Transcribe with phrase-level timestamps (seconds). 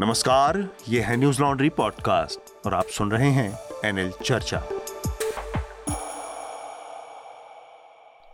[0.00, 0.56] नमस्कार,
[0.88, 4.62] ये है न्यूज़ लॉन्ड्री पॉडकास्ट और आप सुन रहे हैं एनएल चर्चा।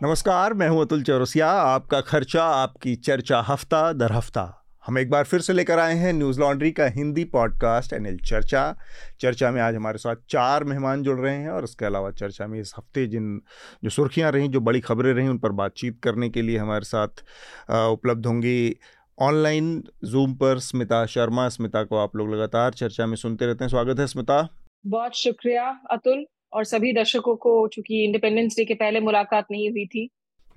[0.03, 4.43] नमस्कार, मैं हूँ अतुल चौरसिया, आपका खर्चा, आपकी चर्चा हफ़्ता दर हफ़्ता।
[4.83, 8.75] हम एक बार फिर से लेकर आए हैं न्यूज़ लॉन्ड्री का हिंदी पॉडकास्ट एनएल चर्चा।
[9.19, 12.59] चर्चा में आज हमारे साथ चार मेहमान जुड़ रहे हैं और इसके अलावा चर्चा में
[12.59, 13.41] इस हफ़्ते जिन
[13.83, 17.23] जो सुर्खियाँ रहीं, जो बड़ी खबरें रहीं, उन पर बातचीत करने के लिए हमारे साथ
[17.71, 18.75] उपलब्ध होंगी।
[19.19, 23.69] ऑनलाइन जूम पर स्मिता शर्मा स्मिता को आप लोग लगातार चर्चा में सुनते रहते हैं।
[23.69, 24.47] स्वागत है स्मिता।
[24.87, 29.85] बहुत शुक्रिया अतुल और सभी दर्शकों को चूँकि इंडिपेंडेंस डे के पहले मुलाकात नहीं हुई
[29.85, 30.07] थी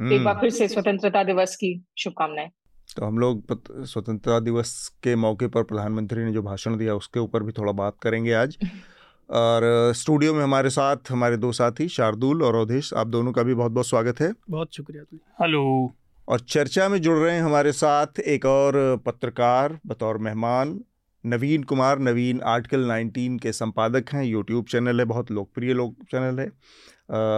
[0.01, 2.49] तो एक बार हम्म। फिर से स्वतंत्रता दिवस की शुभकामनाएँ।
[2.97, 7.43] तो हम लोग स्वतंत्रता दिवस के मौके पर प्रधानमंत्री ने जो भाषण दिया उसके ऊपर
[7.43, 8.59] भी थोड़ा बात करेंगे आज।
[9.31, 13.55] और स्टूडियो में हमारे साथ हमारे दो साथी शार्दुल और अवधेश आप दोनों का भी
[13.55, 15.95] बहुत बहुत स्वागत है। बहुत शुक्रिया हेलो।
[16.29, 18.75] और चर्चा में जुड़ रहे हैं हमारे साथ एक और
[19.07, 20.79] पत्रकार बतौर मेहमान
[21.25, 26.41] नवीन कुमार। नवीन आर्टिकल 19 के संपादक हैं यूट्यूब चैनल है बहुत लोकप्रिय लोक चैनल
[26.41, 26.47] है।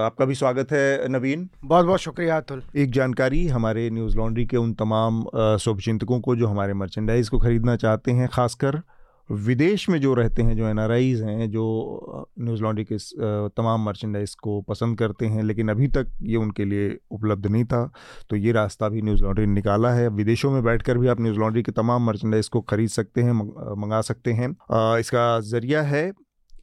[0.05, 4.57] आपका भी स्वागत है नवीन। बहुत बहुत शुक्रिया अतुल। एक जानकारी हमारे न्यूज़ लॉन्ड्री के
[4.57, 5.25] उन तमाम
[5.59, 8.81] शुभचिंतकों को जो हमारे मर्चेंडाइज को ख़रीदना चाहते हैं खासकर
[9.31, 12.97] विदेश में जो रहते हैं, जो एन हैं, जो न्यूज़ लॉन्ड्री के
[13.51, 17.91] तमाम मर्चेंडाइज को पसंद करते हैं, लेकिन अभी तक ये उनके लिए उपलब्ध नहीं था
[18.31, 21.39] तो ये रास्ता भी न्यूज़ लॉन्ड्री ने निकाला है। विदेशों में बैठकर भी आप न्यूज़
[21.39, 24.51] लॉन्ड्री के तमाम मर्चेंडाइज को ख़रीद सकते हैं, मंगा सकते हैं।
[25.01, 26.11] इसका ज़रिया है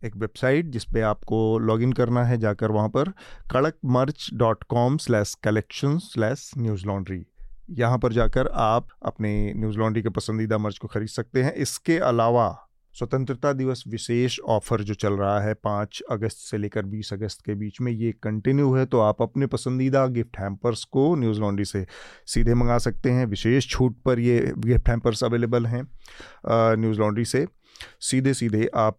[0.05, 3.09] एक वेबसाइट जिस पे आपको लॉगिन करना है, जाकर वहाँ पर
[3.51, 6.51] Kadak merch dot com slash collection slash
[6.87, 7.25] Newslaundry.
[7.69, 11.97] यहाँ पर जाकर आप अपने न्यूज़ लॉन्ड्री के पसंदीदा मर्च को खरीद सकते हैं। इसके
[11.99, 12.55] अलावा
[12.95, 17.55] स्वतंत्रता दिवस विशेष ऑफ़र जो चल रहा है पाँच अगस्त से लेकर बीस अगस्त के
[17.55, 21.85] बीच में, ये कंटिन्यू है तो आप अपने पसंदीदा गिफ्ट हैम्पर्स को न्यूज़ लॉन्ड्री से
[22.27, 25.83] सीधे मंगा सकते हैं। विशेष छूट पर ये गिफ्ट हैम्पर्स अवेलेबल हैं
[26.75, 27.45] न्यूज़ लॉन्ड्री से।
[28.01, 28.97] सीधे सीधे आप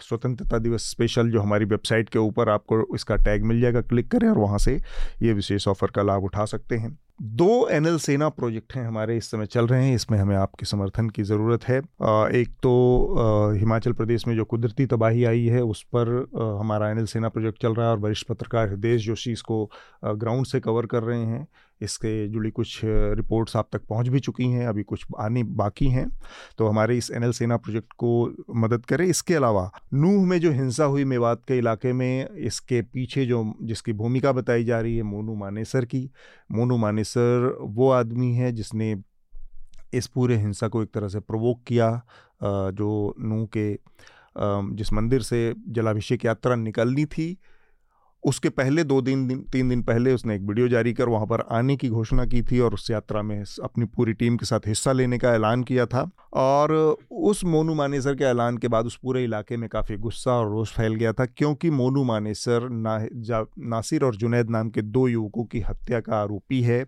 [0.00, 4.28] स्वतंत्रता दिवस स्पेशल जो हमारी वेबसाइट के ऊपर आपको इसका टैग मिल जाएगा, क्लिक करें
[4.28, 4.80] और वहाँ से
[5.22, 9.30] ये विशेष ऑफ़र का लाभ उठा सकते हैं। दो एनएल सेना प्रोजेक्ट हैं हमारे इस
[9.30, 14.26] समय चल रहे हैं, इसमें हमें आपके समर्थन की ज़रूरत है। एक तो हिमाचल प्रदेश
[14.28, 16.08] में जो कुदरती तबाही आई है, उस पर
[16.60, 19.64] हमारा एनएल सेना प्रोजेक्ट चल रहा है और वरिष्ठ पत्रकार हृदय जोशी इसको
[20.04, 21.46] ग्राउंड से कवर कर रहे हैं।
[21.82, 26.08] इसके जुड़ी कुछ रिपोर्ट्स आप तक पहुँच भी चुकी हैं, अभी कुछ आने बाकी हैं।
[26.58, 28.10] तो हमारे इस एनएल सेना प्रोजेक्ट को
[28.56, 33.26] मदद करें। इसके अलावा, नूह में जो हिंसा हुई मेवात के इलाके में, इसके पीछे
[33.26, 36.08] जो जिसकी भूमिका बताई जा रही है, मोनू मानेसर की।
[36.52, 38.94] मोनू मानेसर वो आदमी है जिसने
[39.94, 41.90] इस पूरे हिंसा को एक तरह से प्रवोक किया
[42.42, 43.72] जो नूह के
[44.76, 47.36] जिस मंदिर से जलाभिषेक यात्रा निकलनी थी।
[48.24, 51.40] उसके पहले दो दिन, दिन तीन दिन पहले उसने एक वीडियो जारी कर वहाँ पर
[51.50, 54.92] आने की घोषणा की थी और उस यात्रा में अपनी पूरी टीम के साथ हिस्सा
[54.92, 56.72] लेने का ऐलान किया था। और
[57.10, 60.72] उस मोनू मानेसर के ऐलान के बाद उस पूरे इलाके में काफ़ी गुस्सा और रोष
[60.72, 62.98] फैल गया था क्योंकि मोनू मानेसर ना,
[63.58, 66.84] नासिर और जुनैद नाम के दो युवकों की हत्या का आरोपी है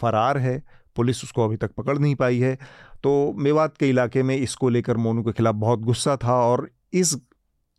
[0.00, 0.62] फरार है
[0.96, 2.54] पुलिस उसको अभी तक पकड़ नहीं पाई है।
[3.02, 7.16] तो मेवात के इलाके में इसको लेकर मोनू के खिलाफ बहुत गुस्सा था और इस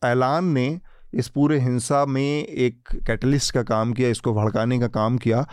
[0.04, 0.68] ऐलान ने
[1.16, 5.48] इस पूरे हिंसा में एक कैटलिस्ट का काम किया, इसको भड़काने का काम किया।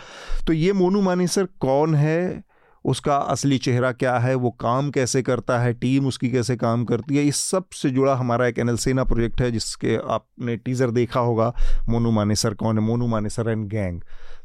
[0.46, 2.44] तो ये मोनू मानेसर कौन है?
[2.84, 4.34] उसका असली चेहरा क्या है?
[4.34, 5.72] वो काम कैसे करता है?
[5.72, 7.24] टीम उसकी कैसे काम करती है?
[7.24, 11.54] इस सबसे जुड़ा हमारा एक एनएलसेना प्रोजेक्ट है, जिसके आपने टीज़र देखा होगा।
[11.88, 12.84] मोनू मानेसर कौन है?
[12.84, 14.00] Monu Manesar and gang.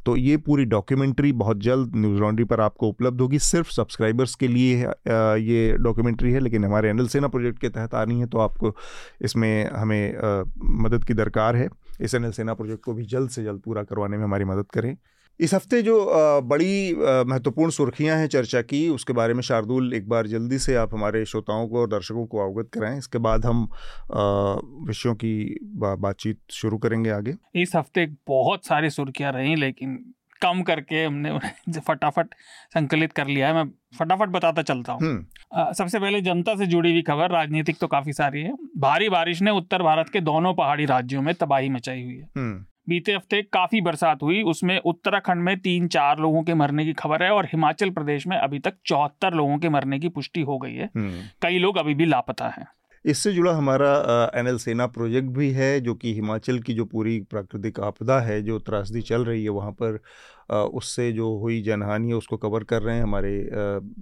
[0.07, 4.47] तो ये पूरी डॉक्यूमेंट्री बहुत जल्द न्यूज़ लॉन्ड्री पर आपको उपलब्ध होगी। सिर्फ़ सब्सक्राइबर्स के
[4.47, 8.75] लिए ये डॉक्यूमेंट्री है, लेकिन हमारे एनल सेना प्रोजेक्ट के तहत आनी है तो आपको
[9.21, 10.15] इसमें हमें
[10.83, 11.67] मदद की दरकार है।
[12.01, 14.95] इस एनएल सेना प्रोजेक्ट को भी जल्द से जल्द पूरा करवाने में हमारी मदद करें।
[15.39, 16.05] इस हफ़्ते जो
[16.41, 16.95] बड़ी
[17.27, 21.25] महत्वपूर्ण सुर्खियाँ हैं चर्चा की उसके बारे में शार्दुल एक बार जल्दी से आप हमारे
[21.25, 23.69] श्रोताओं को और दर्शकों को अवगत कराएँ। इसके बाद हम
[24.87, 31.03] विषयों की बातचीत शुरू करेंगे आगे। इस हफ़्ते बहुत सारी सुर्खियाँ रही लेकिन कम करके
[31.03, 32.27] हमने उन्हें फटाफट
[32.73, 36.91] संकलित कर लिया है। मैं फटाफट बताता चलता हूँ। हम्म। सबसे पहले जनता से जुड़ी
[36.91, 40.85] हुई खबर राजनीतिक तो काफ़ी सारी है। भारी बारिश ने उत्तर भारत के दोनों पहाड़ी
[40.85, 45.59] राज्यों में तबाही मचाई हुई है। हम्म। बीते हफ़्ते काफ़ी बरसात हुई। उसमें उत्तराखंड में
[45.59, 49.33] तीन चार लोगों के मरने की खबर है और हिमाचल प्रदेश में अभी तक चौहत्तर
[49.33, 52.67] लोगों के मरने की पुष्टि हो गई है। हम्म। कई लोग अभी भी लापता हैं।
[53.05, 53.89] इससे जुड़ा हमारा
[54.35, 58.41] एन एल सेना प्रोजेक्ट भी है जो कि हिमाचल की जो पूरी प्राकृतिक आपदा है
[58.41, 59.99] जो त्रासदी चल रही है वहाँ पर
[60.55, 63.49] उससे जो हुई जनहानि है उसको कवर कर रहे हैं हमारे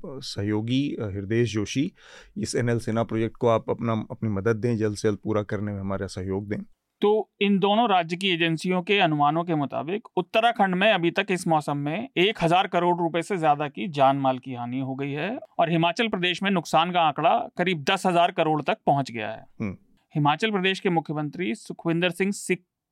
[0.05, 1.91] सहयोगी हृदय जोशी।
[2.37, 5.43] इस एन एल सेना प्रोजेक्ट को आप अपना अपनी मदद दें जल्द से जल्द पूरा
[5.43, 6.57] करने में हमारा सहयोग दें।
[7.01, 11.47] तो इन दोनों राज्य की एजेंसियों के अनुमानों के मुताबिक उत्तराखंड में अभी तक इस
[11.47, 15.12] मौसम में एक हज़ार करोड़ रुपए से ज़्यादा की जान माल की हानि हो गई
[15.12, 19.30] है और हिमाचल प्रदेश में नुकसान का आंकड़ा करीब दस हज़ार करोड़ तक पहुँच गया
[19.30, 19.77] है हम्म।
[20.15, 22.31] हिमाचल प्रदेश के मुख्यमंत्री सुखविंदर सिंह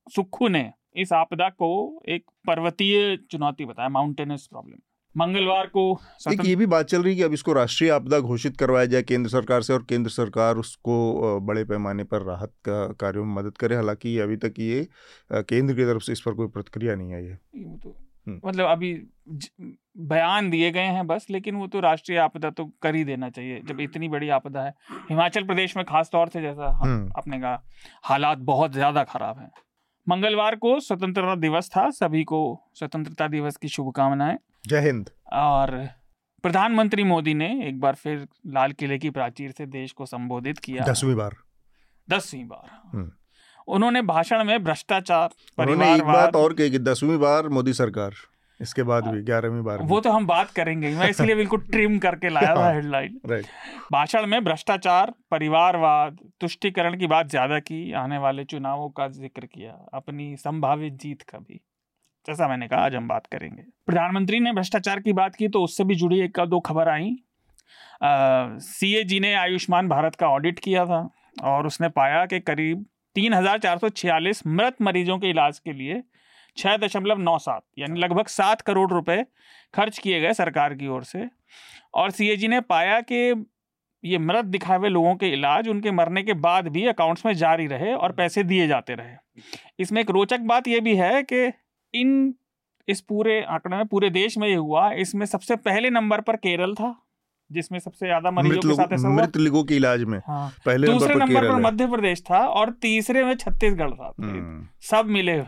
[0.07, 1.69] सुक्खू ने इस आपदा को
[2.07, 4.77] एक पर्वतीय चुनौती बताया माउंटेनस प्रॉब्लम
[5.15, 5.81] मंगलवार को
[6.31, 9.01] एक ये भी बात चल रही है कि अब इसको राष्ट्रीय आपदा घोषित करवाया जाए
[9.04, 13.57] केंद्र सरकार से और केंद्र सरकार उसको बड़े पैमाने पर राहत का कार्यों में मदद
[13.57, 14.88] करे। हालाँकि अभी तक ये
[15.31, 17.36] केंद्र की तरफ़ से इस पर कोई प्रतिक्रिया नहीं आई है।
[17.77, 17.95] तो
[18.27, 18.94] हम्म। मतलब अभी
[20.06, 23.62] बयान दिए गए हैं बस लेकिन वो तो राष्ट्रीय आपदा तो कर ही देना चाहिए
[23.68, 24.74] जब इतनी बड़ी आपदा है।
[25.10, 27.62] हिमाचल प्रदेश में खास तौर से जैसा हम्म। आपने कहा
[28.04, 29.51] हालात बहुत ज़्यादा खराब हैं।
[30.07, 32.39] मंगलवार को स्वतंत्रता दिवस था सभी को
[32.75, 35.71] स्वतंत्रता दिवस की शुभकामनाएँ। जय हिंद। और
[36.44, 40.86] प्रधानमंत्री मोदी ने एक बार फिर लाल किले की प्राचीर से देश को संबोधित किया।
[40.86, 41.36] दसवीं बार।
[42.07, 43.12] दसवीं बार। हम्म।
[43.68, 48.13] उन्होंने भाषण में भ्रष्टाचार परिवार एक बात और कही कि दसवीं बार मोदी सरकार
[48.60, 52.30] इसके बाद भी ग्यारहवीं बार वो तो हम बात करेंगे मैं इसलिए बिल्कुल ट्रिम करके
[52.30, 53.19] लाया था हेडलाइन
[53.92, 59.71] भाषण में भ्रष्टाचार परिवारवाद तुष्टिकरण की बात ज़्यादा की आने वाले चुनावों का ज़िक्र किया
[59.94, 61.62] अपनी संभावित जीत का भी।
[62.25, 65.83] जैसा मैंने कहा, आज हम बात करेंगे। प्रधानमंत्री ने भ्रष्टाचार की बात की तो उससे
[65.83, 67.15] भी जुड़ी एक दो खबर आई।
[68.03, 71.07] सी ए जी ने आयुष्मान भारत का ऑडिट किया था
[71.43, 72.85] और उसने पाया कि करीब
[73.15, 76.01] तीन हज़ार चार सौ छियालीस मृत मरीजों के इलाज के लिए
[76.57, 79.23] छः दशमलव नौ सात, यानी लगभग सात करोड़ रुपए
[79.73, 81.27] खर्च किए गए सरकार की ओर से।
[81.93, 83.45] और सी ने पाया कि
[84.03, 87.67] ये मृत दिखाए हुए लोगों के इलाज उनके मरने के बाद भी अकाउंट्स में जारी
[87.67, 89.41] रहे और पैसे दिए जाते रहे।
[89.79, 91.47] इसमें एक रोचक बात यह भी है कि
[91.93, 92.33] इन
[92.87, 96.73] इस पूरे आंकड़े में पूरे देश में ये हुआ इसमें सबसे पहले नंबर पर केरल
[96.75, 96.95] था
[97.49, 101.15] जिसमें सबसे ज़्यादा मरीजों के साथ ऐसा मृत लोगों के इलाज में हाँ। पहले दूसरे
[101.15, 105.41] नंबर पर, पर मध्य प्रदेश था और तीसरे में छत्तीसगढ़ था हम्म। सब मिले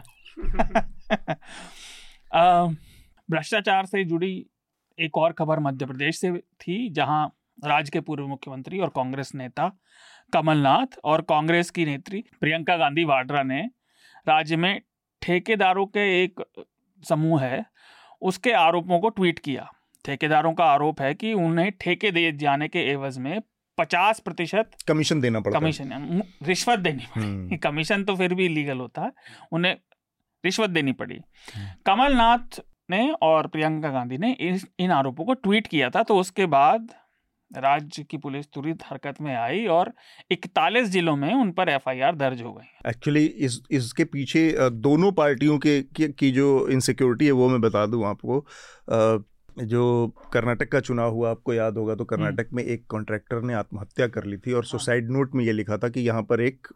[3.30, 4.34] भ्रष्टाचार से जुड़ी
[4.98, 6.32] एक और खबर मध्य प्रदेश से
[6.62, 7.26] थी जहाँ
[7.64, 9.72] राज्य के पूर्व मुख्यमंत्री और कांग्रेस नेता
[10.34, 13.62] कमलनाथ और कांग्रेस की नेत्री प्रियंका गांधी वाड्रा ने
[14.28, 14.82] राज्य में
[15.22, 16.44] ठेकेदारों के एक
[17.04, 17.66] समूह है
[18.22, 19.68] उसके आरोपों को ट्वीट किया
[20.06, 23.42] ठेकेदारों का आरोप है कि उन्हें ठेके दे जाने के एवज में
[23.78, 28.78] पचास प्रतिशत कमीशन देना पड़ता कमीशन रिश्वत देनी पड़ी हम्म। कमीशन तो फिर भी लीगल
[28.78, 29.12] होता है
[29.52, 29.76] उन्हें
[30.44, 32.60] रिश्वत देनी पड़ी हम्म। कमलनाथ
[32.90, 36.94] ने और प्रियंका गांधी ने इस इन आरोपों को ट्वीट किया था तो उसके बाद
[37.52, 39.94] राज्य की पुलिस तुरंत हरकत में आई और
[40.32, 45.58] इकतालीस जिलों में उन पर एफआईआर दर्ज हो गई। एक्चुअली इस इसके पीछे दोनों पार्टियों
[45.60, 48.46] के की, की जो इनसिक्योरिटी है वो मैं बता दूँ आपको।
[49.64, 53.54] जो कर्नाटक का चुनाव हुआ आपको याद होगा तो हम्म। कर्नाटक में एक कॉन्ट्रैक्टर ने
[53.54, 56.42] आत्महत्या कर ली थी और सुसाइड हाँ। नोट में ये लिखा था कि यहाँ पर
[56.42, 56.68] एक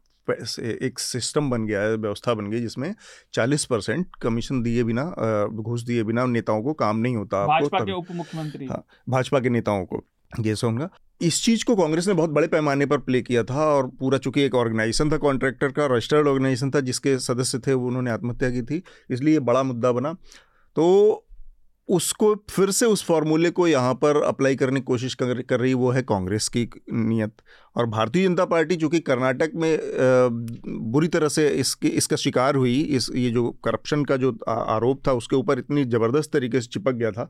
[0.82, 2.96] एक सिस्टम बन गया है व्यवस्था बन गई जिसमें
[3.34, 5.04] 40 परसेंट कमीशन दिए बिना
[5.48, 9.86] घूस दिए बिना नेताओं को काम नहीं होता। आपको उप मुख्यमंत्री। हाँ भाजपा के नेताओं
[9.86, 10.90] को। ये उनका
[11.22, 14.42] इस चीज़ को कांग्रेस ने बहुत बड़े पैमाने पर प्ले किया था और पूरा चूँकि
[14.42, 18.84] एक ऑर्गेनाइजेशन था, कॉन्ट्रैक्टर का, रजिस्टर्ड ऑर्गेनाइजेशन था जिसके सदस्य थे उन्होंने आत्महत्या की थी,
[19.10, 20.14] इसलिए बड़ा मुद्दा बना।
[20.76, 21.26] तो
[21.90, 25.74] उसको फिर से उस फॉर्मूले को यहाँ पर अप्लाई करने की कोशिश कर, कर रही
[25.74, 27.32] वो है कांग्रेस की नीयत।
[27.78, 29.78] और भारतीय जनता पार्टी जो कि कर्नाटक में
[30.92, 35.14] बुरी तरह से इसके इसका शिकार हुई इस ये जो करप्शन का जो आरोप था
[35.14, 37.30] उसके ऊपर इतनी ज़बरदस्त तरीके से चिपक गया था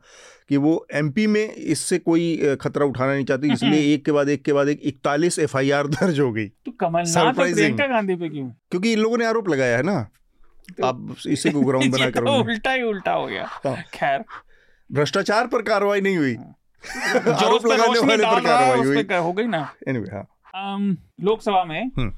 [0.50, 4.44] कि वो एमपी में इससे कोई खतरा उठाना नहीं चाहती इसलिए एक के बाद एक
[4.44, 8.50] के बाद एक इकतालीस एफ़ दर्ज हो गई। तो कमलनाथ गांधी पे क्यों?
[8.72, 10.02] क्योंकि इन लोगों ने आरोप लगाया है ना।
[10.78, 14.24] तो, आप इसी को ग्राउंड बना कर उल्टा ही उल्टा हो गया। हाँ। खैर
[14.90, 16.56] भ्रष्टाचार पर कार्रवाई नहीं हुई हाँ।
[17.36, 20.80] आरोप लगाने वाले पर कार्रवाई हुई हो गई ना एनीवे हाँ
[21.22, 22.12] लोकसभा में हम्म।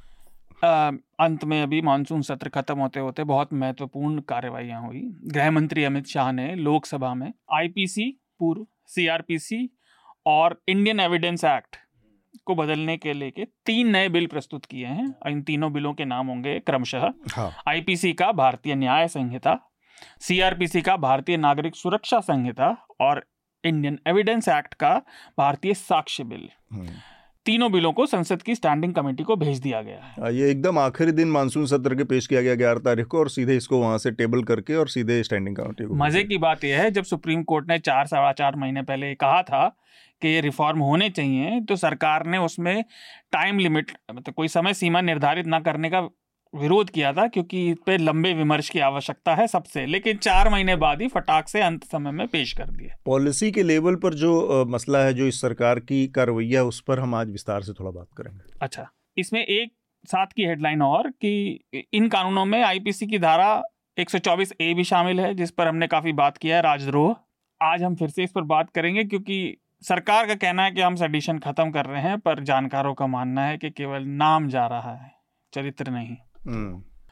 [1.19, 6.07] अंत में अभी मानसून सत्र खत्म होते होते बहुत महत्वपूर्ण कार्यवाहियाँ हुई गृह मंत्री अमित
[6.07, 8.09] शाह ने लोकसभा में आईपीसी
[8.39, 9.69] पूर्व सीआरपीसी
[10.27, 11.77] और इंडियन एविडेंस एक्ट
[12.45, 16.27] को बदलने के लेके तीन नए बिल प्रस्तुत किए हैं इन तीनों बिलों के नाम
[16.27, 19.59] होंगे क्रमशः हाँ। आईपीसी का भारतीय न्याय संहिता
[20.19, 23.25] सीआरपीसी का भारतीय नागरिक सुरक्षा संहिता और
[23.63, 24.95] इंडियन एविडेंस एक्ट का
[25.37, 26.89] भारतीय साक्ष्य बिल। हम्म।
[27.45, 31.11] तीनों बिलों को संसद की स्टैंडिंग कमेटी को भेज दिया गया है। ये एकदम आखिरी
[31.11, 34.11] दिन मानसून सत्र के पेश किया गया ग्यारह तारीख को और सीधे इसको वहाँ से
[34.11, 37.69] टेबल करके और सीधे स्टैंडिंग कमेटी को मज़े की बात यह है जब सुप्रीम कोर्ट
[37.69, 39.67] ने चार सवा चार महीने पहले कहा था
[40.21, 42.83] कि ये रिफॉर्म होने चाहिए तो सरकार ने उसमें
[43.31, 46.01] टाइम लिमिट मतलब कोई समय सीमा निर्धारित ना करने का
[46.53, 50.75] विरोध किया था क्योंकि इस पे लंबे विमर्श की आवश्यकता है सबसे लेकिन चार महीने
[50.75, 54.65] बाद ही फटाक से अंत समय में पेश कर दिए पॉलिसी के लेवल पर जो
[54.69, 58.07] मसला है जो इस सरकार की कार्रवैया उस पर हम आज विस्तार से थोड़ा बात
[58.17, 59.71] करेंगे। अच्छा इसमें एक
[60.05, 63.61] साथ की हेडलाइन और कि इन कानूनों में आईपीसी की धारा
[63.97, 67.15] 124 ए भी शामिल है जिस पर हमने काफ़ी बात किया है राजद्रोह।
[67.61, 70.95] आज हम फिर से इस पर बात करेंगे क्योंकि सरकार का कहना है कि हम
[70.95, 74.93] सेडिशन खत्म कर रहे हैं पर जानकारों का मानना है कि केवल नाम जा रहा
[74.95, 75.11] है
[75.53, 76.15] चरित्र नहीं।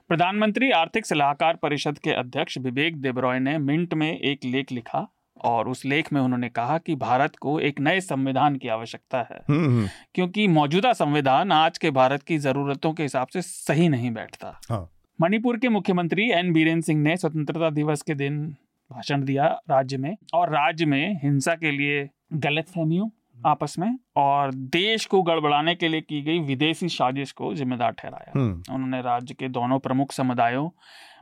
[0.09, 5.07] प्रधानमंत्री आर्थिक सलाहकार परिषद के अध्यक्ष विवेक देबरॉय ने मिंट में एक लेख लिखा
[5.38, 9.39] और उस लेख में उन्होंने कहा कि भारत को एक नए संविधान की आवश्यकता है
[9.50, 14.12] हम्म, हम्म। क्योंकि मौजूदा संविधान आज के भारत की जरूरतों के हिसाब से सही नहीं
[14.12, 14.88] बैठता हाँ।
[15.19, 18.45] मणिपुर के मुख्यमंत्री एन बीरेन सिंह ने स्वतंत्रता दिवस के दिन
[18.91, 23.09] भाषण दिया राज्य में और राज्य में हिंसा के लिए गलत फहमियों
[23.46, 28.39] आपस में और देश को गड़बड़ाने के लिए की गई विदेशी साजिश को जिम्मेदार ठहराया।
[28.39, 30.69] हम्म। उन्होंने राज्य के दोनों प्रमुख समुदायों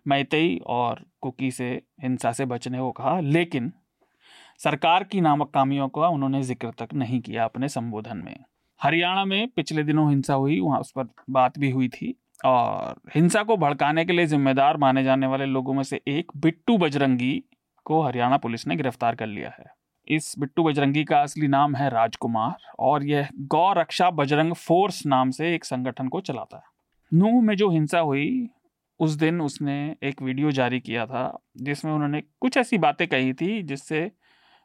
[0.08, 3.72] मैतई और कुकी से हिंसा से बचने को कहा लेकिन
[4.58, 8.36] सरकार की नाकामियों का उन्होंने ज़िक्र तक नहीं किया अपने संबोधन में।
[8.82, 13.44] हरियाणा में पिछले दिनों हिंसा हुई वहाँ उस पर बात भी हुई थी और हिंसा
[13.44, 17.44] को भड़काने के लिए जिम्मेदार माने जाने वाले लोगों में से एक बिट्टू बजरंगी
[17.86, 19.77] को हरियाणा पुलिस ने गिरफ़्तार कर लिया है।
[20.10, 25.30] इस बिट्टू बजरंगी का असली नाम है राजकुमार और यह गौ रक्षा बजरंग फोर्स नाम
[25.30, 26.64] से एक संगठन को चलाता है।
[27.14, 28.50] नूह में जो हिंसा हुई,
[29.00, 33.64] उस दिन उसने एक वीडियो जारी किया था, जिसमें उन्होंने कुछ ऐसी बातें कही थी,
[33.64, 34.12] जिससे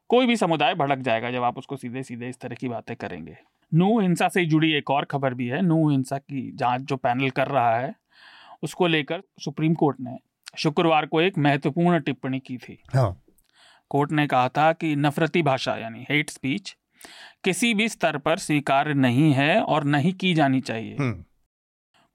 [0.09, 3.37] कोई भी समुदाय भड़क जाएगा जब आप उसको सीधे सीधे इस तरह की बातें करेंगे।
[3.75, 7.31] नू हिंसा से जुड़ी एक और खबर भी है। नू हिंसा की जाँच जो पैनल
[7.31, 7.95] कर रहा है,
[8.63, 10.19] उसको लेकर सुप्रीम कोर्ट ने
[10.57, 13.23] शुक्रवार को एक महत्वपूर्ण टिप्पणी की थी। हाँ।
[13.93, 16.75] कोर्ट ने कहा था कि नफरती भाषा यानी हेट स्पीच
[17.45, 21.25] किसी भी स्तर पर स्वीकार्य नहीं है और नहीं की जानी चाहिए हम्म।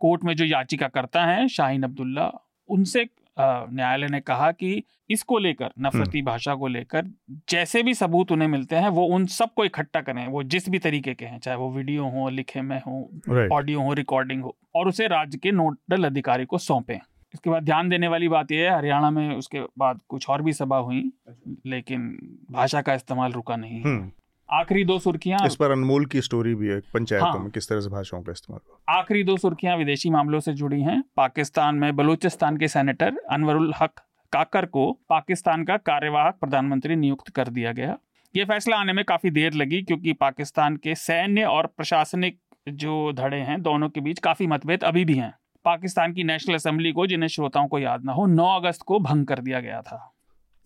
[0.01, 2.31] कोर्ट में जो याचिका करता है शाहीन अब्दुल्ला
[2.69, 3.07] उनसे
[3.37, 7.05] न्यायालय ने कहा कि इसको लेकर नफरती हम्म। भाषा को लेकर
[7.49, 11.13] जैसे भी सबूत उन्हें मिलते हैं वो उन सबको इकट्ठा करें वो जिस भी तरीके
[11.13, 15.07] के हैं चाहे वो वीडियो हो लिखे में हो ऑडियो हो रिकॉर्डिंग हो और उसे
[15.09, 16.99] राज्य के नोडल अधिकारी को सौंपें
[17.37, 20.53] इसके बाद ध्यान देने वाली बात यह है हरियाणा में उसके बाद कुछ और भी
[20.53, 22.07] सभा हुई अच्छा। लेकिन
[22.51, 24.11] भाषा का इस्तेमाल रुका नहीं हम्म।
[24.49, 27.79] आखिरी दो सुर्खियाँ। इस पर अनमोल की स्टोरी भी है पंचायतों हाँ, में किस तरह
[27.79, 32.57] से भाषाओं का इस्तेमाल आखिरी दो सुर्खियाँ विदेशी मामलों से जुड़ी हैं। पाकिस्तान में बलूचिस्तान
[32.57, 33.99] के सेनेटर अनवरुल हक
[34.33, 37.97] काकर को पाकिस्तान का कार्यवाहक प्रधानमंत्री नियुक्त कर दिया गया।
[38.35, 42.39] ये फैसला आने में काफ़ी देर लगी क्योंकि पाकिस्तान के सैन्य और प्रशासनिक
[42.69, 45.33] जो धड़े हैं दोनों के बीच काफ़ी मतभेद अभी भी हैं।
[45.67, 49.25] पाकिस्तान की नेशनल असेंबली को, जिन्हें श्रोताओं को याद ना हो 9 अगस्त को भंग
[49.25, 50.13] कर दिया गया था।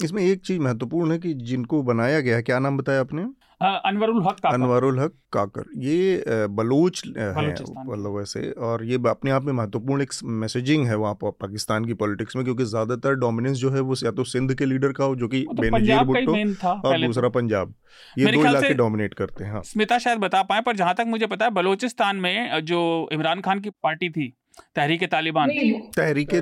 [0.04, 3.26] इसमें एक चीज़ महत्वपूर्ण है कि जिनको बनाया गया, क्या नाम बताया आपने?
[3.62, 9.44] अनवरुल हक काकर। अनवरुल हक काकर। ये बलूच है मतलब वैसे और ये अपने आप
[9.44, 13.72] में महत्वपूर्ण एक मैसेजिंग है वहाँ पर पाकिस्तान की पॉलिटिक्स में क्योंकि ज़्यादातर डोमिनेंस जो
[13.72, 17.06] है वो या तो सिंध के लीडर का हो जो कि तो बेनजीर भुट्टो और
[17.06, 17.74] दूसरा पंजाब।
[18.18, 21.28] ये दो इलाके डोमिनेट करते हैं हाँ। स्मिता शायद बता पाए पर जहाँ तक मुझे
[21.28, 24.34] पता है बलोचिस्तान में जो इमरान खान की पार्टी थी
[24.76, 25.50] तहरीक तालिबान।
[25.96, 26.34] तहरीक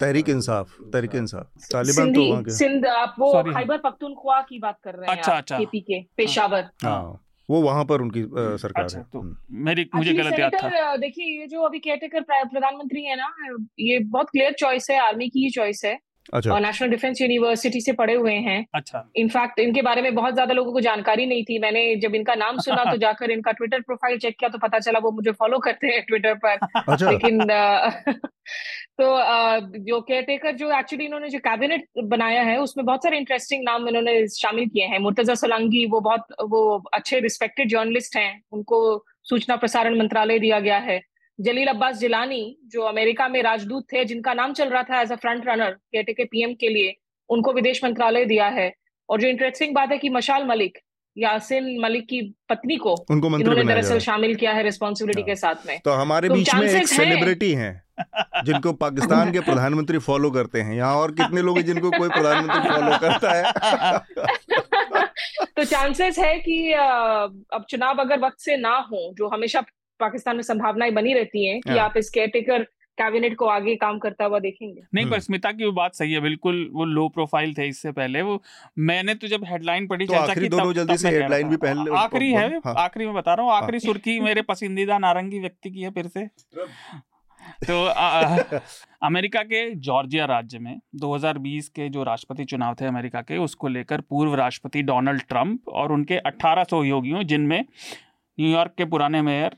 [0.00, 4.78] तहरीक इंसाफ तहरीक इंसाफ। तालिबान तो वहाँ के सिंध आप वो खैबर पख्तूनख्वा की बात
[4.84, 6.00] कर रहे हैं अच्छा अच्छा। केपी के
[6.42, 8.22] पेशावर हाँ, वो वहाँ पर उनकी
[8.58, 12.20] सरकार अच्छा, है। तो हम्म। मेरी मुझे गलत याद था। देखिए ये जो अभी केयरटेकर
[12.20, 15.98] प्रधानमंत्री है ना ये बहुत क्लियर चॉइस है आर्मी की ही चॉइस है।
[16.34, 20.34] अच्छा। और नेशनल डिफेंस यूनिवर्सिटी से पढ़े हुए हैं। अच्छा। इनफैक्ट इनके बारे में बहुत
[20.34, 23.80] ज़्यादा लोगों को जानकारी नहीं थी। मैंने जब इनका नाम सुना तो जाकर इनका ट्विटर
[23.80, 27.38] प्रोफ़ाइल चेक किया तो पता चला वो मुझे फॉलो करते हैं ट्विटर पर। अच्छा। लेकिन
[29.00, 29.06] तो
[29.78, 34.26] जो केयरटेकर जो एक्चुअली इन्होंने जो कैबिनेट बनाया है उसमें बहुत सारे इंटरेस्टिंग नाम इन्होंने
[34.28, 36.62] शामिल किए हैं। मुर्तजा सोलंगी वो बहुत वो
[36.94, 41.00] अच्छे रिस्पेक्टेड जर्नलिस्ट हैं। उनको सूचना प्रसारण मंत्रालय दिया गया है।
[41.42, 45.16] जलील अब्बास जिलानी जो अमेरिका में राजदूत थे जिनका नाम चल रहा था एज अ
[45.16, 46.94] फ्रंट रनर केटे के पीएम के लिए
[47.30, 48.72] उनको विदेश मंत्रालय दिया है।
[49.08, 50.78] और जो इंटरेस्टिंग बात है कि मशाल मलिक
[51.16, 55.78] यासिन मलिक की पत्नी को उनको इन्होंने दरअसल शामिल किया है रिस्पॉन्सिबिलिटी के साथ में।
[55.84, 57.72] तो हमारे तो बीच में एक सेलिब्रिटी है
[58.44, 62.70] जिनको पाकिस्तान के प्रधानमंत्री फॉलो करते हैं। यहाँ और कितने लोग हैं जिनको कोई प्रधानमंत्री
[62.70, 63.44] फॉलो करता है?
[65.56, 69.60] तो चांसेस है कि अब चुनाव अगर वक्त से ना हो जो हमेशा
[70.02, 72.66] पाकिस्तान में संभावनाएँ बनी रहती हैं कि हाँ। आप इस केयरटेकर
[72.98, 76.12] कैबिनेट को आगे काम करता हुआ देखेंगे नहीं पर हम्म। स्मिता की वो बात सही
[76.12, 78.42] है बिल्कुल वो लो प्रोफ़ाइल थे इससे पहले वो
[78.80, 82.48] मैंने तो जब हेडलाइन पढ़ी तो आखिरी दोनों जल्दी से हेडलाइन भी पहले आखिरी है
[82.56, 85.90] हाँ। आखिरी में बता रहा हूँ आखिरी हाँ। सुर्खी मेरे पसंदीदा नारंगी व्यक्ति की है
[85.92, 86.28] फिर से
[87.66, 88.36] तो आ,
[89.02, 94.00] अमेरिका के जॉर्जिया राज्य में 2020 के जो राष्ट्रपति चुनाव थे अमेरिका के उसको लेकर
[94.10, 99.56] पूर्व राष्ट्रपति डोनाल्ड ट्रंप और उनके 18 सहयोगियों जिनमें न्यूयॉर्क के पुराने मेयर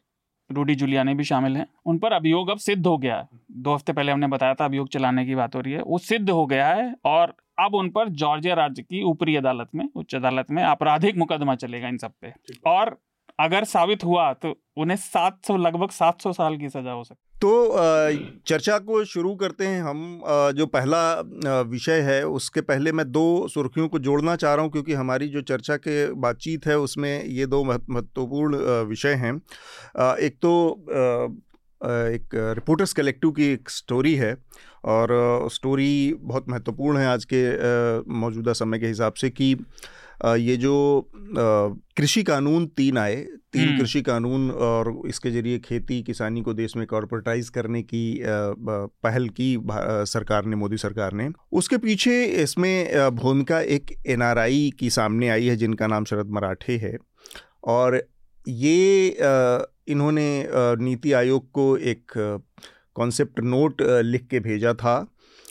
[0.51, 3.93] रूडी जुलियानी भी शामिल हैं। उन पर अभियोग अब सिद्ध हो गया है। दो हफ़्ते
[3.93, 6.69] पहले हमने बताया था अभियोग चलाने की बात हो रही है। वो सिद्ध हो गया
[6.69, 11.17] है और अब उन पर जॉर्जिया राज्य की ऊपरी अदालत में उच्च अदालत में आपराधिक
[11.17, 12.33] मुकदमा चलेगा इन सब पे।
[12.67, 12.99] और
[13.39, 17.23] अगर साबित हुआ तो उन्हें सात सौ, लगभग सात सौ साल की सजा हो सकती
[17.43, 17.51] तो
[18.47, 20.23] चर्चा को शुरू करते हैं हम।
[20.57, 24.93] जो पहला विषय है, उसके पहले मैं दो सुर्खियों को जोड़ना चाह रहा हूँ, क्योंकि
[24.95, 28.57] हमारी जो चर्चा के बातचीत है, उसमें ये दो महत्वपूर्ण
[28.89, 29.35] विषय हैं।
[30.19, 30.53] एक तो
[31.81, 34.37] एक रिपोर्टर्स कलेक्टिव की एक स्टोरी है,
[34.85, 37.43] और स्टोरी बहुत महत्वपूर्ण है आज के
[38.15, 39.55] मौजूदा समय के हिसाब से कि
[40.25, 40.75] ये जो
[41.97, 43.17] कृषि कानून तीन आए
[43.53, 48.21] तीन हम्म। कृषि कानून और इसके ज़रिए खेती किसानी को देश में कॉरपोरेटाइज करने की
[48.25, 49.57] पहल की
[50.09, 55.57] सरकार ने मोदी सरकार ने। उसके पीछे इसमें भूमिका एक एनआरआई की सामने आई है
[55.57, 56.97] जिनका नाम शरद मराठे है।
[57.65, 58.03] और
[58.47, 59.09] ये
[59.89, 60.47] इन्होंने
[60.81, 62.13] नीति आयोग को एक
[62.97, 64.97] कॉन्सेप्ट नोट लिख के भेजा था।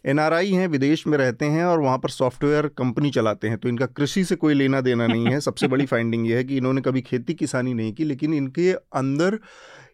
[0.05, 3.85] एनआरआई हैं विदेश में रहते हैं और वहाँ पर सॉफ्टवेयर कंपनी चलाते हैं तो इनका
[3.85, 7.01] कृषि से कोई लेना देना नहीं है। सबसे बड़ी फाइंडिंग ये है कि इन्होंने कभी
[7.01, 9.39] खेती किसानी नहीं की लेकिन इनके अंदर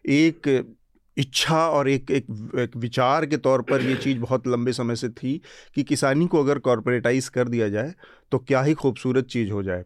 [0.06, 0.48] एक
[1.16, 2.26] इच्छा और एक एक,
[2.58, 5.40] एक विचार के तौर पर ये चीज़ बहुत लंबे समय से थी
[5.74, 7.94] कि किसानी को अगर कॉरपोरेटाइज कर दिया जाए
[8.32, 9.84] तो क्या ही खूबसूरत चीज़ हो जाए।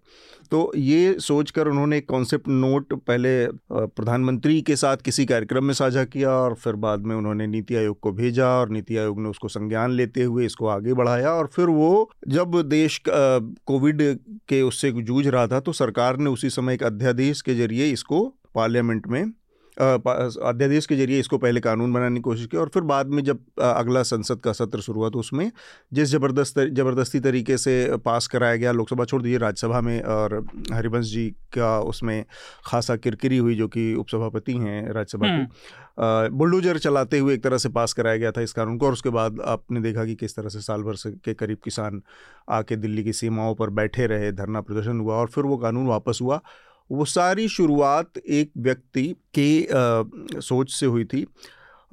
[0.51, 6.05] तो ये सोचकर उन्होंने एक कॉन्सेप्ट नोट पहले प्रधानमंत्री के साथ किसी कार्यक्रम में साझा
[6.05, 9.49] किया और फिर बाद में उन्होंने नीति आयोग को भेजा और नीति आयोग ने उसको
[9.49, 14.03] संज्ञान लेते हुए इसको आगे बढ़ाया और फिर वो जब देश कोविड
[14.49, 18.35] के उससे जूझ रहा था तो सरकार ने उसी समय एक अध्यादेश के ज़रिए इसको
[18.55, 19.33] पार्लियामेंट में
[19.77, 23.39] अध्यादेश के ज़रिए इसको पहले कानून बनाने की कोशिश की और फिर बाद में जब
[23.61, 25.51] अगला संसद का सत्र शुरू हुआ तो उसमें
[25.93, 30.35] जिस ज़बरदस्त ज़बरदस्ती तरीके से पास कराया गया लोकसभा छोड़ दीजिए राज्यसभा में और
[30.73, 32.25] हरिवंश जी का उसमें
[32.67, 37.59] खासा किरकिरी हुई जो कि उपसभापति हैं राज्यसभा के हम्म। बुलडोजर चलाते हुए एक तरह
[37.59, 40.37] से पास कराया गया था इस कानून को और उसके बाद आपने देखा कि किस
[40.37, 42.03] तरह से साल भर से के करीब किसान
[42.51, 46.19] आके दिल्ली की सीमाओं पर बैठे रहे धरना प्रदर्शन हुआ और फिर वो कानून वापस
[46.23, 46.41] हुआ
[46.91, 51.27] वो सारी शुरुआत एक व्यक्ति के आ, सोच से हुई थी।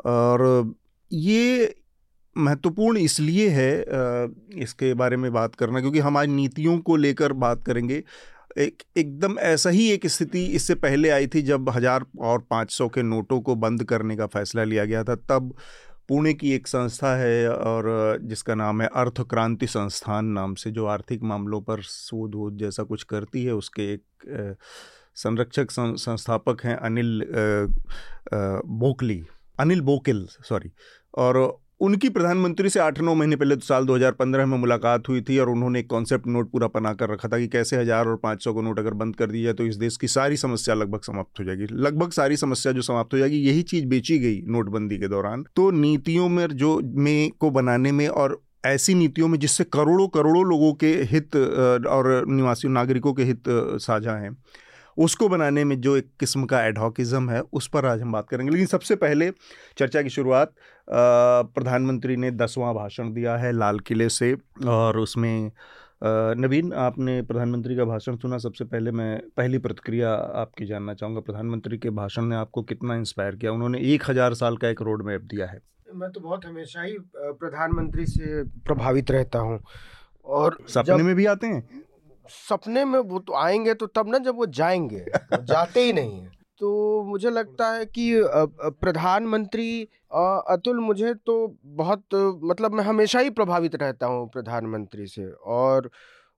[0.05, 0.73] और
[1.11, 1.75] ये
[2.35, 3.71] महत्वपूर्ण इसलिए है
[4.57, 8.03] इसके बारे में बात करना क्योंकि हम आज नीतियों को लेकर बात करेंगे।
[8.57, 12.87] एक एकदम ऐसा ही एक स्थिति इससे पहले आई थी जब हज़ार और पाँच सौ
[12.87, 15.53] के नोटों को बंद करने का फैसला लिया गया था। तब
[16.09, 20.85] पुणे की एक संस्था है और जिसका नाम है अर्थ क्रांति संस्थान नाम से, जो
[20.85, 24.57] आर्थिक मामलों पर शोध वोध जैसा कुछ करती है, उसके एक
[25.15, 27.23] संरक्षक संस्थापक हैं अनिल
[28.33, 29.23] बोकली
[29.59, 30.71] अनिल बोकिल सॉरी
[31.17, 31.37] और
[31.81, 35.49] उनकी प्रधानमंत्री से आठ नौ महीने पहले तो साल 2015 में मुलाकात हुई थी और
[35.49, 38.53] उन्होंने एक कॉन्सेप्ट नोट पूरा बना कर रखा था कि कैसे हज़ार और पाँच सौ
[38.53, 41.39] का नोट अगर बंद कर दिया जाए तो इस देश की सारी समस्या लगभग समाप्त
[41.39, 45.07] हो जाएगी। लगभग सारी समस्या जो समाप्त हो जाएगी, यही चीज़ बेची गई नोटबंदी के
[45.07, 50.07] दौरान। तो नीतियों में, जो में को बनाने में और ऐसी नीतियों में जिससे करोड़ों
[50.07, 53.43] करोड़ों लोगों के हित और निवासी नागरिकों के हित
[53.81, 54.37] साझा हैं।
[55.01, 58.51] उसको बनाने में जो एक किस्म का एडहॉकिज्म है उस पर आज हम बात करेंगे।
[58.51, 59.29] लेकिन सबसे पहले
[59.77, 60.53] चर्चा की शुरुआत
[60.87, 64.33] प्रधानमंत्री ने दसवां भाषण दिया है लाल किले से
[64.69, 65.51] और उसमें
[66.03, 71.77] नवीन आपने प्रधानमंत्री का भाषण सुना। सबसे पहले मैं पहली प्रतिक्रिया आपकी जानना चाहूँगा। प्रधानमंत्री
[71.77, 73.51] के भाषण ने आपको कितना इंस्पायर किया?
[73.51, 75.61] उन्होंने एक हज़ार साल का एक रोड मैप दिया है।
[75.95, 79.59] मैं तो बहुत हमेशा ही प्रधानमंत्री से प्रभावित रहता हूँ
[80.25, 81.61] और सपने में भी आते हैं?
[82.31, 86.29] सपने में वो तो आएँगे तो तब ना जब वो जाएँगे जाते ही नहीं है।
[86.59, 88.11] तो मुझे लगता है कि
[88.81, 89.81] प्रधानमंत्री
[90.13, 92.03] अतुल मुझे तो बहुत
[92.43, 95.89] मतलब मैं हमेशा ही प्रभावित रहता हूँ प्रधानमंत्री से और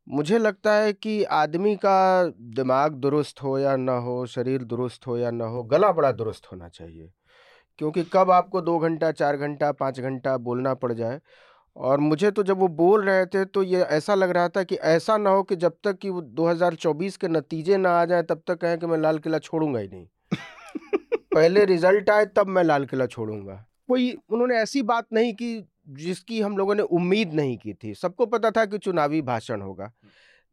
[0.08, 2.25] मुझे लगता है कि आदमी का
[2.56, 6.51] दिमाग दुरुस्त हो या ना हो, शरीर दुरुस्त हो या ना हो, गला बड़ा दुरुस्त
[6.51, 7.10] होना चाहिए।
[7.77, 11.19] क्योंकि कब आपको दो घंटा, चार घंटा, पाँच घंटा बोलना पड़ जाए
[11.75, 14.75] और मुझे तो जब वो बोल रहे थे तो ये ऐसा लग रहा था कि
[14.75, 18.43] ऐसा ना हो कि जब तक कि वो 2024 के नतीजे ना आ जाए, तब
[18.47, 20.07] तक कहें कि मैं लाल किला छोड़ूँगा ही नहीं।
[21.36, 26.41] पहले रिज़ल्ट आए, तब मैं लाल किला छोड़ूँगा। कोई उन्होंने ऐसी बात नहीं की जिसकी
[26.41, 29.91] हम लोगों ने उम्मीद नहीं की थी। सबको पता था कि चुनावी भाषण होगा।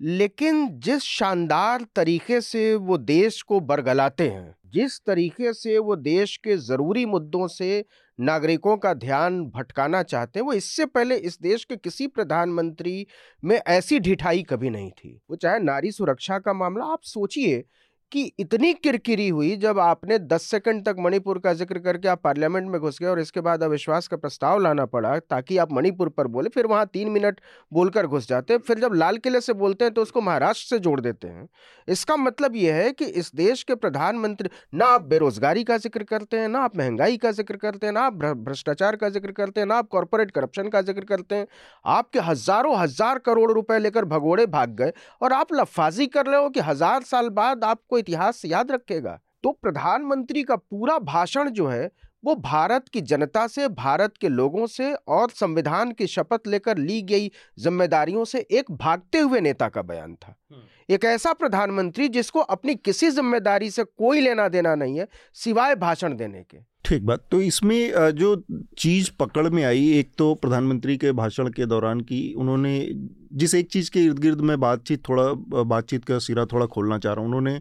[0.01, 6.37] लेकिन जिस शानदार तरीके से वो देश को बरगलाते हैं, जिस तरीके से वो देश
[6.37, 7.85] के ज़रूरी मुद्दों से
[8.19, 13.07] नागरिकों का ध्यान भटकाना चाहते हैं, वो इससे पहले इस देश के किसी प्रधानमंत्री
[13.45, 17.65] में ऐसी ढिठाई कभी नहीं थी। वो चाहे नारी सुरक्षा का मामला, आप सोचिए
[18.13, 22.69] कि इतनी किरकिरी हुई जब आपने 10 सेकंड तक मणिपुर का ज़िक्र करके आप पार्लियामेंट
[22.71, 26.27] में घुस गए और इसके बाद अविश्वास का प्रस्ताव लाना पड़ा ताकि आप मणिपुर पर
[26.27, 27.41] बोले, फिर वहाँ तीन मिनट
[27.73, 30.79] बोलकर घुस जाते हैं, फिर जब लाल किले से बोलते हैं तो उसको महाराष्ट्र से
[30.81, 31.49] जोड़ देते हैं।
[31.89, 36.39] इसका मतलब यह है कि इस देश के प्रधानमंत्री ना आप बेरोजगारी का ज़िक्र करते
[36.39, 39.67] हैं, ना आप महँगाई का ज़िक्र करते हैं, ना आप भ्रष्टाचार का ज़िक्र करते हैं,
[39.67, 41.47] ना आप कॉरपोरेट करप्शन का ज़िक्र करते हैं।
[41.85, 44.93] आपके हज़ारों, हज़ार करोड़ रुपए लेकर भगोड़े भाग गए
[45.23, 49.51] और आप लफाजी कर रहे हो कि हज़ार साल बाद आपको इतिहास याद रखेगा। तो
[49.53, 51.91] प्रधानमंत्री का पूरा भाषण जो है
[52.25, 57.01] वो भारत की जनता से भारत के लोगों से और संविधान की शपथ लेकर ली
[57.03, 62.41] गई जिम्मेदारियों से एक भागते हुए नेता का बयान था। हम्म। एक ऐसा प्रधानमंत्री जिसको
[62.41, 67.25] अपनी किसी ज़िम्मेदारी से कोई लेना देना नहीं है सिवाय भाषण देने के। ठीक बात।
[67.31, 68.35] तो इसमें जो
[68.79, 72.89] चीज़ पकड़ में आई, एक तो प्रधानमंत्री के भाषण के दौरान की, उन्होंने
[73.33, 77.13] जिस एक चीज़ के इर्द गिर्द में बातचीत थोड़ा बातचीत का सिरा थोड़ा खोलना चाह
[77.13, 77.61] रहा हूँ, उन्होंने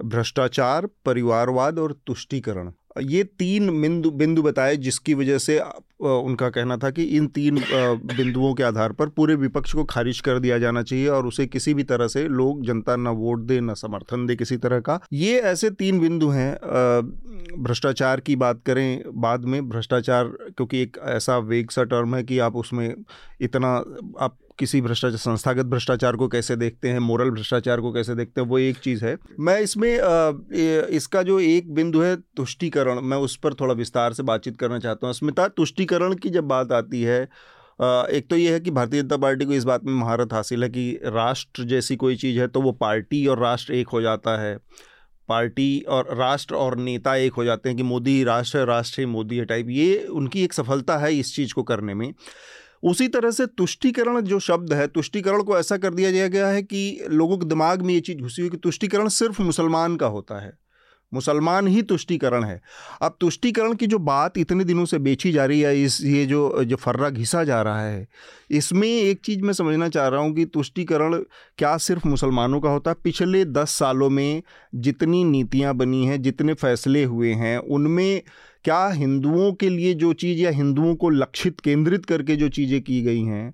[0.00, 5.58] भ्रष्टाचार, परिवारवाद और तुष्टीकरण ये तीन बिंदु बिंदु बताए जिसकी वजह से
[6.00, 7.58] उनका कहना था कि इन तीन
[8.16, 11.74] बिंदुओं के आधार पर पूरे विपक्ष को खारिज कर दिया जाना चाहिए और उसे किसी
[11.74, 15.38] भी तरह से लोग, जनता ना वोट दे, ना समर्थन दे किसी तरह का। ये
[15.40, 16.54] ऐसे तीन बिंदु हैं
[17.58, 22.38] भ्रष्टाचार की बात करें, बाद में भ्रष्टाचार, क्योंकि एक ऐसा वेग सा टर्म है कि
[22.38, 22.94] आप उसमें
[23.40, 23.74] इतना,
[24.20, 28.48] आप किसी भ्रष्टाचार, संस्थागत भ्रष्टाचार को कैसे देखते हैं, मोरल भ्रष्टाचार को कैसे देखते हैं,
[28.48, 29.92] वो एक चीज़ है। मैं इसमें
[30.90, 35.06] इसका जो एक बिंदु है तुष्टिकरण, मैं उस पर थोड़ा विस्तार से बातचीत करना चाहता
[35.06, 37.22] हूँ। अस्मिता, तुष्टिकरण की जब बात आती है
[37.80, 40.68] एक तो ये है कि भारतीय जनता पार्टी को इस बात में महारत हासिल है
[40.70, 44.56] कि राष्ट्र जैसी कोई चीज़ है तो वो पार्टी और राष्ट्र एक हो जाता है।
[45.28, 49.36] पार्टी और राष्ट्र और नेता एक हो जाते हैं कि मोदी राष्ट्र राष्ट्र ही मोदी
[49.36, 52.12] है टाइप। ये उनकी एक सफलता है इस चीज़ को करने में।
[52.82, 57.04] उसी तरह से तुष्टिकरण जो शब्द है, तुष्टिकरण को ऐसा कर दिया गया है कि
[57.10, 60.60] लोगों के दिमाग में ये चीज़ घुसी हुई कि तुष्टिकरण सिर्फ़ मुसलमान का होता है।
[61.14, 62.60] मुसलमान ही तुष्टिकरण है।
[63.02, 66.64] अब तुष्टिकरण की जो बात इतने दिनों से बेची जा रही है, इस, ये जो
[66.64, 68.08] जो फर्रा घिसा जा रहा है,
[68.50, 71.14] इसमें एक चीज़ मैं समझना चाह रहा हूँ कि तुष्टिकरण
[71.58, 72.96] क्या सिर्फ़ मुसलमानों का होता है?
[73.04, 74.42] पिछले दस सालों में
[74.74, 78.22] जितनी नीतियाँ बनी हैं, जितने फैसले हुए हैं, उनमें
[78.64, 83.00] क्या हिंदुओं के लिए जो चीज़ या हिंदुओं को लक्षित, केंद्रित करके जो चीज़ें की
[83.02, 83.52] गई हैं,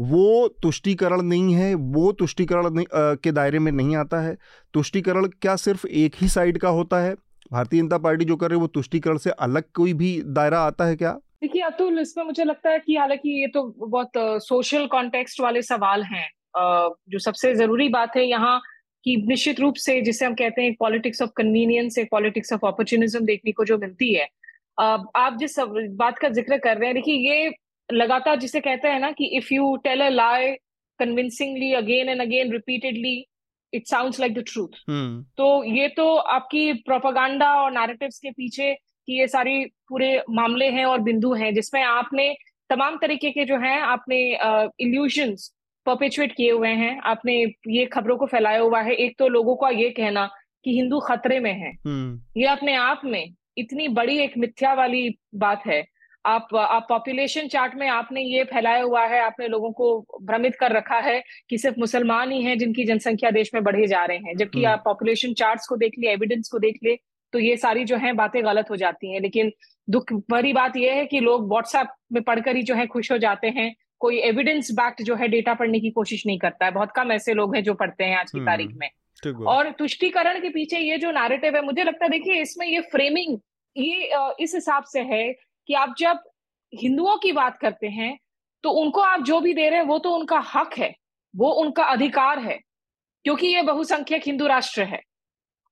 [0.00, 4.36] वो तुष्टिकरण नहीं है, वो तुष्टिकरण के दायरे में नहीं आता है।
[4.74, 7.14] तुष्टिकरण क्या सिर्फ़ एक ही साइड का होता है?
[7.52, 10.84] भारतीय जनता पार्टी जो कर रही है, वो तुष्टिकरण से अलग कोई भी दायरा आता
[10.84, 11.12] है क्या?
[11.42, 14.12] देखिए, अतुल, इसमें मुझे लगता है कि हालाँकि ये तो बहुत
[14.44, 18.60] सोशल कॉन्टेक्स्ट वाले सवाल हैं। जो सबसे ज़रूरी बात है यहाँ
[19.04, 23.24] कि निश्चित रूप से जिसे हम कहते हैं पॉलिटिक्स ऑफ़ कन्वीनियंस एक पॉलिटिक्स ऑफ़ अपॉर्चुनिज्म
[23.24, 24.26] देखने को जो मिलती है
[24.80, 27.54] आप जिस बात का ज़िक्र कर रहे हैं देखिए ये
[27.92, 30.52] लगातार जिसे कहते हैं ना कि if you tell a lie
[30.98, 33.26] convincingly again and again repeatedly
[33.74, 34.68] it sounds like the truth
[35.36, 40.84] तो ये तो आपकी प्रोपागांडा और नैरेटिव्स के पीछे की ये सारी पूरे मामले हैं
[40.84, 42.36] और बिंदु हैं जिसमें आपने
[42.70, 44.38] तमाम तरीके के जो हैं आपने
[44.80, 45.54] इल्यूशंस
[45.86, 47.34] परपेचुएट किए हुए हैं। आपने
[47.68, 50.30] ये खबरों को फैलाया हुआ है। एक तो लोगों का ये कहना
[50.64, 52.36] कि हिंदू खतरे में है। hmm.
[52.36, 55.84] ये अपने आप में इतनी बड़ी एक मिथ्या वाली बात है।
[56.26, 60.72] आप आप पॉपुलेशन चार्ट में आपने ये फैलाया हुआ है आपने लोगों को भ्रमित कर
[60.72, 64.36] रखा है कि सिर्फ़ मुसलमान ही हैं जिनकी जनसंख्या देश में बढ़े जा रहे हैं।
[64.36, 66.98] जबकि हम्म। आप पॉपुलेशन चार्ट्स को देख ले एविडेंस को देख ले
[67.32, 69.52] तो ये सारी जो है बातें गलत हो जाती हैं। लेकिन
[69.88, 73.18] दुख भरी बात यह है कि लोग व्हाट्सएप में पढ़कर ही जो है खुश हो
[73.18, 76.92] जाते हैं। कोई एविडेंस बैक्ट जो है डेटा पढ़ने की कोशिश नहीं करता है। बहुत
[76.96, 78.90] कम ऐसे लोग हैं जो पढ़ते हैं आज की हम्म। तारीख में।
[79.46, 83.38] और तुष्टिकरण के पीछे ये जो नैरेटिव है मुझे लगता है देखिए इसमें ये फ्रेमिंग
[83.78, 84.10] ये
[84.40, 85.32] इस हिसाब से है
[85.68, 86.22] कि आप जब
[86.72, 88.16] हिंदुओं की बात करते हैं
[88.64, 90.94] तो उनको आप जो भी दे रहे हैं वो तो उनका हक है
[91.34, 92.58] वो उनका अधिकार है
[93.24, 95.00] क्योंकि ये बहुसंख्यक हिंदू राष्ट्र है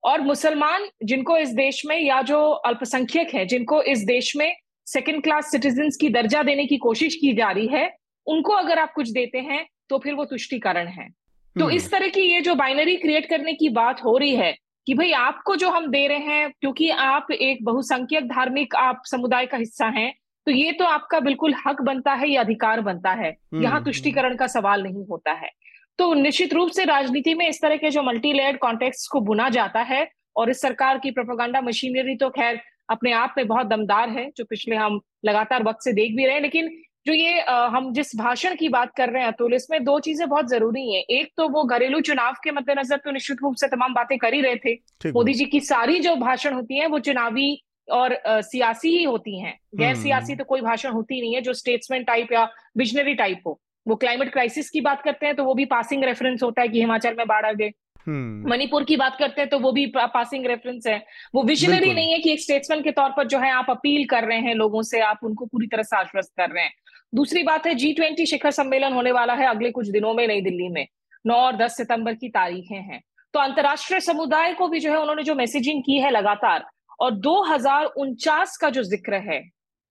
[0.02, 4.52] और मुसलमान जिनको इस देश में या जो अल्पसंख्यक है जिनको इस देश में
[4.86, 7.90] सेकेंड क्लास सिटीजन की दर्जा देने की कोशिश की जा रही है
[8.26, 12.08] उनको अगर आप कुछ देते हैं तो फिर वो तुष्टिकरण है तो हम्म। इस तरह
[12.08, 14.54] की ये जो बाइनरी क्रिएट करने की बात हो रही है
[14.86, 19.46] कि भाई आपको जो हम दे रहे हैं क्योंकि आप एक बहुसंख्यक धार्मिक आप समुदाय
[19.46, 20.12] का हिस्सा हैं
[20.46, 23.84] तो ये तो आपका बिल्कुल हक बनता है या अधिकार बनता है हम्म, यहाँ हम्म।
[23.84, 25.50] तुष्टिकरण का सवाल नहीं होता है
[25.98, 29.48] तो निश्चित रूप से राजनीति में इस तरह के जो मल्टी लेयर्ड कॉन्टेक्स्ट को बुना
[29.48, 34.10] जाता है और इस सरकार की प्रोपोगंडा मशीनरी तो खैर अपने आप में बहुत दमदार
[34.10, 36.70] है जो पिछले हम लगातार वक्त से देख भी रहे हैं लेकिन
[37.06, 40.28] जो ये आ, हम जिस भाषण की बात कर रहे हैं अतुल इसमें दो चीज़ें
[40.28, 43.94] बहुत ज़रूरी हैं। एक तो वो घरेलू चुनाव के मद्देनजर तो निश्चित रूप से तमाम
[43.94, 44.74] बातें कर ही रहे थे।
[45.10, 49.38] मोदी जी की सारी जो भाषण होती है वो चुनावी और आ, सियासी ही होती
[49.40, 52.48] हैं। गैर हम्म, सियासी हम्म। तो कोई भाषण होती नहीं है जो स्टेट्समैन टाइप या
[52.76, 56.42] विजनरी टाइप हो। वो क्लाइमेट क्राइसिस की बात करते हैं तो वो भी पासिंग रेफरेंस
[56.42, 59.58] होता है कि हिमाचल में बाढ़ आ गए। हम्म। मणिपुर की बात करते हैं तो
[59.58, 60.98] वो भी पासिंग रेफरेंस है।
[61.34, 64.24] वो विजनरी नहीं है कि एक स्टेट्समैन के तौर पर जो है आप अपील कर
[64.24, 66.72] रहे हैं लोगों से आप उनको पूरी तरह से आश्वस्त कर रहे हैं।
[67.14, 70.40] दूसरी बात है जी ट्वेंटी शिखर सम्मेलन होने वाला है अगले कुछ दिनों में नई
[70.42, 70.86] दिल्ली में।
[71.24, 73.02] नौ और दस सितंबर की तारीखें हैं।
[73.34, 76.64] तो अंतर्राष्ट्रीय समुदाय को भी जो है उन्होंने जो मैसेजिंग की है लगातार
[77.00, 79.42] और दो हज़ार उनचास का जो ज़िक्र है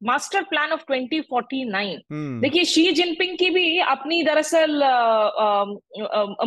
[0.02, 2.00] मास्टर प्लान ऑफ़ 2049
[2.42, 4.84] देखिए शी जिनपिंग की भी अपनी दरअसल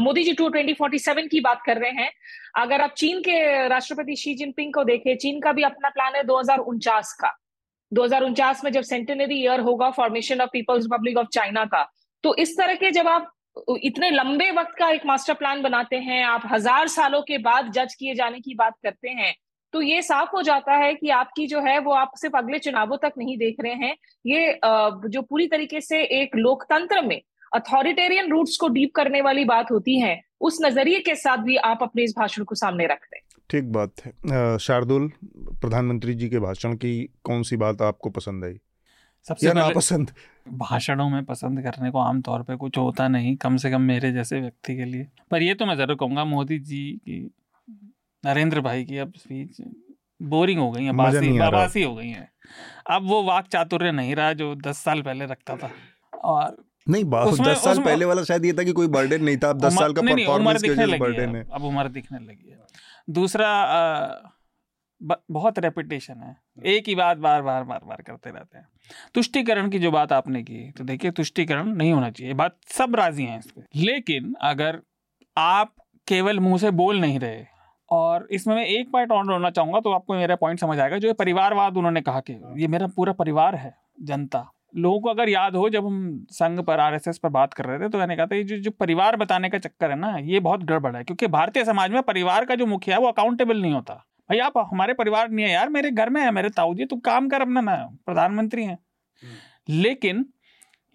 [0.01, 2.11] मोदी जी टू 2047 की बात कर रहे हैं।
[2.57, 6.23] अगर आप चीन के राष्ट्रपति शी जिनपिंग को देखें चीन का भी अपना प्लान है
[6.25, 7.33] दो हज़ार उनचास का।
[7.93, 11.83] दो हज़ार उनचास में जब सेंटेनरी ईयर होगा formation of People's Republic of China का
[12.25, 13.33] तो इस तरह के जब आप
[13.83, 17.95] इतने लंबे वक्त का एक मास्टर प्लान बनाते हैं आप हज़ार सालों के बाद जज
[17.95, 19.35] किए जाने की बात करते हैं
[19.73, 22.97] तो ये साफ़ हो जाता है कि आपकी जो है वो आप सिर्फ़ अगले चुनावों
[22.97, 23.95] तक नहीं देख रहे हैं।
[24.27, 24.59] ये
[25.09, 27.21] जो पूरी तरीके से एक लोकतंत्र में
[27.53, 31.83] अथॉरिटेरियन रूट्स को डीप करने वाली बात होती है उस नज़रिए के साथ भी आप
[31.83, 36.75] अपने इस भाषण को सामने रखते हैं। ठीक बात है। शार्दुल प्रधानमंत्री जी के भाषण
[36.77, 36.93] की
[37.25, 38.59] कौन सी बात आपको पसंद आई?
[39.27, 40.11] सबसे ना पसंद
[40.55, 44.41] भाषणों में पसंद करने को आमतौर पे कुछ होता नहीं कम से कम मेरे जैसे
[44.41, 47.19] व्यक्ति के लिए। पर ये तो मैं ज़रूर कहूँगा मोदी जी की
[48.25, 49.57] नरेंद्र भाई की अब स्पीच
[50.21, 52.29] बोरिंग हो गई है बासी बासी हो गई है।
[52.91, 55.71] अब वो वाक चातुर्य नहीं रहा जो दस साल पहले रखता था।
[56.15, 59.51] और नहीं दस साल उसमें, पहले वाला शायद ये था कि कोई बर्डन नहीं था
[59.51, 62.59] अब दस साल का परफॉर्मेंस के वजह बर्डन है। अब उम्र दिखने लगी है।
[63.11, 64.31] दूसरा आ,
[65.01, 68.67] बहुत रेपिटेशन है। एक ही बात बार बार बार बार करते रहते हैं।
[69.15, 73.25] तुष्टिकरण की जो बात आपने की तो देखिए तुष्टिकरण नहीं होना चाहिए। बात सब राज़ी
[73.25, 74.81] हैं इस पर लेकिन अगर
[75.37, 75.75] आप
[76.07, 77.45] केवल मुँह से बोल नहीं रहे
[77.91, 81.13] और इसमें मैं एक पॉइंट ऑन होना चाहूँगा तो आपको मेरा पॉइंट समझ आएगा जो
[81.15, 84.47] परिवारवाद उन्होंने कहा कि ये मेरा पूरा परिवार है जनता।
[84.77, 87.89] लोगों को अगर याद हो जब हम संघ पर आरएसएस पर बात कर रहे थे
[87.89, 90.65] तो मैंने कहा था ये जो जो परिवार बताने का चक्कर है ना ये बहुत
[90.65, 93.95] गड़बड़ है क्योंकि भारतीय समाज में परिवार का जो मुखिया है वो अकाउंटेबल नहीं होता।
[93.95, 96.97] भाई आप हमारे परिवार नहीं है यार मेरे घर में है मेरे ताऊ जी तू
[97.05, 98.79] काम कर अपना ना प्रधानमंत्री हैं।
[99.23, 100.25] हम्म। लेकिन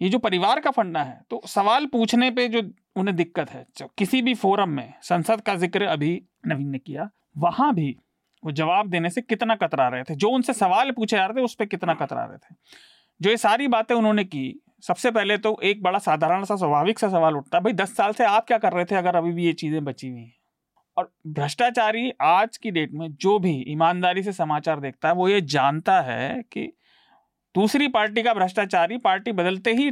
[0.00, 2.62] ये जो परिवार का फंडा है तो सवाल पूछने पे जो
[2.96, 3.66] उन्हें दिक्कत है।
[3.98, 7.96] किसी भी फोरम में संसद का ज़िक्र अभी नवीन ने किया, वहाँ भी
[8.44, 10.14] वो जवाब देने से कितना कतरा रहे थे?
[10.14, 12.54] जो उनसे सवाल पूछे जा रहे थे, उस पर कितना कतरा रहे थे?
[13.22, 17.08] जो ये सारी बातें उन्होंने की, सबसे पहले तो एक बड़ा साधारण सा, स्वाभाविक सा
[17.08, 19.52] सवाल उठता, भाई, दस साल से आप क्या कर रहे थे अगर अभी भी ये
[19.52, 20.34] चीज़ें बची हुई हैं?
[20.96, 25.40] और भ्रष्टाचारी आज की डेट में जो भी ईमानदारी से समाचार देखता है, वो ये
[25.40, 26.76] जानता है कि
[27.54, 29.90] दूसरी पार्टी का भ्रष्टाचारी पार्टी बदलते ही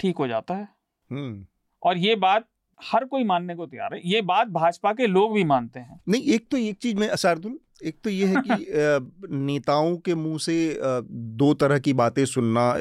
[0.00, 0.68] ठीक हो जाता है।
[1.10, 1.46] हम्म।
[1.82, 2.46] और ये बात
[2.92, 6.22] हर कोई मानने को तैयार है। ये बात भाजपा के लोग भी मानते हैं। नहीं,
[6.22, 8.66] एक तो एक चीज़ में असारदुल एक तो ये है कि
[9.36, 10.78] नेताओं के मुँह से
[11.12, 12.74] दो तरह की बातें सुनना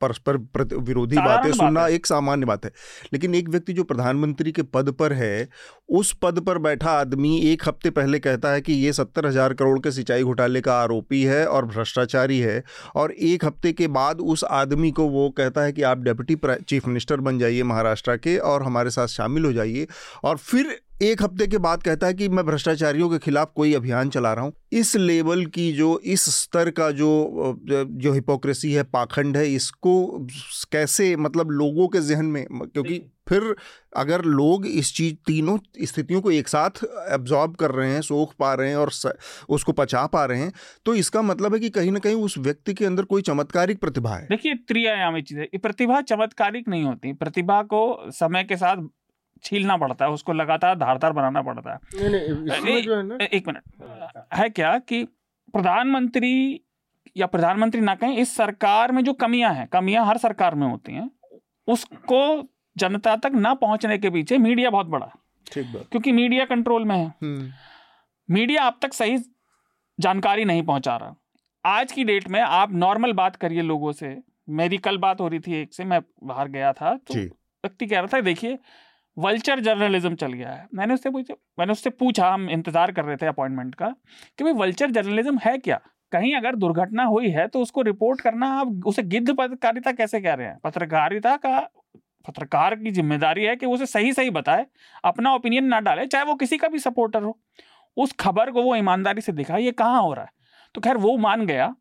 [0.00, 2.70] परस्पर विरोधी बातें सुनना एक सामान्य बात है।
[3.12, 5.48] लेकिन एक व्यक्ति जो प्रधानमंत्री के पद पर है
[5.88, 9.78] उस पद पर बैठा आदमी एक हफ़्ते पहले कहता है कि ये सत्तर हज़ार करोड़
[9.78, 12.62] के सिंचाई घोटाले का आरोपी है और भ्रष्टाचारी है
[12.94, 16.86] और एक हफ़्ते के बाद उस आदमी को वो कहता है कि आप डेप्यूटी चीफ
[16.86, 19.86] मिनिस्टर बन जाइए महाराष्ट्र के और हमारे साथ शामिल हो जाइए
[20.24, 24.10] और फिर एक हफ़्ते के बाद कहता है कि मैं भ्रष्टाचारियों के खिलाफ कोई अभियान
[24.10, 27.08] चला रहा हूँ। इस लेवल की जो इस स्तर का जो
[27.66, 29.94] जो हिपोक्रेसी है पाखंड है इसको
[30.72, 33.54] कैसे मतलब लोगों के जहन में क्योंकि फिर
[33.96, 38.54] अगर लोग इस चीज़ तीनों स्थितियों को एक साथ एब्जॉर्ब कर रहे हैं सोख पा
[38.54, 38.90] रहे हैं और
[39.48, 40.52] उसको पचा पा रहे हैं
[40.86, 44.16] तो इसका मतलब है कि कहीं ना कहीं उस व्यक्ति के अंदर कोई चमत्कारिक प्रतिभा
[44.16, 48.86] है। देखिए त्रियायामी चीज़ है। प्रतिभा चमत्कारिक नहीं होती। प्रतिभा को समय के साथ
[49.44, 51.78] छीलना पड़ता है उसको लगातार धारदार बनाना पड़ता है।
[53.26, 55.02] एक मिनट। है क्या कि
[55.52, 56.60] प्रधानमंत्री
[57.16, 60.92] या प्रधानमंत्री ना कहें इस सरकार में जो कमियाँ हैं कमियाँ हर सरकार में होती
[60.92, 61.10] हैं
[61.68, 62.20] उसको
[62.76, 65.10] जनता तक ना पहुँचने के पीछे मीडिया बहुत बड़ा
[65.46, 67.50] ठीक बात। क्योंकि मीडिया कंट्रोल में है। हम्म।
[68.28, 69.18] मीडिया आप तक सही
[69.98, 71.14] जानकारी नहीं पहुँचा रहा।
[71.64, 74.16] आज की डेट में आप नॉर्मल बात करिए लोगों से।
[74.50, 77.98] मेरी कल बात हो रही थी एक से मैं बाहर गया था तो व्यक्ति कह
[77.98, 78.58] रहा था देखिए
[79.16, 83.16] वल्चर जर्नलिज्म चल गया है। मैंने उससे पूछा, मैंने उससे पूछा, हम इंतज़ार कर रहे
[83.16, 83.88] थे अपॉइंटमेंट का,
[84.38, 85.80] कि भाई वल्चर जर्नलिज्म है क्या?
[86.12, 90.34] कहीं अगर दुर्घटना हुई है तो उसको रिपोर्ट करना, आप उसे गिद्ध पत्रकारिता कैसे कह
[90.34, 90.58] रहे हैं?
[90.64, 91.58] पत्रकारिता का,
[92.26, 94.66] पत्रकार की ज़िम्मेदारी है कि उसे सही सही बताए,
[95.04, 97.38] अपना ओपिनियन ना डाले, चाहे वो किसी का भी सपोर्टर हो।
[97.96, 100.30] उस खबर को वो ईमानदारी से दिखाए, ये कहाँ हो रहा है?
[100.74, 101.74] तो खैर वो मान गया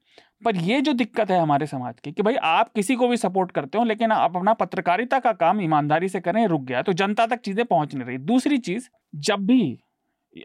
[0.45, 3.51] पर ये जो दिक्कत है हमारे समाज की कि भाई आप किसी को भी सपोर्ट
[3.51, 7.25] करते हो लेकिन आप अपना पत्रकारिता का काम ईमानदारी से करें रुक गया तो जनता
[7.25, 9.62] तक चीज़ें पहुँच नहीं रही। दूसरी चीज़ जब भी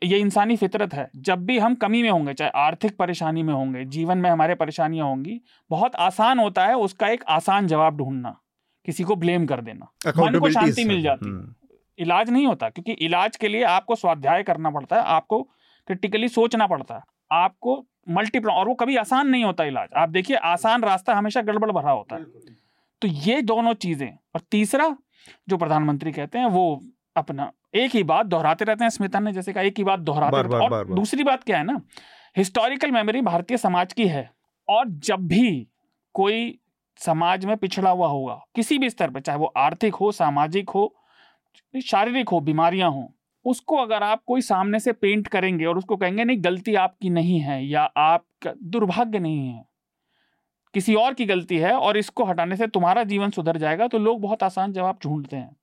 [0.05, 3.85] ये इंसानी फितरत है जब भी हम कमी में होंगे चाहे आर्थिक परेशानी में होंगे
[3.85, 8.37] जीवन में हमारे परेशानियाँ होंगी बहुत आसान होता है उसका एक आसान जवाब ढूंढना
[8.87, 11.55] किसी को ब्लेम कर देना। मन को शांति मिल जाती। हम्म।
[11.99, 15.43] इलाज नहीं होता क्योंकि इलाज के लिए आपको स्वाध्याय करना पड़ता है आपको
[15.89, 17.01] क्रिटिकली सोचना पड़ता है।
[17.31, 21.71] आपको मल्टीपल और वो कभी आसान नहीं होता इलाज। आप देखिए आसान रास्ता हमेशा गड़बड़
[21.71, 22.25] भरा होता है।
[23.03, 24.97] तो ये दोनों चीज़ें। और तीसरा
[25.49, 26.81] जो प्रधानमंत्री कहते हैं वो
[27.17, 30.37] अपना एक ही बात दोहराते रहते हैं स्मिता ने जैसे कहा एक ही बात दोहराते
[30.37, 31.81] रहते हैं। और बार, बार। दूसरी बात क्या है ना
[32.37, 34.31] हिस्टोरिकल मेमोरी भारतीय समाज की है।
[34.69, 35.69] और जब भी
[36.15, 36.59] कोई
[37.01, 40.93] समाज में पिछड़ा हुआ होगा किसी भी स्तर पर चाहे वो आर्थिक हो सामाजिक हो
[41.75, 43.13] शारीरिक हो बीमारियाँ हो
[43.49, 47.39] उसको अगर आप कोई सामने से पेंट करेंगे और उसको कहेंगे, नहीं, गलती आपकी नहीं
[47.41, 49.65] है या आपका दुर्भाग्य नहीं है,
[50.75, 54.21] किसी और की गलती है और इसको हटाने से तुम्हारा जीवन सुधर जाएगा तो लोग
[54.21, 55.57] बहुत आसान जवाब ढूंढते हैं।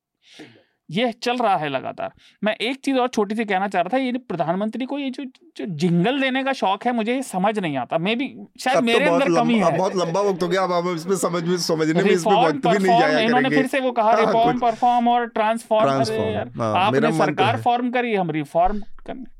[0.89, 2.11] ये चल रहा है लगातार।
[2.43, 5.23] मैं एक चीज़ और छोटी सी कहना चाह रहा था ये प्रधानमंत्री को ये जो
[5.57, 8.27] जो जिंगल देने का शौक है मुझे समझ नहीं आता। मे भी
[8.59, 11.57] शायद तो मेरे अंदर कमी है। बहुत लंबा वक्त हो गया अब इसमें समझ में
[11.57, 15.07] समझने में इसमें वक्त भी नहीं जाया इन्होंने फिर से वो कहा रिफॉर्म हाँ, परफॉर्म
[15.09, 15.89] और ट्रांसफॉर्म
[16.61, 19.33] हाँ, आपने सरकार फॉर्म करी हम रिफॉर्म करने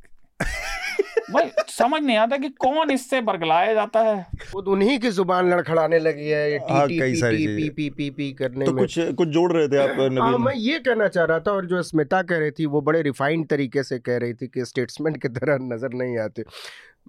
[1.32, 4.16] भाई समझ नहीं आता कि कौन इससे बरगलाया जाता है।
[4.54, 7.90] वो तो उन्हीं की ज़ुबान लड़खड़ाने लगी है ये टी टी कई सारी पी पी
[7.90, 11.08] पी पी करने तो में। कुछ कुछ जोड़ रहे थे आप हाँ मैं ये कहना
[11.08, 14.18] चाह रहा था और जो स्मिता कह रही थी वो बड़े रिफाइंड तरीके से कह
[14.18, 16.44] रही थी कि स्टेट्समेंट की तरह नज़र नहीं आते।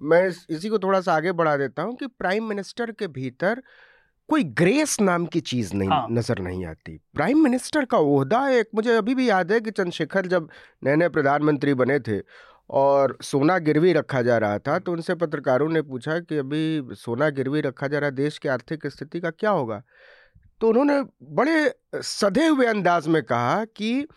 [0.01, 3.61] मैं इसी को थोड़ा सा आगे बढ़ा देता हूँ कि प्राइम मिनिस्टर के भीतर
[4.29, 8.69] कोई ग्रेस नाम की चीज़ नहीं हाँ। नज़र नहीं आती। प्राइम मिनिस्टर का ओहदा एक
[8.75, 10.49] मुझे अभी भी याद है कि चंद्रशेखर जब
[10.83, 12.17] नए नए प्रधानमंत्री बने थे
[12.69, 17.29] और सोना गिरवी रखा जा रहा था तो उनसे पत्रकारों ने पूछा कि अभी सोना
[17.29, 19.81] गिरवी रखा जा रहा है, देश की आर्थिक स्थिति का क्या होगा?
[20.61, 21.01] तो उन्होंने
[21.33, 24.07] बड़े सधे हुए अंदाज में कहा कि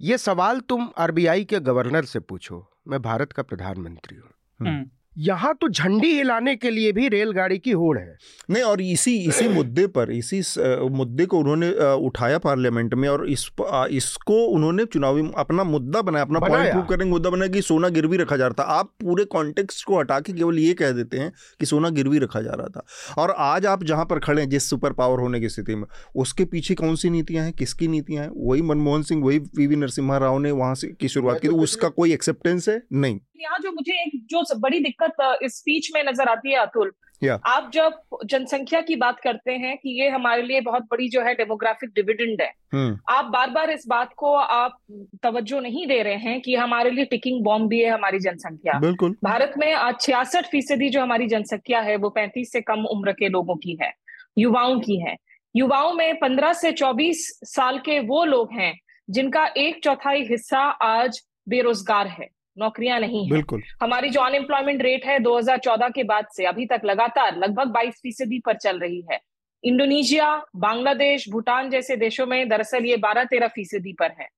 [0.00, 4.30] ये सवाल तुम आरबीआई के गवर्नर से पूछो, मैं भारत का प्रधानमंत्री हूँ।
[5.16, 8.16] यहाँ तो झंडी हिलाने के लिए भी रेलगाड़ी की होड़ है।
[8.50, 10.40] नहीं और इसी इसी मुद्दे पर इसी
[10.92, 11.70] मुद्दे को उन्होंने
[12.06, 13.48] उठाया पार्लियामेंट में और इस
[13.90, 18.16] इसको उन्होंने चुनावी अपना मुद्दा बनाया अपना पॉइंट प्रूव करने मुद्दा बनाया कि सोना गिरवी
[18.16, 21.32] रखा जा रहा था। आप पूरे कॉन्टेक्स्ट को हटा के केवल ये कह देते हैं
[21.60, 22.84] कि सोना गिरवी रखा जा रहा था।
[23.18, 25.84] और आज आप जहाँ पर खड़े हैं जिस सुपर पावर होने की स्थिति में
[26.16, 28.30] उसके पीछे कौन सी नीतियाँ हैं किसकी नीतियाँ हैं?
[28.36, 31.56] वही मनमोहन सिंह वही पी वी नरसिम्हा राव ने वहाँ से की शुरुआत की तो
[31.56, 32.82] उसका कोई एक्सेप्टेंस है?
[32.92, 36.92] नहीं। यहाँ जो मुझे एक जो बड़ी दिक्कत इस स्पीच में नज़र आती है अतुल।
[37.22, 37.38] Yeah.
[37.46, 41.34] आप जब जनसंख्या की बात करते हैं कि ये हमारे लिए बहुत बड़ी जो है
[41.34, 42.98] डेमोग्राफिक डिविडेंड है hmm.
[43.08, 44.76] आप बार बार इस बात को आप
[45.22, 49.16] तवज्जो नहीं दे रहे हैं कि हमारे लिए टिकिंग बॉम्ब भी है हमारी जनसंख्या। बिल्कुल।
[49.24, 53.28] भारत में आज छियासठ फ़ीसदी जो हमारी जनसंख्या है वो पैंतीस से कम उम्र के
[53.28, 53.92] लोगों की है
[54.38, 55.16] युवाओं की है।
[55.56, 58.72] युवाओं में पंद्रह से चौबीस साल के वो लोग हैं
[59.10, 65.04] जिनका एक चौथाई हिस्सा आज बेरोजगार है। नौकरियाँ नहीं है। बिल्कुल। हमारी जो अनएम्प्लॉयमेंट रेट
[65.04, 69.20] है 2014 के बाद से अभी तक लगातार लगभग 22 फ़ीसदी पर चल रही है।
[69.64, 74.28] इंडोनेशिया बांग्लादेश भूटान जैसे देशों में दरअसल ये 12-13 फ़ीसदी पर है।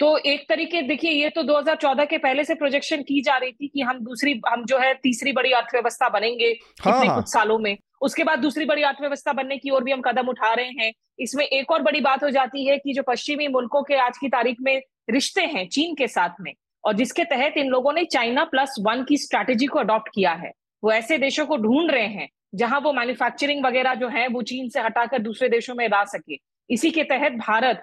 [0.00, 3.68] तो एक तरीके देखिए ये तो 2014 के पहले से प्रोजेक्शन की जा रही थी
[3.68, 7.14] कि हम दूसरी हम जो है तीसरी बड़ी अर्थव्यवस्था बनेंगे हाँ, हाँ.
[7.16, 10.52] कुछ सालों में। उसके बाद दूसरी बड़ी अर्थव्यवस्था बनने की ओर भी हम कदम उठा
[10.54, 13.94] रहे हैं। इसमें एक और बड़ी बात हो जाती है कि जो पश्चिमी मुल्कों के
[13.94, 16.52] आज की तारीख में रिश्ते हैं चीन के साथ में
[16.84, 20.52] और जिसके तहत इन लोगों ने चाइना प्लस वन की स्ट्रैटेजी को अडॉप्ट किया है।
[20.82, 24.68] वो ऐसे देशों को ढूंढ रहे हैं जहाँ वो मैन्युफैक्चरिंग वगैरह जो है वो चीन
[24.68, 26.38] से हटाकर दूसरे देशों में ला सके।
[26.70, 27.82] इसी के तहत भारत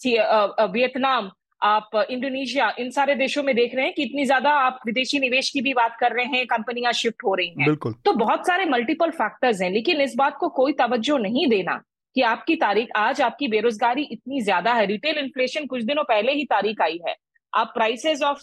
[0.00, 1.30] वियतनाम
[1.62, 5.50] आप इंडोनेशिया इन सारे देशों में देख रहे हैं कि इतनी ज़्यादा आप विदेशी निवेश
[5.50, 8.64] की भी बात कर रहे हैं कंपनियाँ शिफ्ट हो रही हैं। बिल्कुल। तो बहुत सारे
[8.66, 11.80] मल्टीपल फैक्टर्स हैं लेकिन इस बात को कोई तवज्जो नहीं देना
[12.16, 16.44] कि आपकी तारीख आज आपकी बेरोजगारी इतनी ज़्यादा है। रिटेल इन्फ्लेशन कुछ दिनों पहले ही
[16.44, 17.14] तारीख आई है।
[17.54, 18.38] आप प्राइसेस ऑफ़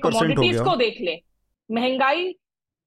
[0.00, 1.20] कमोडिटीज को देख ले
[1.70, 2.34] महँगाई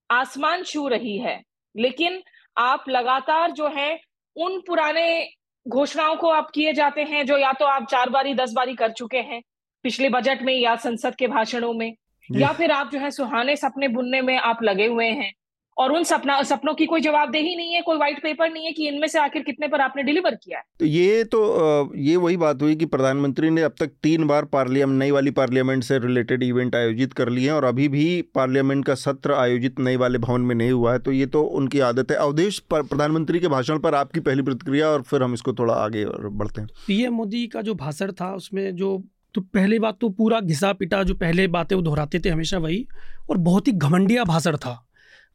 [0.09, 1.41] आसमान छू रही है
[1.75, 2.21] लेकिन
[2.57, 3.99] आप लगातार जो है
[4.35, 5.29] उन पुराने
[5.67, 8.91] घोषणाओं को आप किए जाते हैं जो या तो आप चार बारी दस बारी कर
[8.91, 9.41] चुके हैं
[9.83, 11.95] पिछले बजट में या संसद के भाषणों में
[12.29, 15.31] या फिर आप जो है सुहाने सपने बुनने में आप लगे हुए हैं।
[15.77, 18.87] और उन सपना सपनों की कोई जवाबदेही नहीं है कोई व्हाइट पेपर नहीं है कि
[18.87, 22.61] इनमें से आखिर कितने पर आपने डिलीवर किया है। तो ये तो ये वही बात
[22.61, 26.75] हुई कि प्रधानमंत्री ने अब तक तीन बार पार्लियामेंट नई वाली पार्लियामेंट से रिलेटेड इवेंट
[26.75, 30.55] आयोजित कर लिए हैं और अभी भी पार्लियामेंट का सत्र आयोजित नई वाले भवन में
[30.55, 34.19] नहीं हुआ है। तो ये तो उनकी आदत है। अवधेश प्रधानमंत्री के भाषण पर आपकी
[34.19, 38.11] पहली प्रतिक्रिया और फिर हम इसको थोड़ा आगे बढ़ते हैं। पीएम मोदी का जो भाषण
[38.11, 38.97] था उसमें जो
[39.35, 42.85] तो पहली बात तो पूरा घिसा पिटा जो पहले बातें वो दोहराते थे हमेशा वही
[43.29, 44.81] और बहुत ही घमंडिया भाषण था।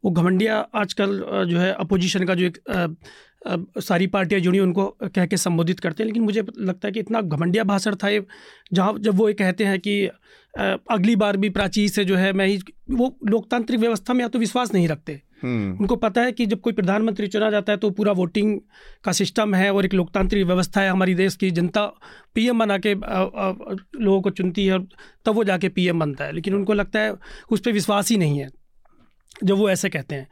[0.05, 2.87] वो घमंडिया आजकल जो है अपोजिशन का जो एक आ,
[3.47, 6.99] आ, सारी पार्टियाँ जुड़ी उनको कह के संबोधित करते हैं। लेकिन मुझे लगता है कि
[6.99, 8.25] इतना घमंडिया भाषण था ये
[8.73, 12.31] जहाँ जब वो ये कहते हैं कि आ, अगली बार भी प्राची से जो है
[12.33, 12.59] मैं ही
[12.91, 16.59] वो लोकतांत्रिक व्यवस्था में या तो विश्वास नहीं रखते। हम्म। उनको पता है कि जब
[16.61, 18.59] कोई प्रधानमंत्री चुना जाता है तो पूरा वोटिंग
[19.03, 21.85] का सिस्टम है और एक लोकतांत्रिक व्यवस्था है हमारी देश की। जनता
[22.35, 24.79] पीएम बना के लोगों को चुनती है
[25.25, 27.13] तब वो जाके पीएम बनता है। लेकिन उनको लगता है
[27.51, 28.49] उस पर विश्वास ही नहीं है।
[29.43, 30.27] जब वो ऐसे कहते हैं।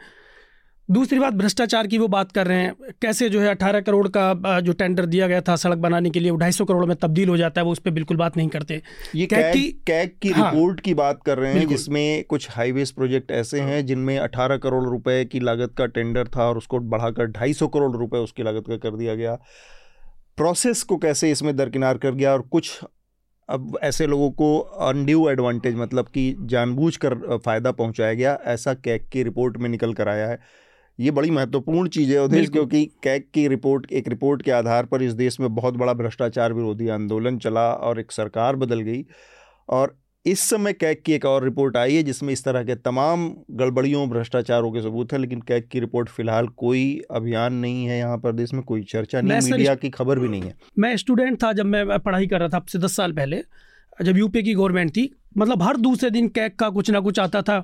[0.90, 4.60] दूसरी बात भ्रष्टाचार की वो बात कर रहे हैं। कैसे जो है अठारह करोड़ का
[4.60, 7.30] जो टेंडर दिया गया था सड़क बनाने के लिए वो ढाई सौ करोड़ में तब्दील
[7.30, 8.82] हो जाता है वो उस पर बिल्कुल बात नहीं करते।
[9.16, 12.92] ये कैग की कैग की हाँ, रिपोर्ट की बात कर रहे हैं जिसमें कुछ हाईवेज
[12.92, 17.32] प्रोजेक्ट ऐसे हैं जिनमें अठारह करोड़ रुपए की लागत का टेंडर था और उसको बढ़ाकर
[17.32, 19.36] ढाई सौ करोड़ रुपए उसकी लागत का कर दिया गया।
[20.38, 22.80] प्रोसेस को कैसे इसमें दरकिनार कर गया और कुछ
[23.50, 29.08] अब ऐसे लोगों को अनड्यू एडवांटेज मतलब कि जानबूझ कर फ़ायदा पहुँचाया गया ऐसा कैक
[29.12, 30.40] की रिपोर्ट में निकल कर आया है।
[31.00, 35.04] ये बड़ी महत्वपूर्ण चीज़ है उदेश क्योंकि कैक की रिपोर्ट एक रिपोर्ट के आधार पर
[35.04, 39.06] इस देश में बहुत बड़ा भ्रष्टाचार विरोधी आंदोलन चला और एक सरकार बदल गई।
[39.70, 39.96] और
[40.30, 44.08] इस समय कैक की एक और रिपोर्ट आई है जिसमें इस तरह के तमाम गड़बड़ियों
[44.10, 48.54] भ्रष्टाचारों के सबूत है लेकिन कैक की रिपोर्ट फ़िलहाल कोई अभियान नहीं है यहाँ प्रदेश
[48.54, 52.00] में कोई चर्चा नहीं मीडिया की खबर भी नहीं है। मैं स्टूडेंट था जब मैं
[52.00, 53.44] पढ़ाई कर रहा था अब से दस साल पहले
[54.04, 57.42] जब यूपी की गवर्नमेंट थी मतलब हर दूसरे दिन कैक का कुछ ना कुछ आता
[57.42, 57.58] था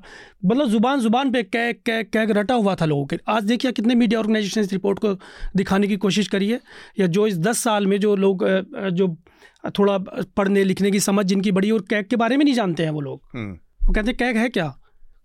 [0.45, 3.95] मतलब ज़ुबान ज़ुबान पे कैक कैक कैक रटा हुआ था लोगों के। आज देखिए कितने
[3.95, 5.13] मीडिया ऑर्गेनाइजेशन इस रिपोर्ट को
[5.55, 6.59] दिखाने की कोशिश करी है
[6.99, 8.45] या जो इस दस साल में जो लोग
[8.91, 9.07] जो
[9.69, 9.97] थोड़ा
[10.37, 13.01] पढ़ने लिखने की समझ जिनकी बड़ी और कैक के बारे में नहीं जानते हैं वो
[13.01, 13.51] लोग हम्म।
[13.87, 14.67] वो कहते हैं कैक है क्या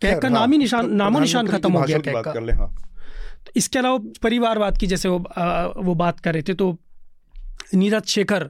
[0.03, 2.74] कैक का हाँ, नाम ही निशान तो नामो निशान खत्म हो गया कैक का हाँ।
[3.47, 6.76] तो इसके अलावा परिवारवाद की जैसे वो आ, वो बात कर रहे थे तो
[7.74, 8.49] नीरज शेखर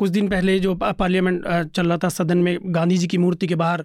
[0.00, 3.54] कुछ दिन पहले जो पार्लियामेंट चल रहा था सदन में गांधी जी की मूर्ति के
[3.54, 3.84] बाहर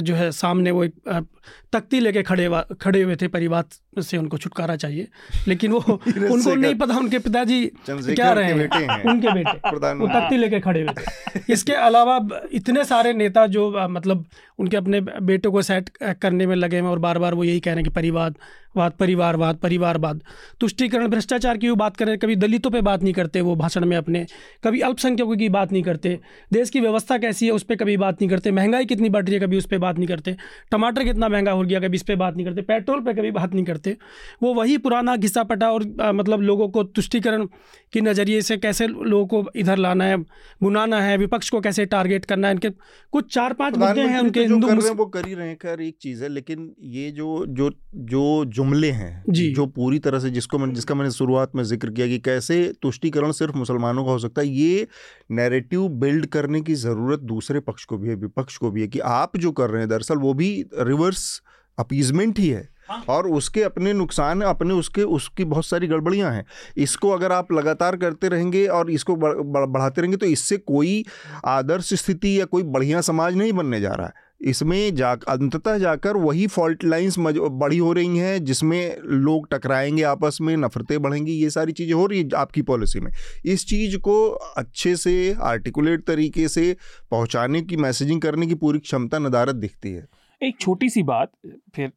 [0.00, 1.26] जो है सामने वो एक
[1.72, 3.64] तख्ती लेके खड़े खड़े हुए थे परिवार
[4.02, 5.08] से उनको छुटकारा चाहिए।
[5.48, 5.78] लेकिन वो
[6.08, 10.82] उनको नहीं पता उनके पिताजी क्या रहे हैं, हैं। उनके बेटे। वो तख्ती लेके खड़े
[10.82, 14.24] हुए थे। इसके अलावा इतने सारे नेता जो मतलब
[14.58, 17.70] उनके अपने बेटों को सेट करने में लगे हैं और बार बार वो यही कह
[17.70, 18.34] रहे हैं कि परिवार
[18.76, 20.22] वाद परिवारवाद परिवारवाद
[20.60, 23.96] तुष्टिकरण भ्रष्टाचार की भी बात करें कभी दलितों पे बात नहीं करते वो भाषण में
[23.96, 24.26] अपने।
[24.64, 26.20] कभी अल्पसंख्यकों की बात नहीं करते।
[26.52, 29.34] देश की व्यवस्था कैसी है उस पर कभी बात नहीं करते। महँगाई कितनी बढ़ रही
[29.34, 30.36] है कभी उस पर बात नहीं करते।
[30.72, 33.54] टमाटर कितना महँगा हो गया कभी इस पर बात नहीं करते। पेट्रोल पर कभी बात
[33.54, 33.96] नहीं करते।
[34.42, 37.46] वो वही पुराना घिसा पटा और आ, मतलब लोगों को तुष्टिकरण
[37.92, 40.16] के नज़रिए से कैसे लोगों को इधर लाना है
[40.62, 42.70] बुनाना है विपक्ष को कैसे टारगेट करना है इनके
[43.12, 45.96] कुछ चार पाँच मुद्दे हैं उनके तो हिंदू वो कर ही रहे हैं खैर एक
[46.00, 50.58] चीज़ है लेकिन ये जो जो जो जुमले हैं जी। जो पूरी तरह से जिसको
[50.58, 54.42] मैं जिसका मैंने शुरुआत में ज़िक्र किया कि कैसे तुष्टिकरण सिर्फ़ मुसलमानों का हो सकता
[54.42, 54.86] है ये
[55.30, 58.98] नैरेटिव बिल्ड करने की ज़रूरत दूसरे पक्ष को भी है विपक्ष को भी है कि
[59.10, 61.40] आप जो कर रहे हैं दरअसल वो भी रिवर्स
[61.78, 66.44] अपीजमेंट ही है। हाँ। और उसके अपने नुकसान अपने उसके उसकी बहुत सारी गड़बड़ियाँ हैं।
[66.76, 71.04] इसको अगर आप लगातार करते रहेंगे और इसको बढ़ाते रहेंगे तो इससे कोई
[71.46, 76.16] आदर्श स्थिति या कोई बढ़िया समाज नहीं बनने जा रहा है। इसमें जा, अंततः जाकर
[76.16, 81.50] वही फॉल्ट लाइंस बड़ी हो रही हैं, जिसमें लोग टकराएँगे आपस में, नफरतें बढ़ेंगी, ये
[81.50, 83.10] सारी चीज़ें हो रही है आपकी पॉलिसी में।
[83.44, 86.76] इस चीज़ को अच्छे से आर्टिकुलेट तरीके से
[87.10, 90.06] पहुँचाने की मैसेजिंग करने की पूरी क्षमता नदारत दिखती है।
[90.40, 91.30] एक छोटी सी बात,
[91.74, 91.92] फिर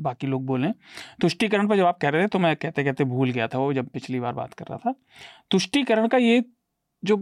[0.00, 0.72] बाकी लोग बोलें।
[1.20, 3.72] तुष्टिकरण पर जब आप कह रहे थे तो मैं कहते कहते भूल गया था, वो
[3.72, 4.94] जब पिछली बार बात कर रहा था।
[5.50, 6.42] तुष्टिकरण का ये
[7.02, 7.16] जो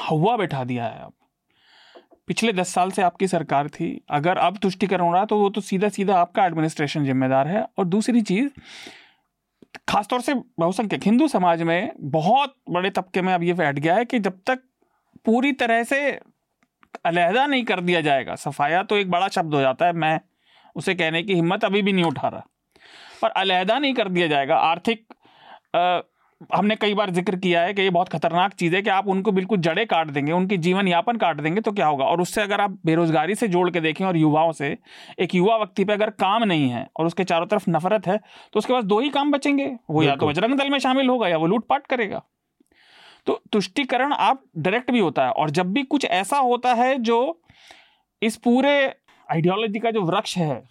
[0.00, 1.12] हवा बैठा दिया है अब
[2.28, 5.60] पिछले दस साल से आपकी सरकार थी। अगर अब तुष्टिकरण हो रहा तो वो तो
[5.60, 8.48] सीधा सीधा आपका एडमिनिस्ट्रेशन जिम्मेदार है। और दूसरी चीज़,
[9.88, 14.04] खासतौर से बहुसंख्यक, हिंदू समाज में बहुत बड़े तबके में अब ये बैठ गया है
[14.04, 14.62] कि जब तक
[15.24, 16.00] पूरी तरह से
[17.04, 20.20] अलहदा नहीं कर दिया जाएगा, सफाया तो एक बड़ा शब्द हो जाता है, मैं
[20.76, 22.46] उसे कहने की हिम्मत अभी भी नहीं उठा रहा।
[23.22, 25.06] पर अलहदा नहीं कर दिया जाएगा, आर्थिक
[26.54, 29.32] हमने कई बार ज़िक्र किया है कि ये बहुत खतरनाक चीज़ है कि आप उनको
[29.32, 32.04] बिल्कुल जड़े काट देंगे उनकी जीवन यापन काट देंगे तो क्या होगा?
[32.04, 34.76] और उससे अगर आप बेरोजगारी से जोड़ के देखें और युवाओं से
[35.18, 38.16] एक युवा व्यक्ति पे अगर काम नहीं है और उसके चारों तरफ़ नफरत है
[38.52, 41.28] तो उसके पास दो ही काम बचेंगे। वो या तो बजरंग दल में शामिल होगा
[41.28, 42.22] या वो लूटपाट करेगा।
[43.26, 47.18] तो तुष्टिकरण आप डायरेक्ट भी होता है और जब भी कुछ ऐसा होता है जो
[48.22, 48.76] इस पूरे
[49.28, 50.62] आइडियोलॉजी का जो वृक्ष है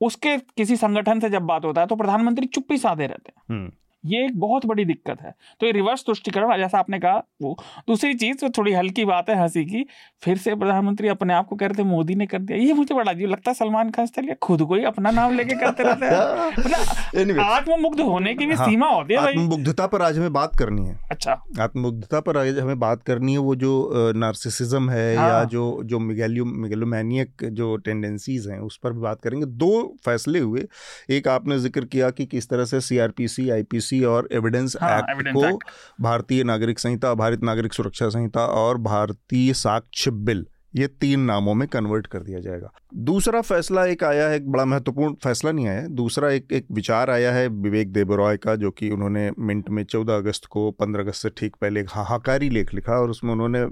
[0.00, 3.70] उसके किसी संगठन से जब बात होता है तो प्रधानमंत्री चुप्पी साधे रहते हैं। हम्म।
[4.04, 7.56] ये एक बहुत बड़ी दिक्कत है। तो ये रिवर्स तुष्टिकरण जैसा आपने कहा वो
[7.88, 9.84] दूसरी चीज़ तो थोड़ी हल्की बात है हँसी की
[10.22, 12.94] फिर से प्रधानमंत्री अपने आप को कह रहे थे मोदी ने कर दिया। ये मुझे
[12.94, 16.06] बड़ा अजीब लगता है सलमान खान चलिए खुद को ही अपना नाम लेके करते रहते
[16.06, 20.56] हैं। मतलब आत्ममुग्ध होने की भी हाँ, सीमा होती है आत्ममुग्धता पर आज हमें बात
[20.56, 25.28] करनी है। अच्छा। आत्ममुग्धता पर आज हमें बात करनी है वो जो नार्सिसिज्म है हाँ।
[25.28, 30.38] या जो जो मिगेलियो मिगेलोमैनियक जो टेंडेंसीज हैं उस पर भी बात करेंगे। दो फैसले
[30.38, 30.66] हुए।
[31.10, 35.28] एक आपने ज़िक्र किया कि किस तरह से सीआरपीसी आईपीसी पॉलिसी और एविडेंस हाँ, एक्ट
[35.28, 35.58] को
[36.00, 41.68] भारतीय नागरिक संहिता भारत नागरिक सुरक्षा संहिता और भारतीय साक्ष्य बिल ये तीन नामों में
[41.68, 45.80] कन्वर्ट कर दिया जाएगा। दूसरा फैसला एक आया है एक बड़ा महत्वपूर्ण फैसला नहीं आया
[45.80, 49.84] है। दूसरा एक एक विचार आया है विवेक देबरॉय का जो कि उन्होंने मिंट में
[49.84, 53.62] चौदह अगस्त को पंद्रह अगस्त से ठीक पहले एक हाहाकारी लेख लिखा और उसमें उन्होंने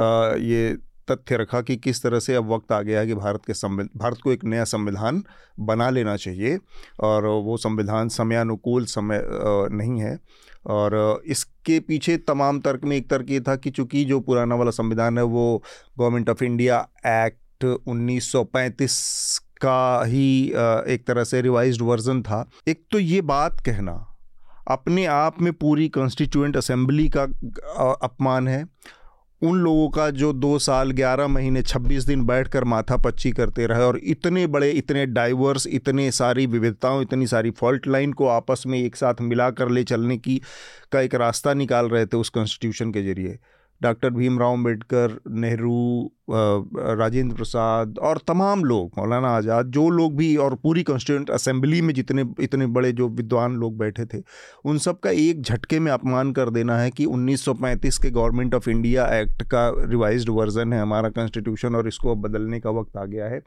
[0.00, 0.78] आ, ये
[1.08, 3.98] तथ्य रखा कि किस तरह से अब वक्त आ गया है कि भारत के संविधान
[3.98, 5.22] भारत को एक नया संविधान
[5.60, 6.58] बना लेना चाहिए
[7.00, 9.22] और वो संविधान समयानुकूल समय
[9.72, 10.18] नहीं है।
[10.66, 14.70] और इसके पीछे तमाम तर्क में एक तर्क ये था कि चूँकि जो पुराना वाला
[14.72, 15.62] संविधान है वो
[15.98, 20.44] गवर्नमेंट ऑफ़ इंडिया एक्ट 1935 का ही
[20.88, 23.92] एक तरह से रिवाइज वर्जन था। एक तो ये बात कहना,
[24.68, 27.22] अपने आप में पूरी कॉन्स्टिट्यूएंट असेंबली का
[28.02, 28.64] अपमान है।
[29.42, 33.66] उन लोगों का जो दो साल, ग्यारह महीने, छब्बीस दिन बैठ कर माथा पच्ची करते
[33.66, 38.62] रहे और इतने बड़े, इतने डाइवर्स इतने सारी विविधताओं, इतनी सारी फॉल्ट लाइन को आपस
[38.66, 40.40] में एक साथ मिला कर ले चलने की
[40.92, 43.38] का एक रास्ता निकाल रहे थे उस कॉन्स्टिट्यूशन के ज़रिए।
[43.82, 50.54] डॉक्टर भीमराव अंबेडकर नेहरू राजेंद्र प्रसाद और तमाम लोग, मौलाना आज़ाद, जो लोग भी और
[50.62, 54.22] पूरी कॉन्स्टिट्यूंट असेंबली में जितने, इतने बड़े जो विद्वान लोग बैठे थे,
[54.64, 58.70] उन सब का एक झटके में अपमान कर देना है कि 1935 के गवर्नमेंट ऑफ़
[58.70, 63.04] इंडिया एक्ट का रिवाइज्ड वर्जन है हमारा कॉन्स्टिट्यूशन और इसको अब बदलने का वक्त आ
[63.04, 63.40] गया है।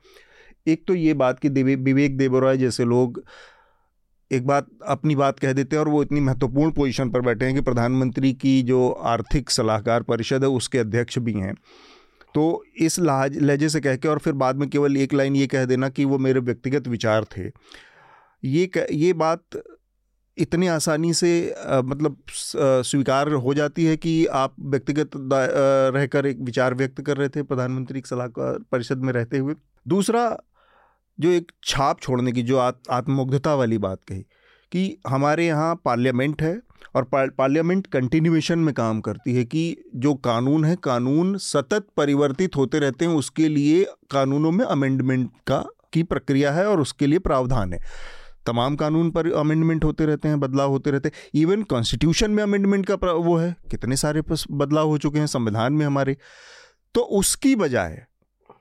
[0.67, 3.21] एक तो ये बात कि विवेक देबरॉय जैसे लोग
[4.31, 7.55] एक बात अपनी बात कह देते हैं और वो इतनी महत्वपूर्ण पोजीशन पर बैठे हैं
[7.55, 11.53] कि प्रधानमंत्री की जो आर्थिक सलाहकार परिषद है उसके अध्यक्ष भी हैं।
[12.35, 15.47] तो इस लहाज लहजे से कह के और फिर बाद में केवल एक लाइन ये
[15.47, 17.49] कह देना कि वो मेरे व्यक्तिगत विचार थे।
[18.43, 19.61] ये ये बात
[20.37, 26.73] इतनी आसानी से आ, मतलब स्वीकार हो जाती है कि आप व्यक्तिगत रहकर एक विचार
[26.73, 29.55] व्यक्त कर रहे थे प्रधानमंत्री सलाहकार परिषद में रहते हुए।
[29.87, 30.25] दूसरा
[31.19, 34.25] जो एक छाप छोड़ने की, जो आत्ममुग्धता वाली बात कही
[34.71, 36.59] कि हमारे यहाँ पार्लियामेंट है
[36.95, 42.79] और पार्लियामेंट कंटिन्यूएशन में काम करती है कि जो कानून है, कानून सतत परिवर्तित होते
[42.79, 45.63] रहते हैं, उसके लिए कानूनों में अमेंडमेंट का,
[45.93, 47.79] की प्रक्रिया है और उसके लिए प्रावधान है।
[48.45, 52.85] तमाम कानून पर अमेंडमेंट होते रहते हैं, बदलाव होते रहते हैं। इवन कॉन्स्टिट्यूशन में अमेंडमेंट
[52.85, 56.17] का वो है, कितने सारे बदलाव हो चुके हैं संविधान में हमारे।
[56.95, 58.05] तो उसकी बजाय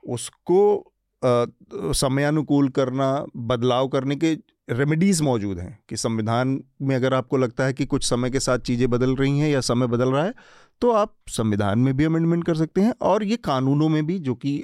[0.08, 0.93] उसको
[1.24, 4.36] समयानुकूल करना, बदलाव करने के
[4.70, 8.58] रेमेडीज़ मौजूद हैं कि संविधान में अगर आपको लगता है कि कुछ समय के साथ
[8.58, 10.34] चीज़ें बदल रही हैं या समय बदल रहा है
[10.82, 14.34] तो आप संविधान में भी अमेंडमेंट कर सकते हैं और ये कानूनों में भी, जो
[14.36, 14.56] कि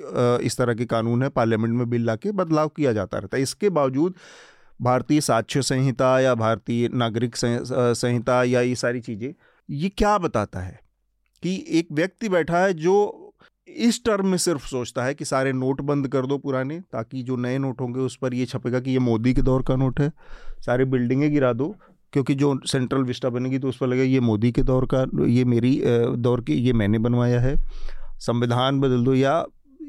[0.43, 3.43] इस तरह के कानून है पार्लियामेंट में बिल ला के बदलाव किया जाता रहता है।
[3.43, 4.15] इसके बावजूद
[4.81, 9.33] भारतीय साक्ष्य संहिता या भारतीय नागरिक संहिता या ये सारी चीज़ें,
[9.69, 10.79] ये क्या बताता है
[11.43, 13.30] कि एक व्यक्ति बैठा है जो
[13.79, 17.37] इस टर्म में सिर्फ़ सोचता है कि सारे नोट बंद कर दो पुराने, ताकि जो
[17.37, 20.13] नए नोट होंगे उस पर ये छपेगा कि ये मोदी के दौर का नोट है।
[20.61, 21.75] सारी बिल्डिंगें गिरा दो,
[22.13, 25.45] क्योंकि जो सेंट्रल विस्टा बनेगी तो उस पर लगेगा, ये मोदी के दौर का, ये
[25.45, 27.57] मेरी दौर की, ये मैंने बनवाया है।
[28.19, 29.45] संविधान बदल दो या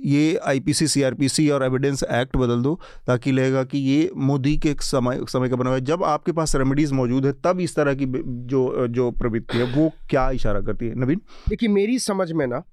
[0.05, 5.19] ये आईपीसी सीआरपीसी और एविडेंस एक्ट बदल दो, ताकि लगेगा कि ये मोदी के समय
[5.29, 8.05] समय का बना हुआ है। जब आपके पास रेमेडीज़ मौजूद है, तब इस तरह की
[8.05, 10.95] जो जो प्रवृत्ति है, वो क्या इशारा करती है?
[10.95, 11.21] नवीन?
[11.49, 12.63] देखिए, मेरी समझ में ना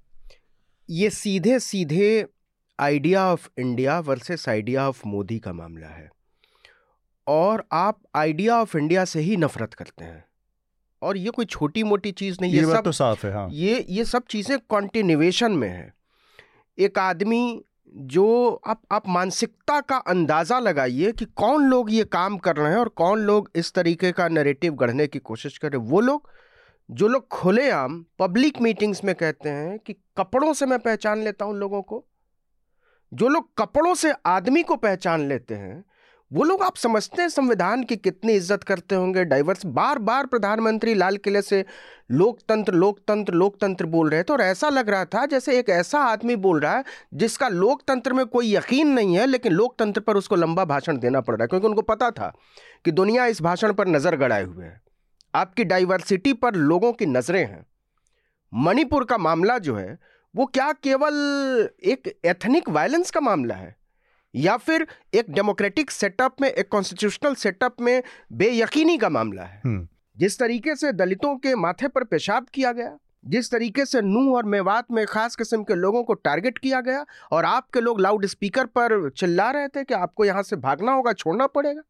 [0.89, 2.25] ये सीधे सीधे
[2.79, 6.09] idea of India versus idea of Modi का मामला है।
[7.27, 10.23] और आप आइडिया ऑफ़ इंडिया से ही नफरत करते हैं।
[11.01, 13.85] और ये कोई छोटी मोटी चीज़ नहीं ये, ये सब तो साफ़ है हाँ। ये
[13.89, 15.93] ये सब चीज़ें कॉन्टिन्यूएशन में है।
[16.77, 17.61] एक आदमी
[17.95, 22.79] जो आप आप मानसिकता का अंदाज़ा लगाइए कि कौन लोग ये काम कर रहे हैं
[22.79, 26.29] और कौन लोग इस तरीके का नरेटिव गढ़ने की कोशिश कर रहे हैं। वो लोग
[26.89, 31.57] जो लोग खुलेआम पब्लिक मीटिंग्स में कहते हैं कि कपड़ों से मैं पहचान लेता हूँ
[31.57, 32.05] लोगों को,
[33.11, 35.83] जो लोग कपड़ों से आदमी को पहचान लेते हैं,
[36.31, 39.23] वो लोग आप समझते हैं संविधान की कितनी इज़्ज़त करते होंगे?
[39.25, 41.63] डाइवर्स बार बार प्रधानमंत्री लाल किले से
[42.11, 46.35] लोकतंत्र लोकतंत्र लोकतंत्र बोल रहे थे और ऐसा लग रहा था जैसे एक ऐसा आदमी
[46.37, 46.83] बोल रहा है
[47.13, 51.35] जिसका लोकतंत्र में कोई यकीन नहीं है, लेकिन लोकतंत्र पर उसको लंबा भाषण देना पड़
[51.35, 52.33] रहा है, क्योंकि उनको पता था
[52.85, 54.88] कि दुनिया इस भाषण पर नज़र गड़ाए हुए है।
[55.35, 57.65] आपकी डाइवर्सिटी पर लोगों की नज़रें हैं।
[58.53, 59.99] मणिपुर का मामला जो है
[60.35, 61.13] वो क्या केवल
[61.83, 63.75] एक एथनिक वायलेंस का मामला है?
[64.35, 69.61] या फिर एक डेमोक्रेटिक सेटअप में एक कॉन्स्टिट्यूशनल सेटअप में बेयकीनी का मामला है?
[69.65, 74.35] हम्म। जिस तरीके से दलितों के माथे पर पेशाब किया गया जिस तरीके से नू
[74.35, 78.25] और मेवात में खास किस्म के लोगों को टारगेट किया गया और आपके लोग लाउड
[78.25, 81.81] स्पीकर पर चिल्ला रहे थे कि आपको यहाँ से भागना होगा छोड़ना पड़ेगा।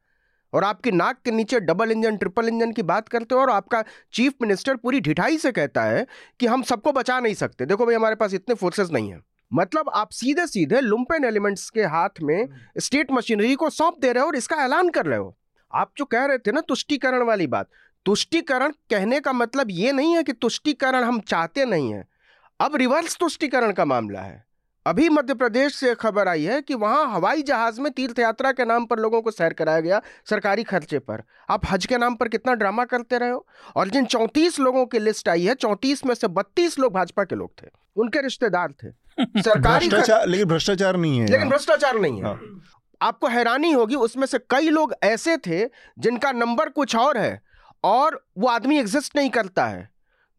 [0.53, 3.83] और आपकी नाक के नीचे डबल इंजन ट्रिपल इंजन की बात करते हो और आपका
[4.13, 6.07] चीफ मिनिस्टर पूरी ढिठाई से कहता है
[6.39, 9.19] कि हम सबको बचा नहीं सकते। देखो भाई, हमारे पास इतने फोर्सेस नहीं है।
[9.53, 14.21] मतलब आप सीधे सीधे लुम्पेन एलिमेंट्स के हाथ में स्टेट मशीनरी को सौंप दे रहे
[14.21, 15.37] हो और इसका ऐलान कर रहे हो।
[15.73, 17.69] आप जो कह रहे थे ना तुष्टिकरण वाली बात,
[18.05, 22.07] तुष्टिकरण कहने का मतलब ये नहीं है कि तुष्टिकरण हम चाहते नहीं है।
[22.59, 24.48] अब रिवर्स तुष्टिकरण का मामला है।
[24.85, 28.65] अभी मध्य प्रदेश से खबर आई है कि वहाँ हवाई जहाज़ में तीर्थ यात्रा के
[28.65, 32.27] नाम पर लोगों को सैर कराया गया सरकारी खर्चे पर। आप हज के नाम पर
[32.27, 33.47] कितना ड्रामा करते रहे हो?
[33.75, 37.35] और जिन चौंतीस लोगों की लिस्ट आई है चौंतीस में से बत्तीस लोग भाजपा के
[37.35, 38.87] लोग थे। उनके रिश्तेदार थे।
[39.41, 42.41] सरकारी भ्रष्टाचार लेकिन भ्रष्टाचार नहीं है लेकिन भ्रष्टाचार नहीं है। हाँ।
[43.01, 45.65] आपको हैरानी होगी उसमें से कई लोग ऐसे थे
[45.99, 47.41] जिनका नंबर कुछ और है
[47.83, 49.89] और वो आदमी एग्जिस्ट नहीं करता है।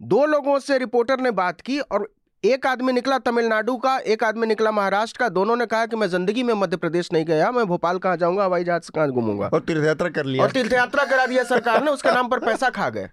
[0.03, 2.14] दो लोगों से रिपोर्टर ने बात की और
[2.45, 6.07] एक आदमी निकला तमिलनाडु का एक आदमी निकला महाराष्ट्र का। दोनों ने कहा कि मैं
[6.09, 9.47] ज़िंदगी में मध्य प्रदेश नहीं गया मैं भोपाल कहाँ जाऊँगा हवाई जहाज़ से कहाँ घूमूँगा।
[9.47, 12.38] और तीर्थ यात्रा कर लिया। और तीर्थ यात्रा करा दिया सरकार ने उसके नाम पर
[12.38, 13.09] पैसा खा गए।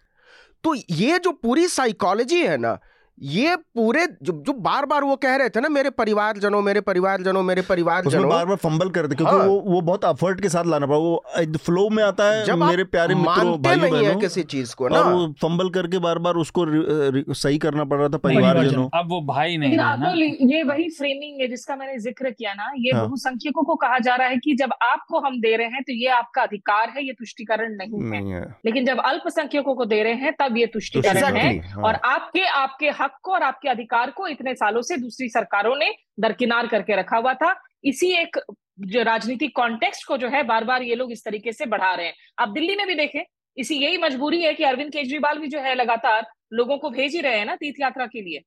[0.63, 2.77] तो ये जो पूरी साइकोलॉजी है ना
[3.17, 6.81] ये पूरे जो जो बार बार वो कह रहे थे ना मेरे परिवार जनों मेरे
[6.81, 10.41] परिवार जनों मेरे परिवार जनों बार बार फंबल करते क्योंकि हाँ। वो वो बहुत एफर्ट
[10.41, 14.19] के साथ लाना पड़ा। वो फ्लो में आता है जब मेरे प्यारे मित्रों भाई बहनों।
[14.21, 16.65] किसी चीज़ को ना। वो फंबल करके बार बार उसको
[17.35, 21.41] सही करना पड़ रहा था परिवार जनों अब वो भाई नहीं है ये वही फ्रेमिंग
[21.41, 24.55] है जिसका मैंने ज़िक्र किया ना। ये हाँ। बहुसंख्यकों को कहा जा रहा है की
[24.55, 28.45] जब आपको हम दे रहे हैं तो ये आपका अधिकार है ये तुष्टिकरण नहीं है।
[28.65, 32.89] लेकिन जब अल्पसंख्यकों को दे रहे हैं तब ये तुष्टिकरण है। हाँ। और आपके आपके
[33.07, 37.17] हक को और आपके अधिकार को इतने सालों से दूसरी सरकारों ने दरकिनार करके रखा
[37.17, 37.53] हुआ था।
[37.83, 38.37] इसी एक
[38.81, 42.05] जो राजनीतिक कॉन्टेक्स्ट को जो है बार बार ये लोग इस तरीके से बढ़ा रहे
[42.05, 43.23] हैं। आप दिल्ली में भी देखें
[43.57, 47.21] इसी यही मजबूरी है कि अरविंद केजरीवाल भी जो है लगातार लोगों को भेज ही
[47.21, 48.41] रहे हैं ना तीर्थ यात्रा के लिए।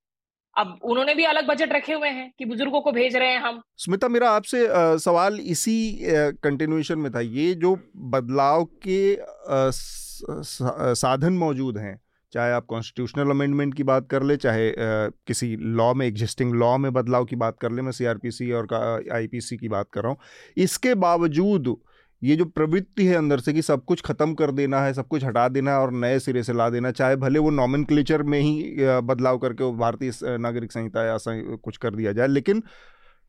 [0.57, 3.61] अब उन्होंने भी अलग बजट रखे हुए हैं कि बुज़ुर्गों को भेज रहे हैं हम।
[3.77, 4.67] स्मिता मेरा आपसे
[5.01, 5.99] सवाल इसी
[6.43, 9.71] कंटिन्यूएशन में था। ये जो बदलाव के आ,
[10.95, 11.99] साधन मौजूद हैं
[12.33, 16.77] चाहे आप कॉन्स्टिट्यूशनल अमेंडमेंट की बात कर ले चाहे आ, किसी लॉ में एग्जिस्टिंग लॉ
[16.79, 18.67] में बदलाव की बात कर ले मैं सीआरपीसी और
[19.13, 20.19] आईपीसी की बात कर रहा हूँ।
[20.57, 21.77] इसके बावजूद
[22.23, 25.25] ये जो प्रवृत्ति है अंदर से कि सब कुछ ख़त्म कर देना है सब कुछ
[25.25, 27.87] हटा देना है और नए सिरे से ला देना चाहे भले वो नॉमन
[28.25, 31.17] में ही बदलाव करके भारतीय नागरिक संहिता या
[31.57, 32.63] कुछ कर दिया जाए लेकिन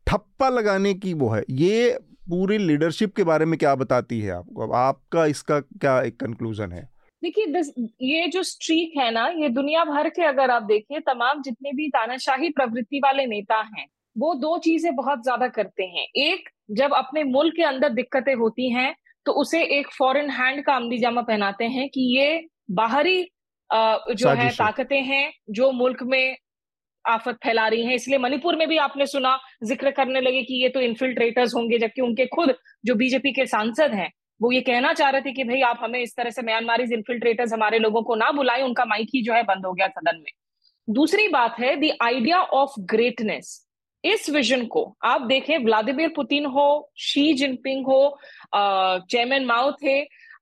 [0.08, 1.98] ठप्पा लगाने की वो है। ये
[2.30, 4.64] पूरी लीडरशिप के बारे में क्या बताती है आपको?
[4.64, 6.90] अब आपका इसका क्या एक कंक्लूजन है?
[7.24, 7.62] देखिए
[8.04, 11.88] ये जो स्ट्रीक है ना ये दुनिया भर के अगर आप देखें तमाम जितने भी
[11.90, 17.24] तानाशाही प्रवृत्ति वाले नेता हैं वो दो चीज़ें बहुत ज़्यादा करते हैं। एक जब अपने
[17.26, 18.94] मुल्क के अंदर दिक्कतें होती हैं
[19.26, 23.22] तो उसे एक फॉरेन हैंड का अमली जामा पहनाते हैं कि ये बाहरी
[23.70, 26.36] जो है ताकतें हैं जो मुल्क में
[27.06, 30.70] आफत फैला रही हैं। इसलिए मणिपुर में भी आपने सुना ज़िक्र करने लगे कि ये
[30.70, 32.54] तो इन्फिल्ट्रेटर्स होंगे जबकि उनके खुद
[32.86, 34.10] जो बीजेपी के सांसद हैं
[34.42, 37.54] वो ये कहना चाह रहे थे कि भाई आप हमें इस तरह से म्यांमारीज इन्फिल्ट्रेटर्स
[37.54, 40.32] हमारे लोगों को ना बुलाए, उनका माइक ही जो है बंद हो गया सदन में।
[40.88, 43.60] दूसरी बात है द आइडिया ऑफ़ ग्रेटनेस
[44.04, 48.18] इस विजन को आप देखें व्लादिमिर पुतिन हो शी जिनपिंग हो
[48.56, 50.02] चेयरमैन माओ थे,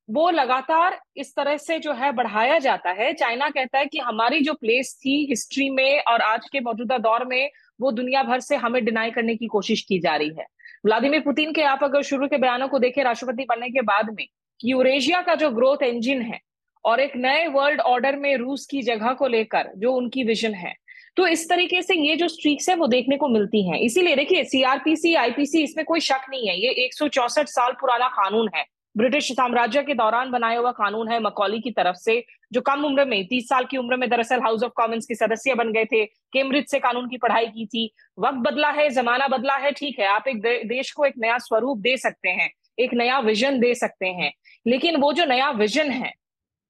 [0.10, 4.40] वो लगातार इस तरह से जो है बढ़ाया जाता है। चाइना कहता है कि हमारी
[4.40, 8.56] जो प्लेस थी हिस्ट्री में और आज के मौजूदा दौर में, वो दुनिया भर से
[8.56, 10.46] हमें डिनाई करने की कोशिश की जा रही है।
[10.84, 14.26] व्लादिमीर पुतिन के आप अगर शुरू के बयानों को देखें, राष्ट्रपति बनने के बाद में,
[14.60, 16.40] यूरेशिया का जो ग्रोथ इंजिन है
[16.86, 20.74] और एक नए वर्ल्ड ऑर्डर में रूस की जगह को लेकर जो उनकी विजन है
[21.18, 24.44] तो इस तरीके से ये जो स्ट्रीक्स है वो देखने को मिलती हैं। इसीलिए देखिए
[24.44, 28.64] सीआरपीसी आईपीसी इसमें कोई शक नहीं है। ये एक साल पुराना कानून है।
[28.96, 33.06] ब्रिटिश साम्राज्य के दौरान बनाया हुआ कानून है मकौली की तरफ़ से जो कम उम्र
[33.06, 36.04] में तीस साल की उम्र में दरअसल हाउस ऑफ़ कॉमन्स के सदस्य बन गए थे।
[36.06, 37.86] केम्ब्रिज से कानून की पढ़ाई की थी।
[38.18, 41.38] वक्त बदला है जमाना बदला है ठीक है आप एक दे, देश को एक नया
[41.40, 44.32] स्वरूप दे सकते हैं एक नया विजन दे सकते हैं।
[44.66, 46.12] लेकिन वो जो नया विजन है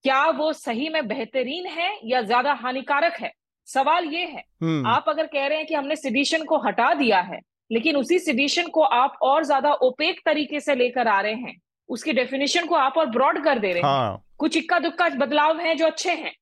[0.05, 3.32] क्या वो सही में बेहतरीन है या ज़्यादा हानिकारक है?
[3.67, 7.20] सवाल ये है हम्म। आप अगर कह रहे हैं कि हमने सिडिशन को हटा दिया
[7.22, 7.39] है
[7.72, 11.55] लेकिन उसी सिडिशन को आप और ज़्यादा ओपेक तरीके से लेकर आ रहे हैं
[11.89, 15.59] उसकी डेफिनेशन को आप और ब्रॉड कर दे रहे हैं। हाँ। कुछ इक्का दुक्का बदलाव
[15.59, 16.33] हैं जो अच्छे हैं।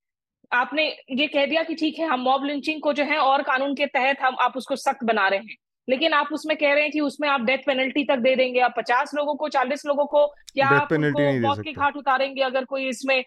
[0.51, 3.73] आपने ये कह दिया कि ठीक है हम मॉब लिंचिंग को जो है और कानून
[3.75, 5.55] के तहत हम आप उसको सख्त बना रहे हैं।
[5.87, 8.73] लेकिन आप उसमें कह रहे हैं कि उसमें आप डेथ पेनल्टी तक दे देंगे आप
[8.77, 12.87] पचास लोगों को चालीस लोगों को क्या आप उनको मौत के घाट उतारेंगे अगर कोई
[12.87, 13.23] इसमें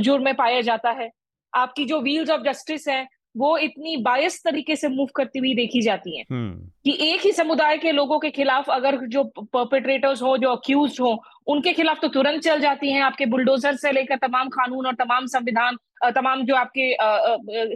[0.00, 1.10] जुर्म में पाया जाता है।
[1.52, 3.06] आपकी जो व्हील्स ऑफ़ जस्टिस है
[3.36, 7.32] वो इतनी बायस तरीके से मूव करती हुई देखी जाती हैं। हम्म। कि एक ही
[7.32, 11.16] समुदाय के लोगों के खिलाफ अगर जो परपेट्रेटर्स हो जो अक्यूज हो
[11.46, 15.26] उनके खिलाफ तो तुरंत चल जाती हैं आपके बुलडोजर से लेकर तमाम कानून और तमाम
[15.26, 15.76] संविधान
[16.14, 16.94] तमाम जो आपके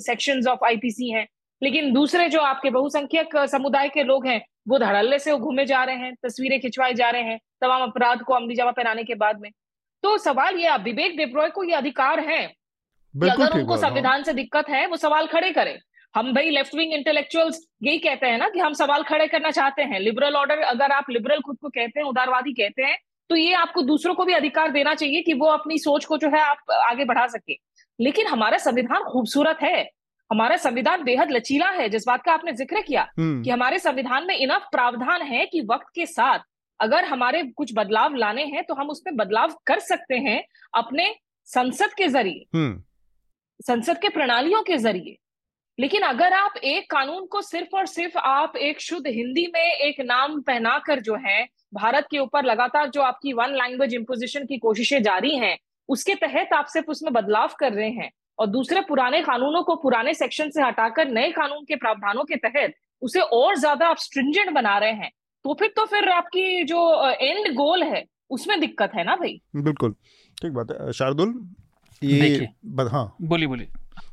[0.00, 1.26] सेक्शंस ऑफ़ आईपीसी हैं।
[1.62, 5.96] लेकिन दूसरे जो आपके बहुसंख्यक समुदाय के लोग हैं वो धड़ल्ले से घूमे जा रहे
[5.96, 9.50] हैं तस्वीरें खिंचवाए जा रहे हैं तमाम अपराध को अमली जमा पहनाने के बाद में।
[10.02, 12.63] तो सवाल ये विवेक डिब्रॉय को ये अधिकार है?
[13.14, 15.78] कि अगर उनको संविधान से दिक्कत है वो सवाल खड़े करें।
[16.14, 19.82] हम भाई लेफ़्ट विंग इंटेलेक्चुअल्स यही कहते हैं ना कि हम सवाल खड़े करना चाहते
[19.82, 22.96] हैं। लिबरल ऑर्डर अगर आप लिबरल खुद को कहते हैं उदारवादी कहते हैं
[23.30, 26.28] तो ये आपको दूसरों को भी अधिकार देना चाहिए कि वो अपनी सोच को जो
[26.28, 27.56] है आप आगे बढ़ा सके।
[27.98, 29.82] लेकिन हमारा संविधान खूबसूरत है।
[30.30, 34.26] हमारा संविधान बेहद लचीला है। जिस बात का आपने ज़िक्र किया हम्म। कि हमारे संविधान
[34.26, 36.38] में इनफ प्रावधान है कि वक्त के साथ
[36.80, 40.42] अगर हमारे कुछ बदलाव लाने हैं तो हम उसमें बदलाव कर सकते हैं
[40.74, 41.14] अपने
[41.48, 42.82] संसद के ज़रिए। हम्म।
[43.60, 45.16] संसद के प्रणालियों के ज़रिए।
[45.78, 50.00] लेकिन अगर आप एक कानून को सिर्फ़ और सिर्फ़ आप एक शुद्ध हिंदी में एक
[50.00, 51.44] नाम पहनाकर जो है,
[51.74, 55.56] भारत के ऊपर लगातार जो आपकी वन लैंग्वेज इम्पोजिशन की कोशिशें जारी हैं,
[55.88, 60.14] उसके तहत आप सिर्फ़ उसमें बदलाव कर रहे हैं और दूसरे पुराने कानूनों को पुराने
[60.14, 64.78] सेक्शन से हटाकर नए कानून के प्रावधानों के तहत उसे और ज़्यादा आप स्ट्रिंजेंट बना
[64.78, 65.10] रहे हैं
[65.44, 66.80] तो फिर तो फिर आपकी जो
[67.10, 69.40] एंड गोल है, उसमें दिक्कत है ना भाई?
[69.56, 69.94] बिल्कुल,
[70.38, 71.34] ठीक बात है। शार्दुल?
[72.04, 73.68] ये बद, हाँ। बोली बोली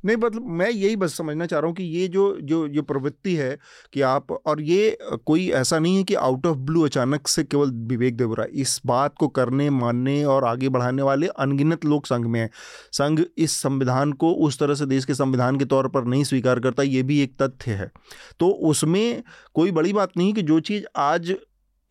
[0.05, 3.35] नहीं मतलब मैं यही बस समझना चाह रहा हूँ कि ये जो जो जो प्रवृत्ति
[3.35, 3.57] है
[3.93, 7.71] कि आप और ये कोई ऐसा नहीं है कि आउट ऑफ़ ब्लू अचानक से केवल
[7.87, 12.39] विवेक देवरा इस बात को करने मानने और आगे बढ़ाने वाले अनगिनत लोग संघ में
[12.39, 12.49] हैं।
[12.91, 16.59] संघ इस संविधान को उस तरह से देश के संविधान के तौर पर नहीं स्वीकार
[16.59, 17.91] करता ये भी एक तथ्य है।
[18.39, 19.23] तो उसमें
[19.53, 21.35] कोई बड़ी बात नहीं कि जो चीज़ आज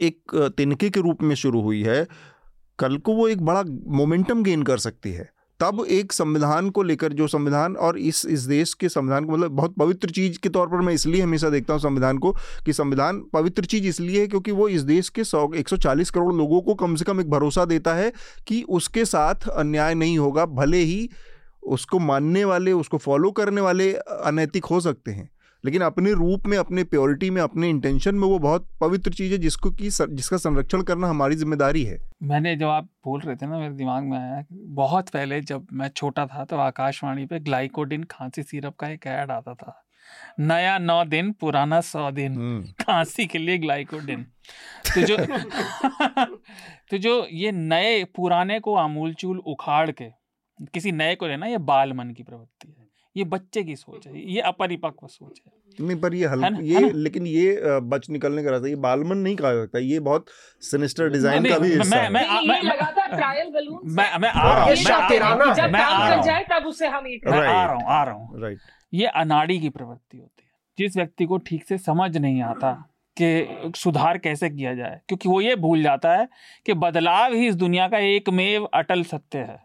[0.01, 2.07] एक तिनके के रूप में शुरू हुई है
[2.79, 3.63] कल को वो एक बड़ा
[3.97, 5.29] मोमेंटम गेन कर सकती है।
[5.61, 9.51] तब एक संविधान को लेकर जो संविधान और इस इस देश के संविधान को मतलब
[9.51, 12.33] बहुत पवित्र चीज़ के तौर पर मैं इसलिए हमेशा देखता हूँ संविधान को,
[12.65, 15.69] कि संविधान पवित्र चीज़ इसलिए है क्योंकि वो इस देश के सौ, एक
[16.11, 18.13] करोड़ लोगों को कम से कम एक भरोसा देता है
[18.47, 21.09] कि उसके साथ अन्याय नहीं होगा, भले ही
[21.63, 25.29] उसको मानने वाले, उसको फॉलो करने वाले अनैतिक हो सकते हैं।
[25.65, 29.39] लेकिन अपने रूप में अपने प्योरिटी में अपने इंटेंशन में वो बहुत पवित्र चीज़ है
[29.39, 33.59] जिसको की जिसका संरक्षण करना हमारी ज़िम्मेदारी है। मैंने जब आप बोल रहे थे ना
[33.59, 38.43] मेरे दिमाग में आया बहुत पहले जब मैं छोटा था तो आकाशवाणी पे ग्लाइकोडिन खांसी
[38.43, 39.87] सिरप का एक ऐड आता था।
[40.41, 44.23] नया नौ दिन पुराना सौ दिन। हम्म। खांसी के लिए ग्लाइकोडिन।
[44.95, 45.17] तो जो
[46.91, 50.05] तो जो ये नए पुराने को अमूल चूल उखाड़ के
[50.75, 52.80] किसी नए को लेना ये बाल मन की प्रवृत्ति है।
[53.17, 56.77] ये बच्चे की सोच है ये अपरिपक्व सोच है। नहीं पर ये हल है ये
[56.77, 60.27] है लेकिन ये बच निकलने का रास्ता ये बालमन नहीं कहा जाता ये बहुत
[60.63, 65.33] सिनिस्टर डिज़ाइन का भी हिस्सा है। मैं मैं लगातार ट्रायल बलून मैं मैं आ रहा
[65.33, 68.43] हूँ जब काम कर जाए तब उसे हम ये आ रहा हूँ आ रहा हूँ।
[68.43, 68.59] राइट
[68.93, 70.49] ये अनाड़ी की प्रवृत्ति होती है।
[70.79, 72.73] जिस व्यक्ति को ठीक से समझ नहीं आता
[73.17, 76.29] कि सुधार कैसे किया जाए क्योंकि वो ये भूल जाता है
[76.67, 79.59] कि बदलाव ही इस दुनिया का एकमेव अटल सत्य है।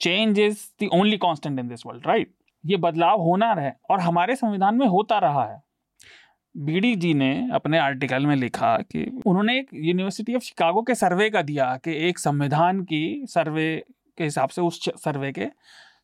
[0.00, 2.32] Change is the only constant in this world right
[2.64, 5.60] ये बदलाव होना रहे और हमारे संविधान में होता रहा है
[6.54, 11.28] बीडी जी ने अपने आर्टिकल में लिखा कि उन्होंने एक यूनिवर्सिटी ऑफ़ शिकागो के सर्वे
[11.30, 13.74] का दिया कि एक संविधान की सर्वे
[14.18, 15.48] के हिसाब से उस सर्वे के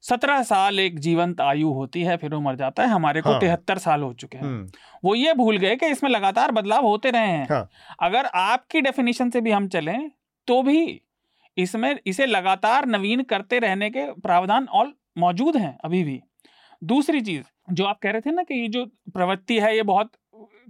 [0.03, 3.41] सत्रह साल एक जीवंत आयु होती है फिर वो मर जाता है हमारे को हाँ।
[3.41, 4.69] तिहत्तर साल हो चुके हैं हम्म।
[5.05, 7.69] वो ये भूल गए कि इसमें लगातार बदलाव होते रहे हैं हाँ।
[8.01, 10.11] अगर आपकी डेफिनेशन से भी हम चलें
[10.49, 11.01] तो भी
[11.57, 16.21] इसमें इसे लगातार नवीन करते रहने के प्रावधान और मौजूद हैं अभी भी
[16.85, 20.11] दूसरी चीज़ जो आप कह रहे थे ना कि ये जो प्रवृत्ति है ये बहुत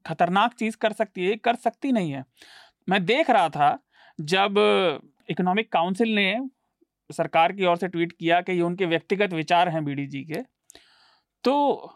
[0.07, 2.25] खतरनाक चीज़ कर सकती है कर सकती नहीं है।
[2.89, 3.79] मैं देख रहा था
[4.21, 4.55] जब
[5.31, 6.49] इकोनॉमिक काउंसिल ने
[7.13, 10.41] सरकार की ओर से ट्वीट किया कि ये उनके व्यक्तिगत विचार हैं बीडी जी के
[11.45, 11.93] तो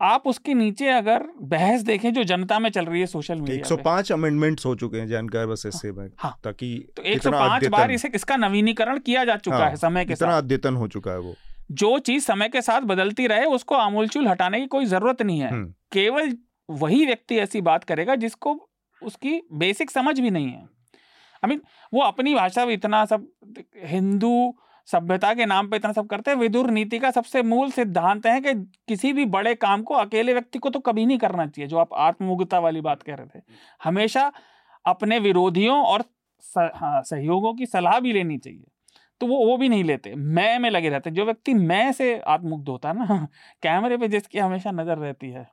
[0.00, 4.12] आप उसके नीचे अगर बहस देखें जो जनता में चल रही है सोशल मीडिया 105
[4.12, 8.36] अमेंडमेंट्स हो चुके हैं जानकार बस इससे हाँ, हाँ, ताकि तो 105 बार इसे इसका
[8.36, 11.34] नवीनीकरण किया जा चुका हाँ, है समय के साथ। अद्यतन हो चुका है वो।
[11.70, 15.50] जो चीज़ समय के साथ बदलती रहे उसको आमूलचूल हटाने की कोई ज़रूरत नहीं है।
[15.50, 16.36] हम्म। केवल
[16.68, 18.70] वही व्यक्ति ऐसी बात करेगा जिसको
[19.02, 21.60] उसकी बेसिक समझ भी नहीं है। आई मीन
[21.94, 23.28] वो अपनी भाषा में इतना सब
[23.84, 24.54] हिंदू
[24.88, 28.40] सभ्यता के नाम पे इतना सब करते हैं विदुर नीति का सबसे मूल सिद्धांत है
[28.40, 28.54] कि
[28.88, 31.94] किसी भी बड़े काम को अकेले व्यक्ति को तो कभी नहीं करना चाहिए जो आप
[31.94, 33.42] आत्ममुग्धता वाली बात कह रहे थे।
[33.84, 34.32] हमेशा
[34.84, 36.04] अपने विरोधियों और
[36.58, 38.64] हाँ, सहयोगों की सलाह भी लेनी चाहिए।
[39.20, 42.68] तो वो वो भी नहीं लेते। मैं, में लगे रहते। जो व्यक्ति मैं से आत्मुग्ध
[42.68, 43.28] होता है ना,
[43.62, 45.46] कैमरे पे जिसकी हमेशा नज़र रहती है,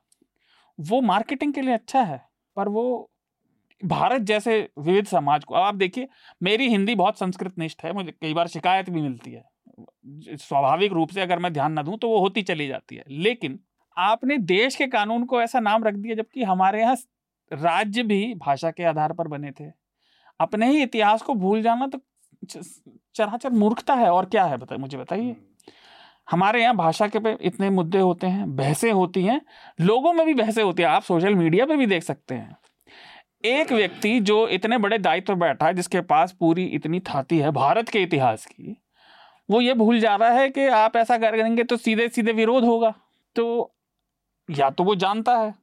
[0.80, 2.20] वो मार्केटिंग के लिए अच्छा है,
[2.56, 3.10] पर वो
[3.84, 6.08] भारत जैसे विविध समाज को, अब आप देखिए,
[6.42, 9.44] मेरी हिंदी बहुत संस्कृत निष्ठ है, मुझे कई बार शिकायत भी मिलती है।
[10.36, 13.58] स्वाभाविक रूप से अगर मैं ध्यान ना दूँ तो वो होती चली जाती है। लेकिन
[13.98, 16.96] आपने देश के कानून को ऐसा नाम रख दिया, जबकि हमारे यहाँ
[17.52, 19.70] राज्य भी भाषा के आधार पर बने थे।
[20.40, 21.98] अपने ही इतिहास को भूल जाना तो
[22.44, 25.72] चराचर मूर्खता है और क्या है बताइए मुझे बताइए। हम्म।
[26.30, 29.40] हमारे यहाँ भाषा के पे इतने मुद्दे होते हैं बहसें होती हैं
[29.80, 32.56] लोगों में भी बहसें होती हैं आप सोशल मीडिया पे भी देख सकते हैं।
[33.44, 37.50] एक व्यक्ति जो इतने बड़े दायित्व पर बैठा है जिसके पास पूरी इतनी थाती है
[37.50, 38.76] भारत के इतिहास की
[39.50, 42.94] वो ये भूल जा रहा है कि आप ऐसा करेंगे तो सीधे सीधे विरोध होगा।
[43.36, 43.74] तो
[44.48, 45.54] या तो वो जानता है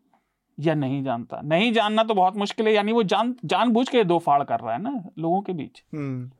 [0.58, 4.20] या नहीं जानता। नहीं जानना तो बहुत मुश्किल है यानी वो जान जानबूझ के दो
[4.20, 6.32] फाड़ कर रहा है ना लोगों के बीच। हम्म।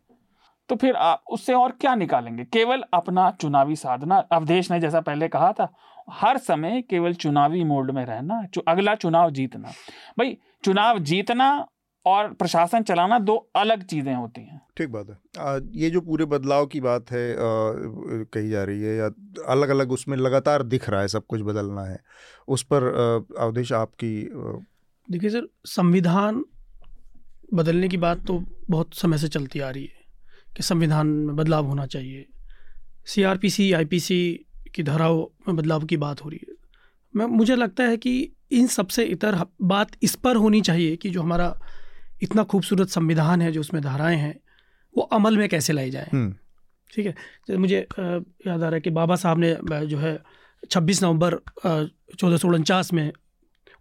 [0.72, 2.44] तो फिर आप उससे और क्या निकालेंगे?
[2.44, 5.68] केवल अपना चुनावी साधना। अवधेश ने जैसा पहले कहा था
[6.12, 9.72] हर समय केवल चुनावी मोड में रहना अगला चुनाव जीतना।
[10.20, 11.50] भाई चुनाव जीतना
[12.06, 16.26] और प्रशासन चलाना दो अलग चीज़ें होती हैं। ठीक बात है। आ, ये जो पूरे
[16.26, 19.10] बदलाव की बात है आ, कही जा रही है या
[19.48, 22.00] अलग अलग उसमें लगातार दिख रहा है सब कुछ बदलना है
[22.48, 22.92] उस पर
[23.40, 24.16] अवधेश आपकी
[25.10, 26.44] देखिए सर संविधान
[27.54, 30.01] बदलने की बात तो बहुत समय से चलती आ रही है।
[30.58, 32.26] कि संविधान में बदलाव होना चाहिए।
[33.06, 34.46] C R P C I P C
[34.76, 36.56] की धाराओं में बदलाव की बात हो रही है।
[37.16, 41.22] मैं मुझे लगता है कि इन सबसे इतर बात इस पर होनी चाहिए कि जो
[41.22, 41.60] हमारा
[42.22, 44.40] इतना खूबसूरत संविधान है जो उसमें धाराएँ हैं
[44.98, 46.36] वो अमल में कैसे लाई जाए। हम्म।
[46.94, 47.16] ठीक है?
[47.58, 50.20] मुझे याद आ रहा है कि बाबा साहब ने जो है
[50.72, 51.40] छब्बीस नवंबर
[52.20, 53.12] चौदह सौ उनचास में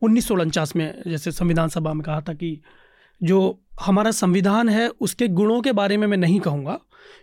[0.03, 2.61] उन्नीस सौ उनचास में जैसे संविधान सभा में कहा था कि
[3.23, 6.81] जो हमारा संविधान है उसके गुणों के बारे में मैं नहीं कहूँगा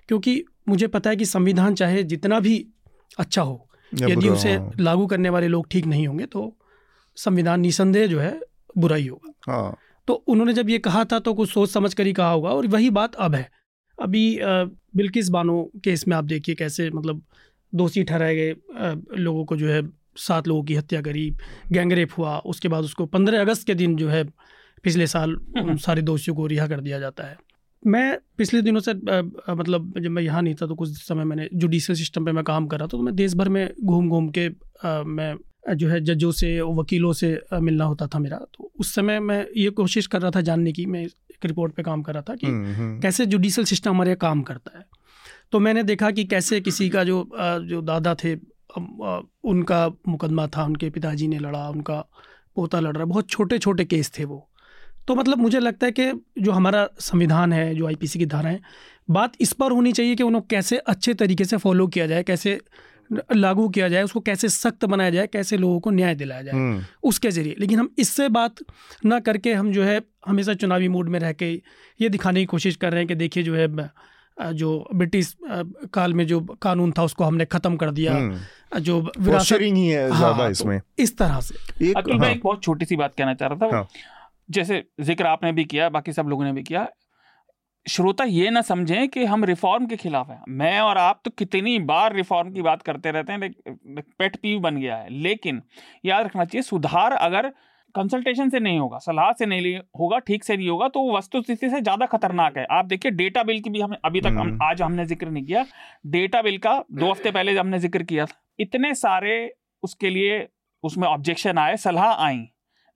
[0.07, 2.67] क्योंकि मुझे पता है कि संविधान चाहे जितना भी
[3.19, 6.57] अच्छा हो यदि उसे। लागू करने वाले लोग ठीक नहीं होंगे तो
[7.15, 8.39] संविधान निसंदेह जो है
[8.77, 9.77] बुरा ही होगा हाँ।
[10.07, 12.67] तो उन्होंने जब ये कहा था तो कुछ सोच समझ कर ही कहा होगा और
[12.67, 13.51] वही बात अब है
[14.01, 14.39] अभी
[14.95, 17.21] बिल्किस बानो केस में आप देखिए कैसे मतलब
[17.75, 18.55] दोषी ठहराए गए
[19.17, 21.35] लोगों को जो है सात लोगों की हत्या करी
[21.71, 24.29] गैंगरेप हुआ उसके बाद उसको पंद्रह अगस्त के दिन जो है
[24.83, 27.37] पिछले साल उन सारे दोषियों को रिहा कर दिया जाता है।
[27.83, 31.93] मैं पिछले दिनों से मतलब जब मैं यहाँ नहीं था तो कुछ समय मैंने जुडिशल
[31.93, 34.47] सिस्टम पे मैं काम कर रहा था तो मैं देश भर में घूम घूम के
[34.47, 35.35] आ, मैं
[35.75, 39.69] जो है जजों से वकीलों से मिलना होता था मेरा। तो उस समय मैं ये
[39.69, 42.47] कोशिश कर रहा था जानने की मैं एक रिपोर्ट पे काम कर रहा था कि
[42.47, 44.85] हम्म, हम्म। कैसे जुडिशल सिस्टम हमारे काम करता है।
[45.51, 47.29] तो मैंने देखा कि कैसे किसी का जो
[47.63, 48.35] जो दादा थे
[49.45, 51.99] उनका मुकदमा था उनके पिताजी ने लड़ा उनका
[52.55, 54.47] पोता लड़ रहा बहुत छोटे छोटे केस थे वो।
[55.07, 58.59] तो मतलब मुझे लगता है कि जो हमारा संविधान है जो आईपीसी की धारा है
[59.09, 62.59] बात इस पर होनी चाहिए कि उन्हें कैसे अच्छे तरीके से फॉलो किया जाए कैसे
[63.33, 66.81] लागू किया जाए उसको कैसे सख्त बनाया जाए कैसे लोगों को न्याय दिलाया जाए हम्म।
[67.03, 68.63] उसके ज़रिए लेकिन हम इससे बात
[69.05, 71.51] ना करके हम जो है हमेशा चुनावी मूड में रह के
[71.99, 73.67] ये दिखाने की कोशिश कर रहे हैं कि देखिए जो है
[74.37, 75.35] जो ब्रिटिश
[75.93, 80.09] काल में जो कानून था उसको हमने खत्म कर दिया हम्म। जो विरासत ही है
[80.09, 81.55] हाँ, तो इसमें इस तरह से
[81.85, 83.87] एक, हाँ। मैं एक बहुत छोटी सी बात कहना चाह रहा था हाँ।
[84.49, 86.87] जैसे ज़िक्र आपने भी किया, बाकी सब लोगों ने भी किया,
[87.85, 91.77] श्रोता ये ना समझें कि हम रिफॉर्म के खिलाफ हैं। मैं और आप तो कितनी
[91.81, 93.51] बार रिफॉर्म की बात करते रहते हैं
[94.19, 95.61] पेट पीव बन गया है। लेकिन
[96.05, 97.51] याद रखना चाहिए, सुधार अगर
[97.95, 101.41] कंसल्टेशन से नहीं होगा, सलाह से नहीं होगा, ठीक से नहीं होगा तो वो वस्तु
[101.41, 104.57] स्थिति से ज़्यादा खतरनाक है। आप देखिए, डेटा बिल की भी हमें अभी तक हम।
[104.63, 105.65] आज हमने ज़िक्र नहीं किया।
[106.07, 109.39] डेटा बिल का दो हफ़्ते पहले हमने ज़िक्र किया था। इतने सारे
[109.83, 110.47] उसके लिए
[110.83, 112.47] उसमें ऑब्जेक्शन आए, सलाह आई।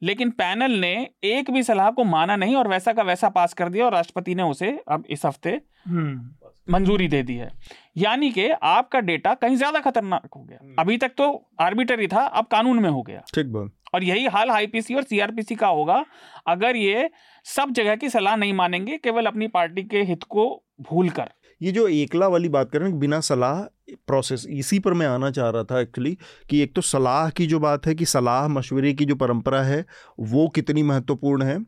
[0.02, 0.93] लेकिन पैनल ने
[1.24, 4.36] एक भी सलाह को माना नहीं और वैसा का वैसा पास कर दिया और राष्ट्रपति
[4.36, 7.49] ने उसे अब इस हफ़्ते हम्म। मंजूरी दे दी है।
[7.97, 11.30] यानी कि आपका डेटा कहीं ज़्यादा खतरनाक हो गया। हम्म। अभी तक तो
[11.62, 15.56] आर्बिटरी था अब कानून में हो गया। ठीक बोल और यही हाल आईपीसी और सीआरपीसी
[15.56, 16.04] का होगा।
[16.47, 17.10] अगर ये
[17.45, 20.47] सब जगह की सलाह नहीं मानेंगे केवल अपनी पार्टी के हित को
[20.82, 21.30] भूल कर
[21.62, 23.60] ये जो एकला वाली बात कर रहे हैं बिना सलाह
[24.08, 26.18] प्रोसेस इसी पर मैं आना चाह रहा था एक्चुअली
[26.50, 29.86] कि एक तो सलाह की जो बात है कि सलाह मशवरे की जो परंपरा है,
[30.20, 31.60] वो कितनी महत्वपूर्ण है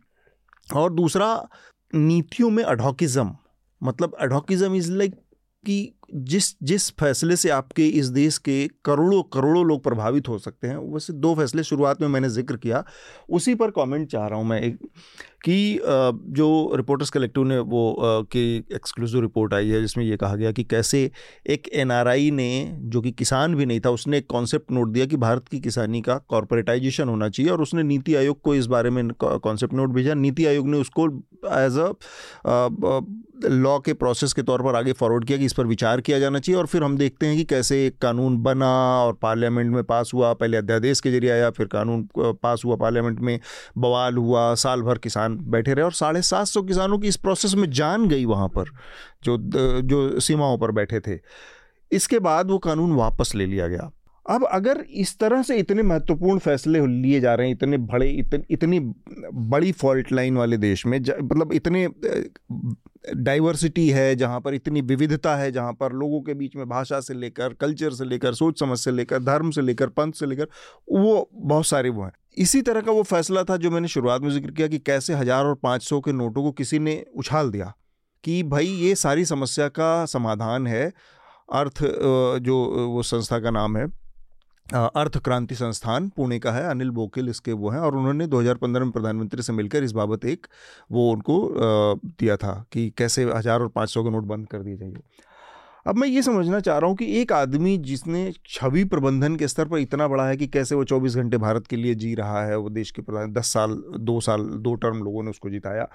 [0.75, 1.47] और दूसरा,
[1.95, 3.35] नीतियों में अडोकिज़म
[3.81, 5.15] मतलब अडोकिज़म इज़ लाइक
[5.65, 10.67] कि जिस जिस फैसले से आपके इस देश के करोड़ों करोड़ों लोग प्रभावित हो सकते
[10.67, 12.83] हैं, वैसे दो फैसले शुरुआत में मैंने ज़िक्र किया,
[13.29, 14.77] उसी पर कमेंट चाह रहा हूँ मैं एक,
[15.45, 15.79] कि
[16.31, 17.95] जो रिपोर्टर्स कलेक्टिव ने वो
[18.25, 18.43] की
[18.73, 21.09] एक्सक्लूसिव रिपोर्ट आई है, जिसमें ये कहा गया कि कैसे
[21.47, 25.17] एक एनआरआई ने, जो कि किसान भी नहीं था, उसने एक कॉन्सेप्ट नोट दिया कि
[25.17, 29.07] भारत की किसानी का कॉरपोरेटाइजेशन होना चाहिए, और उसने नीति आयोग को इस बारे में
[29.13, 31.07] कॉन्सेप्ट नोट भेजा। नीति आयोग ने उसको
[31.57, 31.91] एज अ
[33.45, 36.39] लॉ के प्रोसेस के तौर पर आगे फॉरवर्ड किया कि इस पर विचार किया जाना
[36.39, 38.69] चाहिए और फिर हम देखते हैं कि कैसे एक कानून बना
[39.03, 43.19] और पार्लियामेंट में पास हुआ। पहले अध्यादेश के ज़रिए आया, फिर कानून पास हुआ, पार्लियामेंट
[43.19, 43.39] में
[43.77, 47.55] बवाल हुआ, साल भर किसान बैठे रहे और साढ़े सात सौ किसानों की इस प्रोसेस
[47.55, 48.69] में जान गई वहाँ पर,
[49.23, 49.37] जो
[49.83, 51.19] जो सीमाओं पर बैठे थे।
[51.91, 53.91] इसके बाद वो कानून वापस ले लिया गया।
[54.25, 58.43] अब अगर इस तरह से इतने महत्वपूर्ण फैसले लिए जा रहे हैं इतने बड़े इतन,
[58.49, 61.87] इतनी बड़ी फॉल्ट लाइन वाले देश में मतलब इतने
[63.15, 67.13] डाइवर्सिटी है जहाँ पर इतनी विविधता है जहाँ पर लोगों के बीच में भाषा से
[67.13, 70.47] लेकर कल्चर से लेकर सोच समझ से लेकर धर्म से लेकर पंथ से लेकर
[70.91, 74.29] वो बहुत सारे वो हैं। इसी तरह का वो फैसला था जो मैंने शुरुआत में
[74.29, 77.73] ज़िक्र किया कि कैसे हज़ार और पाँच सौ के नोटों को किसी ने उछाल दिया
[78.23, 80.85] कि भाई ये सारी समस्या का समाधान है
[81.53, 81.83] अर्थ
[82.41, 82.57] जो
[82.87, 83.85] वो संस्था का नाम है।
[84.67, 88.91] अर्थ क्रांति संस्थान पुणे का है, अनिल बोकिल इसके वो हैं और उन्होंने 2015 में
[88.91, 90.47] प्रधानमंत्री से मिलकर इस बाबत एक
[90.91, 91.37] वो उनको
[92.19, 95.01] दिया था कि कैसे हज़ार और पाँच सौ के नोट बंद कर दिए जाइए।
[95.87, 99.67] अब मैं ये समझना चाह रहा हूँ कि एक आदमी जिसने छवि प्रबंधन के स्तर
[99.67, 102.57] पर इतना बड़ा है कि कैसे वो 24 घंटे भारत के लिए जी रहा है,
[102.57, 105.87] वो देश के प्रधान, दस साल, दो साल, दो टर्म लोगों ने उसको जिताया।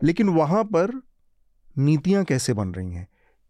[0.00, 1.00] लेकिन वहाँ पर
[1.76, 3.06] नीतियाँ कैसे बन रही हैं?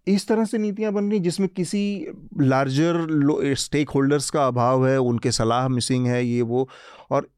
[0.07, 2.07] इस तरह से नीतियाँ बन रही जिसमें किसी
[2.41, 6.69] लार्जर स्टेक होल्डर्स का अभाव है, उनके सलाह मिसिंग है, ये वो,
[7.11, 7.29] और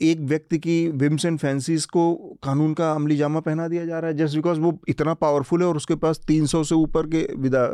[0.00, 4.10] एक व्यक्ति की विम्स एंड फैंसीज को कानून का अमली जामा पहना दिया जा रहा
[4.10, 7.64] है जस्ट बिकॉज़ वो इतना पावरफुल है और उसके पास 300 से ऊपर के विधा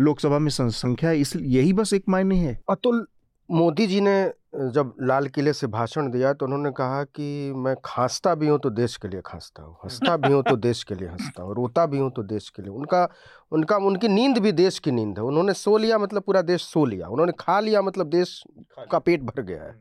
[0.00, 3.06] लोकसभा में संख्या है, इस, यही बस एक मायने है। अतुल
[3.50, 8.34] मोदी जी ने जब लाल किले से भाषण दिया तो उन्होंने कहा कि मैं खांसता
[8.34, 11.08] भी हूँ तो देश के लिए खांसता हूँ हंसता भी हूँ तो देश के लिए
[11.08, 13.08] हंसता हूँ रोता भी हूँ तो देश के लिए। उनका
[13.52, 16.84] उनका उनकी नींद भी देश की नींद है। उन्होंने सो लिया मतलब पूरा देश सो
[16.84, 18.44] लिया। उन्होंने खा लिया मतलब देश
[18.90, 19.80] का पेट भर गया है।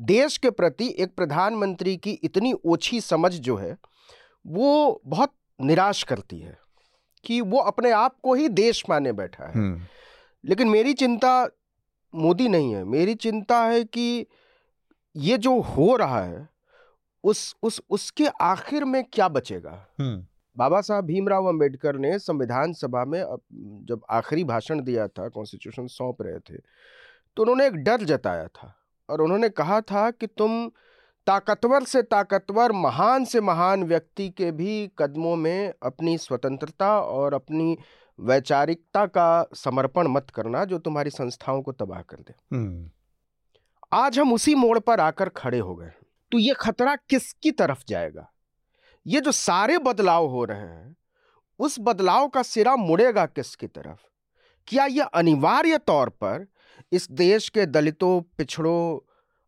[0.00, 3.76] देश के प्रति एक प्रधानमंत्री की इतनी ओछी समझ जो है
[4.46, 6.58] वो बहुत निराश करती है
[7.24, 9.80] कि वो अपने आप को ही देश माने बैठा है। हम्म।
[10.44, 11.48] लेकिन मेरी चिंता
[12.14, 14.26] मोदी नहीं है मेरी चिंता है कि
[15.16, 16.48] ये जो हो रहा है
[17.24, 19.86] उस उस उसके आखिर में क्या बचेगा।
[20.56, 23.24] बाबा साहब भीमराव अंबेडकर ने संविधान सभा में
[23.84, 26.60] जब आखिरी भाषण दिया था कॉन्स्टिट्यूशन सौंप रहे थे
[27.36, 28.74] तो उन्होंने एक डर जताया था
[29.10, 30.70] और उन्होंने कहा था कि तुम
[31.26, 37.78] ताकतवर से ताकतवर महान से महान व्यक्ति के भी कदमों में अपनी स्वतंत्रता और अपनी
[38.20, 42.90] वैचारिकता का समर्पण मत करना जो तुम्हारी संस्थाओं को तबाह कर दे। हम्म।
[43.92, 45.90] आज हम उसी मोड़ पर आकर खड़े हो गए
[46.32, 48.30] तो ये खतरा किसकी तरफ़ जाएगा?
[49.06, 50.96] ये जो सारे बदलाव हो रहे हैं
[51.60, 53.98] उस बदलाव का सिरा मुड़ेगा किसकी तरफ़?
[54.68, 56.46] क्या यह अनिवार्य तौर पर
[56.92, 58.98] इस देश के दलितों पिछड़ों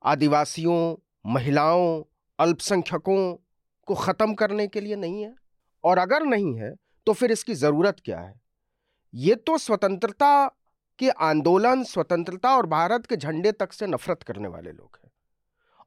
[0.04, 0.96] आदिवासियों
[1.32, 2.02] महिलाओं
[2.38, 3.34] अल्पसंख्यकों
[3.88, 5.34] को ख़त्म करने के लिए नहीं है?
[5.84, 6.74] और अगर नहीं है
[7.06, 8.41] तो फिर इसकी ज़रूरत क्या है?
[9.14, 10.46] ये तो स्वतंत्रता
[10.98, 15.10] के आंदोलन स्वतंत्रता और भारत के झंडे तक से नफरत करने वाले लोग हैं।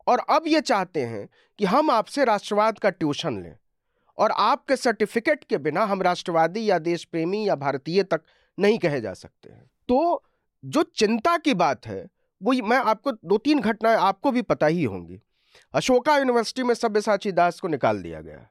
[0.08, 1.28] और अब ये चाहते हैं
[1.60, 3.56] कि हम आपसे राष्ट्रवाद का ट्यूशन लें
[4.18, 8.22] और आपके सर्टिफिकेट के बिना हम राष्ट्रवादी या देश प्रेमी या भारतीय तक
[8.58, 10.24] नहीं कहे जा सकते हैं। तो
[10.64, 12.08] जो चिंता की बात है
[12.42, 15.22] वो मैं आपको दो तीन घटनाएँ आपको भी पता ही होंगी।
[15.74, 18.48] अशोका यूनिवर्सिटी में सब्यसाची दास को निकाल दिया गया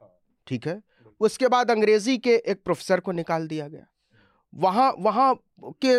[0.47, 0.81] ठीक है।
[1.21, 3.87] उसके बाद अंग्रेज़ी के एक प्रोफेसर को निकाल दिया गया।
[4.55, 5.35] वहाँ वहाँ
[5.85, 5.95] के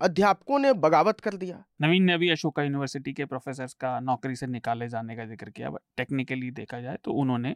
[0.00, 4.46] अध्यापकों ने बगावत कर दिया। नवीन ने अभी अशोका यूनिवर्सिटी के प्रोफेसर का नौकरी से
[4.46, 7.54] निकाले जाने का ज़िक्र किया टेक्निकली देखा जाए तो उन्होंने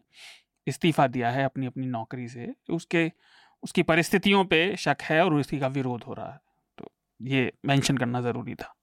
[0.67, 3.11] इस्तीफा दिया है अपनी अपनी नौकरी से। उसके
[3.63, 6.41] उसकी परिस्थितियों पे शक है और उसी का विरोध हो रहा है।
[6.79, 8.75] तो ये मेंशन करना ज़रूरी था।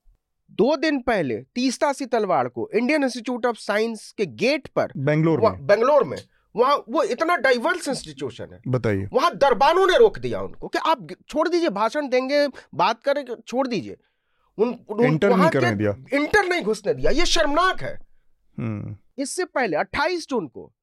[0.52, 5.41] दो दिन पहले तीसता सी तलवार को इंडियन इंस्टीट्यूट ऑफ़ साइंस के गेट पर बेंगलोर
[5.41, 6.18] में। बेंगलोर में
[6.56, 11.08] वहाँ वो इतना डाइवर्स इंस्टीट्यूशन है। बताइए। वहाँ दरबानों ने रोक दिया उनको कि आप
[11.30, 13.97] छोड़ दीजिए भाषण देंगे बात करें छोड़ दीजिए।
[14.58, 18.08] उन, उन इंटर नहीं करने दिया। इंटर नहीं घुसने दिया। ये शर्मनाक है।
[18.60, 20.74] हम्म। इससे पहले 28 जून को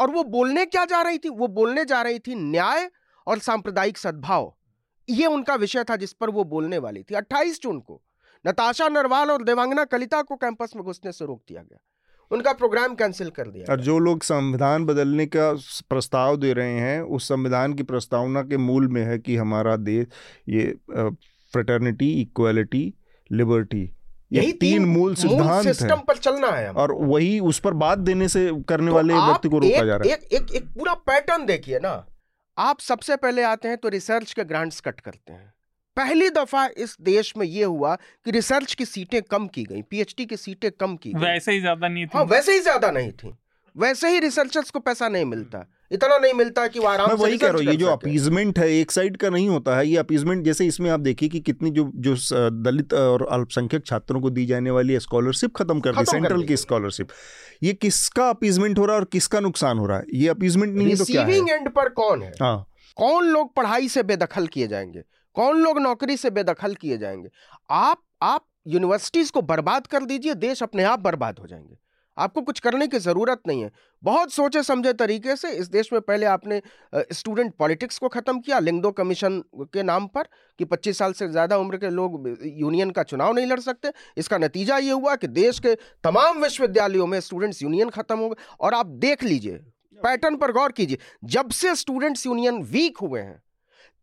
[0.00, 1.28] और वो बोलने क्या जा रही थी?
[1.28, 2.90] वो बोलने जा रही थी न्याय
[3.26, 4.54] और सांप्रदायिक सद्भाव।
[5.08, 8.02] ये उनका विषय था जिस पर वो बोलने वाली थी। 28 जून को
[8.46, 11.78] नताशा नरवाल और देवांगना कलिता को कैंपस में घुसने से रोक दिया गया।
[12.30, 15.52] उनका प्रोग्राम कैंसिल कर दिया और जो लोग संविधान बदलने का
[15.90, 20.06] प्रस्ताव दे रहे हैं उस संविधान की प्रस्तावना के मूल में है कि हमारा देश
[20.48, 20.74] ये
[21.52, 22.94] फ्रेटर्निटी इक्वालिटी
[23.32, 23.90] लिबर्टी
[24.32, 28.50] यही तीन मूल सिद्धांत सिस्टम पर चलना है और वही उस पर बात देने से
[28.68, 31.78] करने तो वाले व्यक्ति को रोका जा रहा है। एक, एक, एक पूरा पैटर्न देखिए
[31.78, 32.06] ना।
[32.58, 35.52] आप सबसे पहले आते हैं तो रिसर्च के ग्रांट्स कट करते हैं।
[35.98, 40.26] पहली दफ़ा इस देश में यह हुआ कि रिसर्च की सीटें कम की गई पीएचडी
[40.26, 43.10] की सीटें कम की गई। वैसे ही ज़्यादा नहीं थी। हाँ वैसे ही ज़्यादा नहीं
[43.12, 43.32] थी।
[43.76, 47.46] वैसे ही रिसर्चर्स को पैसा नहीं मिलता। इतना नहीं मिलता कि वो आराम वही कह
[47.46, 50.66] रहा हूँ ये जो अपीजमेंट है एक साइड का नहीं होता है ये अपीजमेंट जैसे
[50.66, 52.14] इसमें आप देखिए कि कितनी जो जो
[52.62, 57.08] दलित और अल्पसंख्यक छात्रों को दी जाने वाली स्कॉलरशिप खत्म कर दी सेंट्रल की स्कॉलरशिप
[57.62, 60.04] ये किसका अपीजमेंट हो रहा है और किसका नुकसान हो रहा है?
[60.14, 61.38] ये अपीजमेंट नहीं तो क्या है?
[61.50, 62.32] एंड पर कौन है?
[62.42, 65.02] हाँ। कौन लोग पढ़ाई से बेदखल किए जाएँगे?
[65.38, 67.28] कौन लोग नौकरी से बेदखल किए जाएँगे?
[67.70, 71.76] आप आप यूनिवर्सिटीज को बर्बाद कर दीजिए देश अपने आप बर्बाद हो जाएँगे।
[72.16, 73.70] आपको कुछ करने की ज़रूरत नहीं है।
[74.02, 76.60] बहुत सोचे समझे तरीके से इस देश में पहले आपने
[77.12, 80.28] स्टूडेंट पॉलिटिक्स को ख़त्म किया लिंगदो कमीशन के नाम पर
[80.60, 84.38] कि 25 साल से ज़्यादा उम्र के लोग यूनियन का चुनाव नहीं लड़ सकते। इसका
[84.38, 85.74] नतीजा ये हुआ कि देश के
[86.04, 89.58] तमाम विश्वविद्यालयों में स्टूडेंट्स यूनियन ख़त्म हो गए। और आप देख लीजिए
[89.98, 93.42] पैटर्न पर गौर कीजिए जब से स्टूडेंट्स यूनियन वीक हुए हैं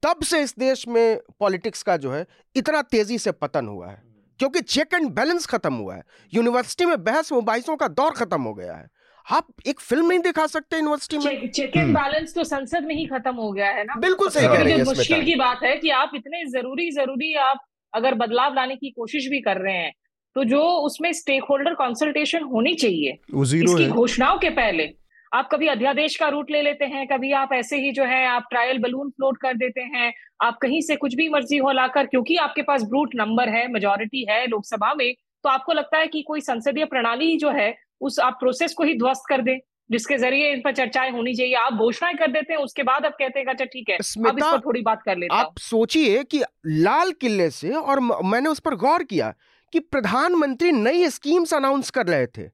[0.05, 2.25] तब से इस देश में पॉलिटिक्स का जो है
[2.55, 4.01] इतना तेज़ी से पतन हुआ है।
[4.39, 6.03] क्योंकि चेक एंड बैलेंस खत्म हुआ है।
[6.33, 8.87] यूनिवर्सिटी में बहस मुबाइसों का दौर खत्म हो गया है।
[9.25, 13.05] आप एक फ़िल्म नहीं दिखा सकते यूनिवर्सिटी में। चेक एंड बैलेंस तो संसद में ही
[13.05, 13.95] खत्म हो गया है ना?
[13.99, 18.13] बिल्कुल सही कह रही मुश्किल की बात है कि आप इतने ज़रूरी ज़रूरी आप अगर
[18.15, 19.91] बदलाव लाने की कोशिश भी कर रहे हैं
[20.35, 24.85] तो जो उसमें स्टेक होल्डर कंसल्टेशन होनी चाहिए इसकी घोषणाओं के पहले।
[25.33, 28.47] आप कभी अध्यादेश का रूट ले लेते हैं कभी आप ऐसे ही जो है आप
[28.49, 32.35] ट्रायल बलून फ्लोट कर देते हैं आप कहीं से कुछ भी मर्ज़ी हो लाकर क्योंकि
[32.35, 35.13] आपके पास ब्रूट नंबर है मेजोरिटी है लोकसभा में
[35.43, 38.97] तो आपको लगता है कि कोई संसदीय प्रणाली जो है उस आप प्रोसेस को ही
[38.97, 39.59] ध्वस्त कर दें
[39.91, 43.15] जिसके ज़रिए इन पर चर्चाएँ होनी चाहिए आप घोषणाएँ कर देते हैं उसके बाद आप
[43.19, 46.43] कहते हैं अच्छा ठीक है अब इस पर थोड़ी बात कर लेते आप सोचिए कि
[46.65, 49.33] लाल किले से और मैंने उस पर गौर किया
[49.73, 52.49] कि प्रधानमंत्री नई स्कीम्स अनाउंस कर रहे थे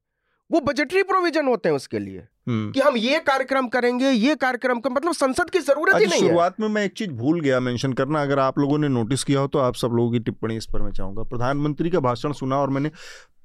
[0.50, 4.90] वो बजटरी प्रोविज़न होते हैं उसके लिए। कि हम ये कार्यक्रम करेंगे ये कार्यक्रम कर
[4.90, 8.22] मतलब संसद की ज़रूरत ही नहीं शुरुआत में मैं एक चीज़ भूल गया मेंशन करना
[8.22, 10.82] अगर आप लोगों ने नोटिस किया हो तो आप सब लोगों की टिप्पणी इस पर
[10.82, 12.92] मैं चाहूँगा। प्रधानमंत्री का भाषण सुना और मैंने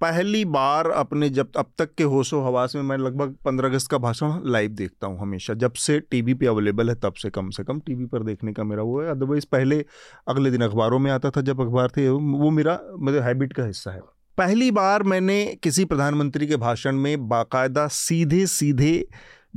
[0.01, 3.99] पहली बार अपने जब अब तक के होशो हवास में मैं लगभग पंद्रह अगस्त का
[3.99, 7.65] भाषण लाइव देखता हूँ हमेशा। जब से टीवी पे अवेलेबल है तब से कम से
[7.65, 9.85] कम टीवी पर देखने का मेरा वो है। अदरवाइज़ पहले
[10.29, 13.91] अगले दिन अखबारों में आता था जब अखबार थे वो मेरा मतलब हैबिट का हिस्सा
[13.91, 14.01] है।
[14.39, 19.07] पहली बार मैंने किसी प्रधानमंत्री के भाषण में बाकायदा सीधे सीधे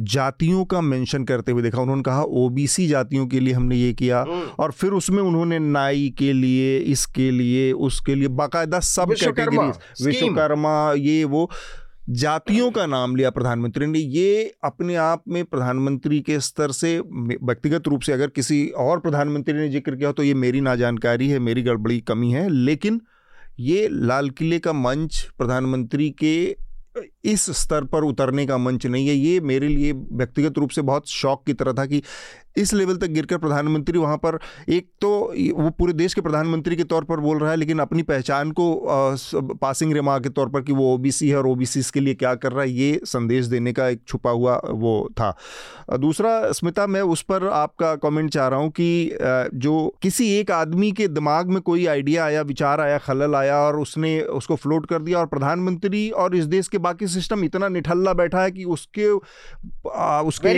[0.02, 4.20] जातियों का मेंशन करते हुए देखा। उन्होंने कहा ओबीसी जातियों के लिए हमने ये किया
[4.22, 9.58] हम्म। और फिर उसमें उन्होंने नाई के लिए इसके लिए उसके लिए बाकायदा सब कैटेगरी
[10.06, 11.50] विश्वकर्मा ये वो
[12.12, 17.88] जातियों का नाम लिया प्रधानमंत्री ने। ये अपने आप में प्रधानमंत्री के स्तर से व्यक्तिगत
[17.88, 21.40] रूप से अगर किसी और प्रधानमंत्री ने ज़िक्र किया तो ये मेरी ना जानकारी है
[21.42, 23.02] मेरी गड़बड़ी कमी है। लेकिन
[23.60, 26.34] ये लाल किले का मंच प्रधानमंत्री के
[27.24, 31.08] इस स्तर पर उतरने का मंच नहीं है। ये मेरे लिए व्यक्तिगत रूप से बहुत
[31.08, 32.02] शौक की तरह था कि
[32.58, 34.38] इस लेवल तक गिरकर प्रधानमंत्री वहाँ पर
[34.70, 35.10] एक तो
[35.56, 38.74] वो पूरे देश के प्रधानमंत्री के तौर पर बोल रहा है लेकिन अपनी पहचान को
[38.80, 39.16] आ,
[39.62, 42.52] पासिंग रिमार्क के तौर पर कि वो ओबीसी है और ओबीसी के लिए क्या कर
[42.52, 45.36] रहा है ये संदेश देने का एक छुपा हुआ वो था।
[45.98, 49.18] दूसरा स्मिता मैं उस पर आपका कमेंट चाह रहा हूँ कि
[49.54, 53.80] जो किसी एक आदमी के दिमाग में कोई आइडिया आया विचार आया खलल आया और
[53.80, 58.14] उसने उसको फ्लोट कर दिया और प्रधानमंत्री और इस देश के बाकी सिस्टम इतना निठल्ला
[58.16, 59.08] बैठा है कि उसके
[60.28, 60.54] उसके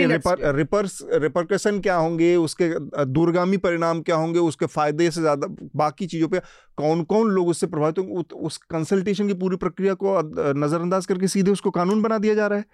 [0.52, 2.68] रिपर्स रिपरकशन क्या होंगे उसके
[3.10, 5.46] दूरगामी परिणाम क्या होंगे उसके फ़ायदे से ज़्यादा
[5.76, 6.40] बाकी चीज़ों पे
[6.78, 10.18] कौन कौन लोग उससे प्रभावित होंगे उस कंसल्टेशन की पूरी प्रक्रिया को
[10.56, 12.64] नज़रअंदाज करके सीधे उसको कानून बना दिया जा रहा है।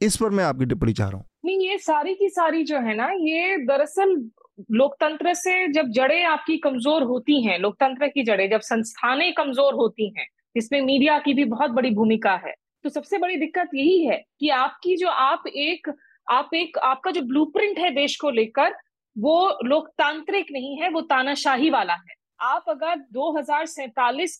[0.00, 2.96] इस पर मैं आपकी टिप्पणी चाह रहा हूँ। नहीं ये सारी की सारी जो है
[2.96, 4.14] ना ये दरअसल
[4.72, 10.12] लोकतंत्र से जब जड़ें आपकी कमज़ोर होती हैं लोकतंत्र की जड़ें जब संस्थानें कमज़ोर होती
[10.18, 10.26] हैं
[10.56, 12.54] इसमें मीडिया की भी बहुत बड़ी भूमिका है।
[12.86, 15.88] तो सबसे बड़ी दिक्कत यही है कि आपकी जो आप एक
[16.26, 18.74] आप एक, आपका जो ब्लूप्रिंट है देश को लेकर,
[19.16, 23.32] वो लोकतांत्रिक नहीं है, वो तानाशाही वाला है। आप अगर दो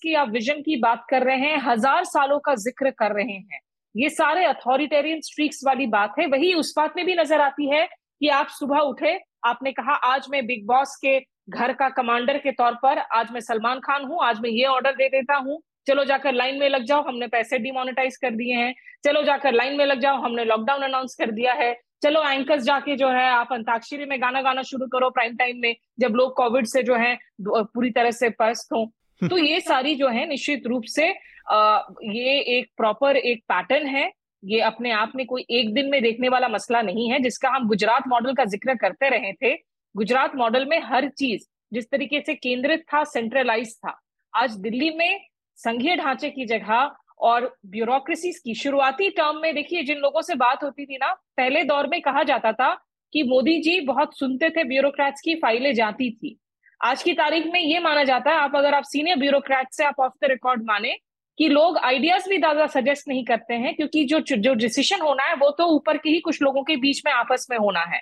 [0.03, 3.61] की आप विजन की बात कर रहे हैं, हज़ार सालों का ज़िक्र कर रहे हैं,
[3.95, 7.87] ये सारे अथॉरिटेरियन स्ट्रीक्स वाली बात है। वही उस बात में भी नज़र आती है
[7.87, 11.19] कि आप सुबह उठे, आपने कहा, आज मैं बिग बॉस के
[11.51, 14.93] घर का कमांडर के तौर पर, आज मैं सलमान खान हूँ, आज मैं ये ऑर्डर
[14.95, 18.75] दे देता हूँ। चलो जाकर लाइन में लग जाओ हमने पैसे डिमोनिटाइज कर दिए हैं।
[19.05, 22.97] चलो जाकर लाइन में लग जाओ हमने लॉकडाउन अनाउंस कर दिया है। चलो एंकर्स जाके
[22.97, 26.67] जो है आप अंताक्षरी में गाना गाना शुरू करो प्राइम टाइम में जब लोग कोविड
[26.67, 28.85] से जो है पूरी तरह से पस्त हो।
[29.21, 31.09] तो ये सारी जो है निश्चित रूप से
[31.51, 34.11] आ, ये एक प्रॉपर एक पैटर्न है।
[34.43, 37.69] ये अपने आप में कोई एक दिन में देखने वाला मसला नहीं है जिसका हम
[37.69, 39.55] गुजरात मॉडल का ज़िक्र करते रहे थे।
[39.95, 43.97] गुजरात मॉडल में हर चीज़ जिस तरीके से केंद्रित था सेंट्रलाइज था।
[44.35, 45.21] आज दिल्ली में
[45.59, 46.91] संघीय ढांचे की जगह
[47.21, 51.63] और ब्यूरोक्रेसी की। शुरुआती टर्म में देखिए, जिन लोगों से बात होती थी ना, पहले
[51.65, 52.75] दौर में कहा जाता था
[53.13, 56.37] कि मोदी जी बहुत सुनते थे ब्यूरोक्रेट्स की फाइलें जाती थी।
[56.81, 60.01] आज की तारीख में ये माना जाता है, आप अगर आप सीनियर ब्यूरोक्रेट से आप
[60.01, 60.97] ऑफ़ द रिकॉर्ड माने
[61.39, 65.35] कि लोग आइडियाज़ भी ज़्यादा सजेस्ट नहीं करते हैं, क्योंकि जो जो डिसीज़न होना है,
[65.35, 68.01] वो तो ऊपर के ही कुछ लोगों के बीच में आपस में होना है।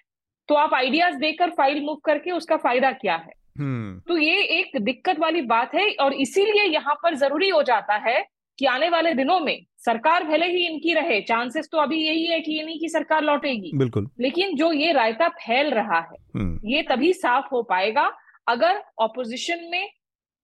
[0.49, 5.19] तो आप आइडियाज़ देकर फ़ाइल मूव करके उसका फ़ायदा क्या है। तो ये एक दिक्कत
[5.19, 8.25] वाली बात है और इसीलिए यहाँ पर ज़रूरी हो जाता है
[8.59, 12.41] कि आने वाले दिनों में सरकार भले ही इनकी रहे चांसेस तो अभी यही है
[12.41, 16.83] कि इन्हीं की सरकार लौटेगी। बिल्कुल। लेकिन जो ये रायता फैल रहा है हम्म। ये
[16.83, 18.11] तभी साफ़ हो पाएगा
[18.49, 19.89] अगर ऑपोजिशन में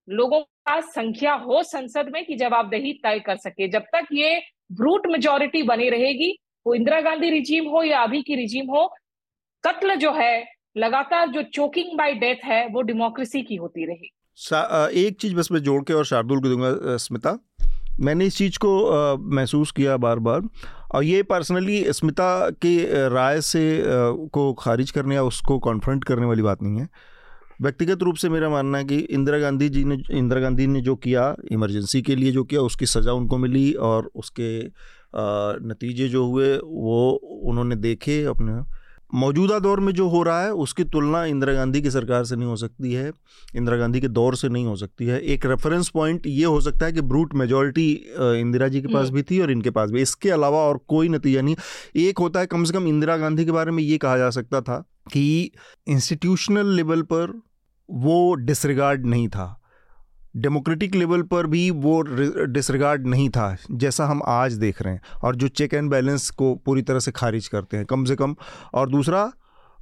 [0.08, 4.40] लोगों का संख्या हो संसद में कि जवाबदेही तय कर सके। जब तक ये
[4.72, 6.36] ब्रूट मेजोरिटी बनी रहेगी
[6.66, 8.86] वो इंदिरा गांधी रिजीम हो या अभी की रिजीम हो
[9.64, 10.44] कत्ल जो है
[10.76, 14.10] लगातार जो चोकिंग बाय डेथ है, वो डेमोक्रेसी की होती रही।
[14.98, 17.38] एक चीज़ बस मैं जोड़ के और शार्दुल को दूँगा स्मिता।
[18.00, 20.42] मैंने इस चीज़ को महसूस किया बार बार
[20.94, 23.82] और ये पर्सनली स्मिता के राय से
[24.28, 26.88] को खारिज करने या उसको कॉन्फ्रंट करने वाली बात नहीं है।
[27.62, 30.96] व्यक्तिगत रूप से मेरा मानना है कि इंदिरा गांधी जी ने, इंदिरा गांधी ने जो
[30.96, 34.60] किया इमरजेंसी के लिए जो किया, उसकी सज़ा उनको मिली और उसके
[35.68, 37.10] नतीजे जो हुए, वो
[37.42, 38.62] उन्होंने देखे अपने।
[39.14, 42.48] मौजूदा दौर में जो हो रहा है उसकी तुलना इंदिरा गांधी की सरकार से नहीं
[42.48, 43.12] हो सकती है
[43.56, 46.86] इंदिरा गांधी के दौर से नहीं हो सकती है। एक रेफरेंस पॉइंट ये हो सकता
[46.86, 50.02] है कि ब्रूट मेजोरिटी इंदिरा जी के पास हम्म। भी थी और इनके पास भी।
[50.02, 51.56] इसके अलावा और कोई नतीजा नहीं।
[51.96, 54.60] एक होता है कम से कम इंदिरा गांधी के बारे में ये कहा जा सकता
[54.60, 55.50] था कि
[55.88, 57.40] इंस्टीट्यूशनल लेवल पर
[57.90, 59.59] वो डिसरिगार्ड नहीं था।
[60.36, 65.36] डेमोक्रेटिक लेवल पर भी वो डिसरिगार्ड नहीं था, जैसा हम आज देख रहे हैं। और
[65.36, 68.36] जो चेक एंड बैलेंस को पूरी तरह से खारिज करते हैं, कम से कम।
[68.74, 69.30] और दूसरा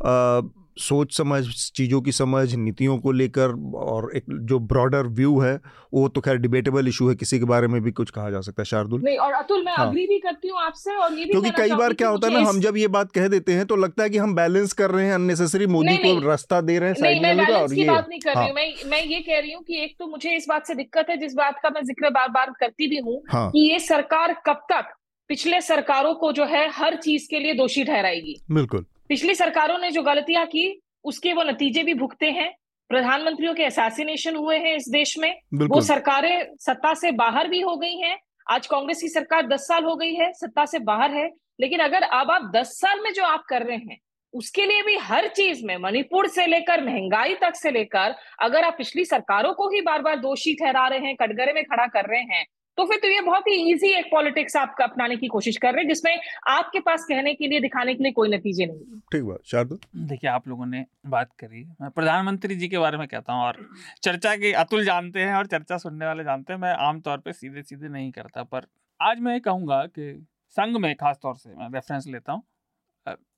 [0.00, 1.42] सोच समझ
[1.74, 5.54] चीज़ों की समझ नीतियों को लेकर और एक जो ब्रॉडर व्यू है
[5.92, 8.62] वो तो खैर डिबेटेबल इशू है किसी के बारे में भी कुछ कहा जा सकता
[8.62, 11.30] है शार्दुल नहीं और अतुल मैं हाँ। अग्री भी करती हूँ आपसे और ये भी
[11.30, 13.76] क्योंकि कई बार क्या होता है ना हम जब ये बात कह देते हैं तो
[13.76, 16.96] लगता है कि हम बैलेंस कर रहे हैं अननेसेसरी मोदी को रास्ता दे रहे हैं
[16.96, 19.52] साइड में और ये बात नहीं कर रही हाँ। हूँ मैं मैं ये कह रही
[19.52, 22.10] हूँ कि एक तो मुझे इस बात से दिक्कत है जिस बात का मैं ज़िक्र
[22.10, 24.94] बार बार करती भी हूँ हाँ। कि ये सरकार कब तक
[25.30, 29.90] पिछले सरकारों को जो है हर चीज़ के लिए दोषी ठहराएगी बिल्कुल पिछली सरकारों ने
[29.90, 32.52] जो गलतियाँ की उसके वो नतीजे भी भुगते हैं।
[32.90, 37.76] प्रधानमंत्रियों के असैसिनेशन हुए हैं इस देश में। वो सरकारें सत्ता से बाहर भी हो
[37.76, 38.16] गई हैं।
[38.50, 41.28] आज कांग्रेस की सरकार दस साल हो गई है सत्ता से बाहर है।
[41.60, 43.98] लेकिन अगर अब आप दस साल में जो आप कर रहे हैं
[44.34, 48.74] उसके लिए भी हर चीज़ में मणिपुर से लेकर महँगाई तक से लेकर अगर आप
[48.78, 52.20] पिछली सरकारों को ही बार बार दोषी ठहरा रहे हैं कटघरे में खड़ा कर रहे
[52.20, 52.44] हैं
[52.78, 55.82] तो फिर तो ये बहुत ही इजी एक पॉलिटिक्स आप अपनाने की कोशिश कर रहे
[55.82, 56.18] हैं जिसमें
[56.48, 60.30] आपके पास कहने के लिए दिखाने के लिए कोई नतीजे नहीं ठीक बात शार्दुल देखिए
[60.30, 63.68] आप लोगों ने बात करी। मैं प्रधानमंत्री जी के बारे में कहता हूँ और
[64.02, 67.62] चर्चा की अतुल जानते हैं और चर्चा सुनने वाले जानते हैं मैं आमतौर पर सीधे
[67.62, 68.66] सीधे नहीं करता पर
[69.02, 70.26] आज मैं ये कहूँगा कि
[70.56, 72.42] संघ में खास तौर से मैं रेफरेंस लेता हूँ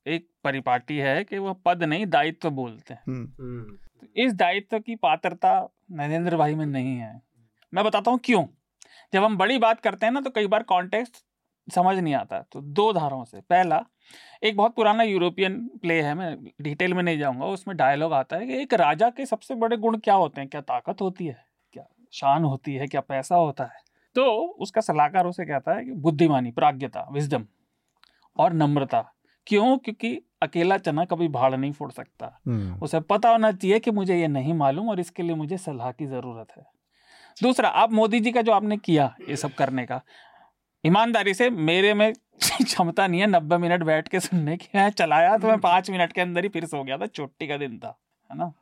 [0.07, 4.79] एक परिपाटी है कि वह पद नहीं दायित्व बोलते हैं। हम्म। हम्म। तो इस दायित्व
[4.79, 7.21] की पात्रता नरेंद्र भाई में नहीं है।
[7.73, 8.45] मैं बताता हूँ क्यों।
[9.13, 11.15] जब हम बड़ी बात करते हैं ना तो कई बार कॉन्टेक्स्ट
[11.73, 13.85] समझ नहीं आता। तो दो धारों से। पहला
[14.43, 18.47] एक बहुत पुराना यूरोपियन प्ले है मैं डिटेल में नहीं जाऊँगा उसमें डायलॉग आता है
[18.47, 20.49] कि एक राजा के सबसे बड़े गुण क्या होते हैं?
[20.49, 21.45] क्या ताकत होती है?
[21.73, 21.83] क्या
[22.13, 22.87] शान होती है?
[22.87, 23.79] क्या पैसा होता है?
[24.15, 24.23] तो
[24.59, 27.45] उसका सलाहकार उसे कहता है कि बुद्धिमानी प्राज्ञता विजडम
[28.37, 29.13] और नम्रता।
[29.47, 29.77] क्यों?
[29.77, 34.19] क्योंकि अकेला चना कभी भाड़ नहीं फोड़ सकता। हम्म। उसे पता होना चाहिए कि मुझे
[34.19, 36.80] ये नहीं मालूम और इसके लिए मुझे सलाह की ज़रूरत है।
[37.43, 40.01] दूसरा आप मोदी जी का जो आपने किया ये सब करने का
[40.85, 42.13] ईमानदारी से मेरे में
[42.43, 46.13] क्षमता नहीं है नब्बे मिनट बैठ के सुनने की। है चलाया तो मैं पाँच मिनट
[46.13, 47.99] के अंदर ही फिर सो गया था छुट्टी का दिन था
[48.31, 48.53] है ना?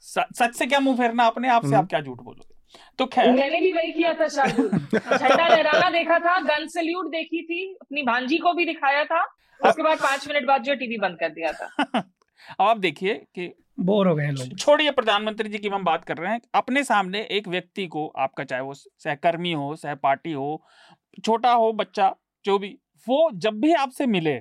[0.32, 2.54] सच से क्या मुँह फेरना अपने आप से आप क्या झूठ बोलोगे?
[2.98, 7.74] तो खैर। मैंने भी वही किया था झंडा लहराना देखा था गन सल्यूट देखी थी
[7.82, 9.24] अपनी भांजी को भी दिखाया था
[9.68, 11.68] उसके बाद पाँच मिनट बाद जो टीवी बंद कर दिया था।
[12.50, 16.16] अब आप देखिए कि बोर हो गए लोग। छोड़िए प्रधानमंत्री जी की हम बात कर
[16.16, 20.62] रहे हैं। अपने सामने एक व्यक्ति को आपका चाहे वो सहकर्मी हो सहपाठी हो
[21.24, 22.14] छोटा हो बच्चा
[22.44, 24.34] जो भी वो जब भी आपसे मिले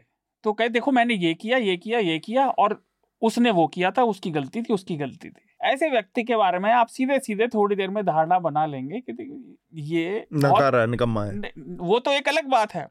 [0.43, 2.81] तो कहे देखो मैंने ये किया ये किया ये किया और
[3.21, 6.69] उसने वो किया था उसकी गलती थी उसकी गलती थी। ऐसे व्यक्ति के बारे में
[6.71, 11.51] आप सीधे सीधे थोड़ी देर में धारणा बना लेंगे कि ये निकम्मा है।
[11.81, 12.87] वो तो एक अलग बात है।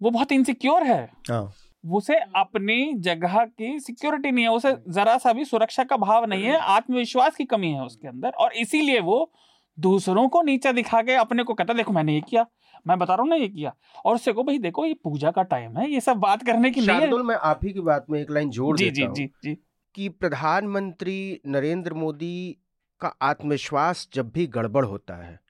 [0.00, 1.52] वो बहुत इनसिक्योर है। हाँ।
[1.84, 6.44] उसे अपनी जगह की सिक्योरिटी नहीं है उसे जरा सा भी सुरक्षा का भाव नहीं
[6.44, 9.32] है आत्मविश्वास की कमी है उसके अंदर और इसीलिए वो
[9.78, 12.46] दूसरों को नीचा दिखा के अपने को कहता देखो मैंने ये किया
[12.86, 13.74] मैं बता रहा हूँ ना ये किया।
[14.04, 16.80] और उससे को भाई देखो ये पूजा का टाइम है ये सब बात करने की
[16.80, 19.54] नहीं है। मैं आप ही की बात में एक लाइन जोड़ जी जी जी जी।
[19.94, 22.58] कि प्रधानमंत्री नरेंद्र मोदी
[23.00, 25.40] का आत्मविश्वास जब भी गड़बड़ होता है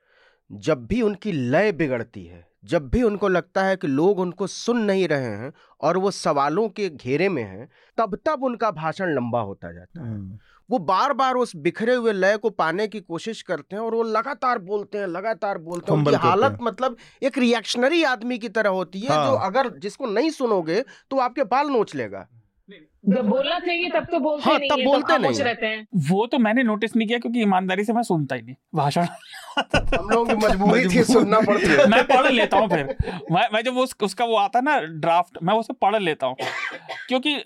[0.53, 4.81] जब भी उनकी लय बिगड़ती है जब भी उनको लगता है कि लोग उनको सुन
[4.83, 7.69] नहीं रहे हैं और वो सवालों के घेरे में हैं
[7.99, 10.39] तब तब उनका भाषण लंबा होता जाता है हम्म।
[10.71, 14.03] वो बार बार उस बिखरे हुए लय को पाने की कोशिश करते हैं और वो
[14.03, 19.01] लगातार बोलते हैं लगातार बोलते हैं उनकी हालत मतलब एक रिएक्शनरी आदमी की तरह होती
[19.01, 22.27] है हाँ। जो अगर जिसको नहीं सुनोगे तो आपके बाल नोच लेगा
[22.71, 26.39] जब बोलना चाहिए तब तो बोलते हाँ, नहीं तब बोलते नहीं रहते हैं। वो तो
[26.39, 29.07] मैंने नोटिस नहीं किया क्योंकि ईमानदारी से मैं सुनता ही नहीं। भाषण
[29.59, 32.97] हम लोगों की मजबूरी थी सुनना पड़ती है। मैं पढ़ लेता हूँ फिर।
[33.33, 36.37] मैं मैं जब उस, उसका वो आता ना ड्राफ्ट मैं उसे पढ़ लेता हूँ।
[37.09, 37.37] क्योंकि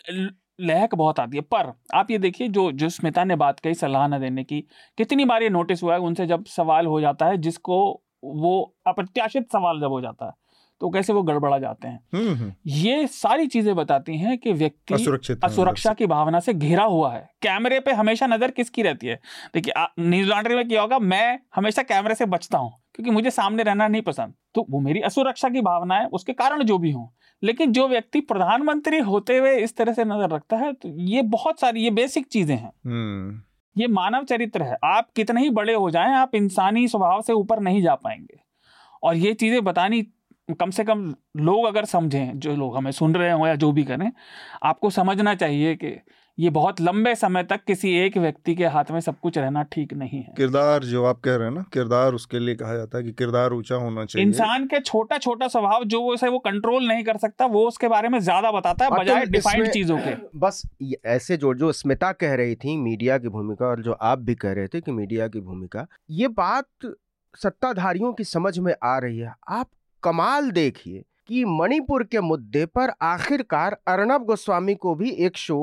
[0.60, 4.06] लहक बहुत आती है। पर आप ये देखिए जो जो स्मिता ने बात कही सलाह
[4.08, 4.60] न देने की
[4.98, 7.78] कितनी बार ये नोटिस हुआ है उनसे जब सवाल हो जाता है जिसको
[8.24, 10.32] वो अप्रत्याशित सवाल जब हो जाता है।
[10.80, 12.00] तो कैसे वो गड़बड़ा जाते हैं?
[12.14, 16.84] हम्म, हम्म। ये सारी चीज़ें बताती हैं कि व्यक्ति असुरक्षित असुरक्षा की भावना से घिरा
[16.84, 19.18] हुआ है। कैमरे पे हमेशा नज़र किसकी रहती है?
[19.54, 20.98] देखिए न्यूज़ लॉन्ड्री में क्या होगा?
[20.98, 25.00] मैं हमेशा कैमरे से बचता हूँ क्योंकि मुझे सामने रहना नहीं पसंद। तो वो मेरी
[25.00, 29.56] असुरक्षा की भावना है उसके कारण जो भी हो। लेकिन जो व्यक्ति प्रधानमंत्री होते हुए
[29.56, 33.40] इस तरह से नज़र रखता है तो ये बहुत सारी ये बेसिक चीज़ें हैं। हम्म।
[33.76, 37.60] ये मानव चरित्र है। आप कितने ही बड़े हो जाएँ आप इंसानी स्वभाव से ऊपर
[37.60, 38.38] नहीं जा पाएँगे।
[39.02, 40.02] और ये चीज़ें बतानी
[40.50, 43.84] कम से कम लोग अगर समझें जो लोग हमें सुन रहे हो या जो भी
[43.84, 44.10] करें
[44.62, 45.98] आपको समझना चाहिए कि
[46.38, 49.92] ये बहुत लंबे समय तक किसी एक व्यक्ति के हाथ में सब कुछ रहना ठीक
[49.94, 53.04] नहीं है। किरदार जो आप कह रहे हैं ना किरदार उसके लिए कहा जाता है
[53.04, 56.86] कि किरदार ऊँचा होना चाहिए। इंसान के छोटा छोटा स्वभाव जो वो उसे वो कंट्रोल
[56.88, 60.62] नहीं कर सकता वो उसके बारे में ज़्यादा बताता है बजाय डिफाइंड चीज़ों के। बस
[61.06, 64.52] ऐसे जो जो स्मिता कह रही थी मीडिया की भूमिका और जो आप भी कह
[64.52, 66.94] रहे थे कि मीडिया की भूमिका ये बात
[67.34, 69.68] सत्ताधारियों की समझ में आ रही है। आप
[70.02, 75.58] कमाल देखिए कि मणिपुर के मुद्दे पर आखिरकार अर्णब गोस्वामी को भी एक शो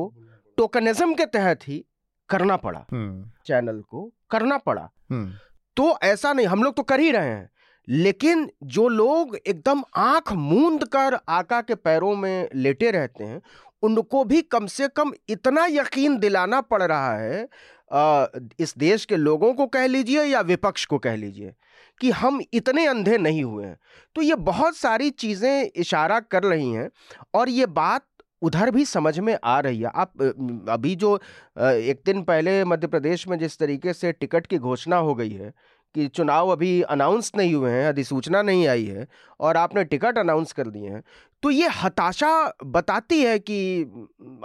[0.57, 1.83] टोकनिज्म के तहत ही
[2.29, 5.31] करना पड़ा हम्म। चैनल को करना पड़ा हम्म।
[5.77, 7.49] तो ऐसा नहीं हम लोग तो कर ही रहे हैं
[7.87, 13.41] लेकिन जो लोग एकदम आँख मूंद कर आका के पैरों में लेटे रहते हैं
[13.83, 17.47] उनको भी कम से कम इतना यकीन दिलाना पड़ रहा है
[17.91, 18.25] आ,
[18.59, 21.53] इस देश के लोगों को कह लीजिए या विपक्ष को कह लीजिए
[22.01, 23.77] कि हम इतने अंधे नहीं हुए हैं।
[24.15, 26.89] तो ये बहुत सारी चीज़ें इशारा कर रही हैं
[27.33, 28.05] और ये बात
[28.41, 30.21] उधर भी समझ में आ रही है। आप
[30.69, 31.15] अभी जो
[31.57, 35.51] एक दिन पहले मध्य प्रदेश में जिस तरीके से टिकट की घोषणा हो गई है
[35.95, 39.07] कि चुनाव अभी अनाउंस नहीं हुए हैं अधिसूचना नहीं आई है
[39.39, 41.03] और आपने टिकट अनाउंस कर दिए हैं
[41.43, 43.59] तो ये हताशा बताती है कि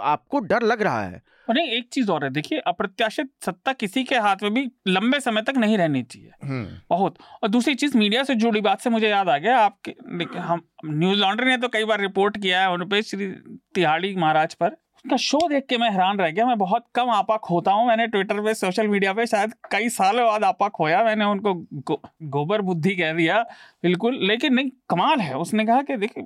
[0.01, 1.21] आपको डर लग रहा है?
[1.49, 5.41] नहीं एक चीज़ और है देखिए अप्रत्याशित सत्ता किसी के हाथ में भी लंबे समय
[5.41, 9.09] तक नहीं रहनी चाहिए। हम्म। बहुत। और दूसरी चीज़ मीडिया से जुड़ी बात से मुझे
[9.09, 9.95] याद आ गया आपके
[10.39, 13.27] हम न्यूज़ लॉन्ड्री ने तो कई बार रिपोर्ट किया है उन श्री
[13.75, 17.37] तिहाड़ी महाराज पर उसका शो देख के मैं हैरान रह गया। मैं बहुत कम आपा
[17.37, 21.25] खोता हूँ। मैंने ट्विटर पे सोशल मीडिया पे शायद कई सालों बाद आपा खोया मैंने
[21.25, 23.41] उनको गो, गोबर बुद्धि कह दिया।
[23.83, 26.23] बिल्कुल। लेकिन नहीं कमाल है। उसने कहा कि देखिए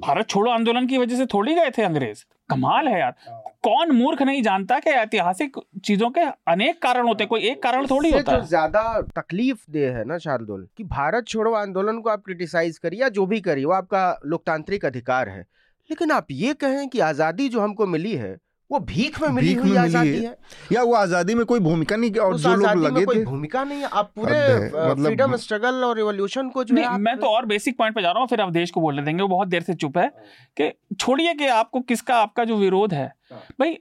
[0.00, 3.14] भारत छोड़ो आंदोलन की वजह से थोड़ी गए थे अंग्रेज़। कमाल है यार।
[3.62, 6.20] कौन मूर्ख नहीं जानता कि ऐतिहासिक चीज़ों के
[6.50, 10.66] अनेक कारण होते कोई एक कारण थोड़ी होता है। ज़्यादा तकलीफ़ दे है ना शार्दुल
[10.76, 14.84] कि भारत छोड़ो आंदोलन को आप क्रिटिसाइज करिए या जो भी करिए वो आपका लोकतांत्रिक
[14.84, 15.46] अधिकार है।
[15.90, 18.36] लेकिन आप ये कहें कि आज़ादी जो हमको मिली है
[18.70, 20.34] वो भीख में मिली हुई आज़ादी है।
[20.72, 23.88] या वो आज़ादी में कोई भूमिका नहीं और जो लोग लगे थे। भूमिका नहीं है।
[23.90, 28.02] आप पूरे फ्रीडम स्ट्रगल और रिवॉल्यूशन को जो है मैं तो और बेसिक पॉइंट पे
[28.02, 30.08] जा रहा हूँ फिर अवधेश को बोलने देंगे वो बहुत देर से चुप है
[30.56, 33.78] कि छोड़िए कि आपको किसका आपका जो विरोध है। हाँ। भाई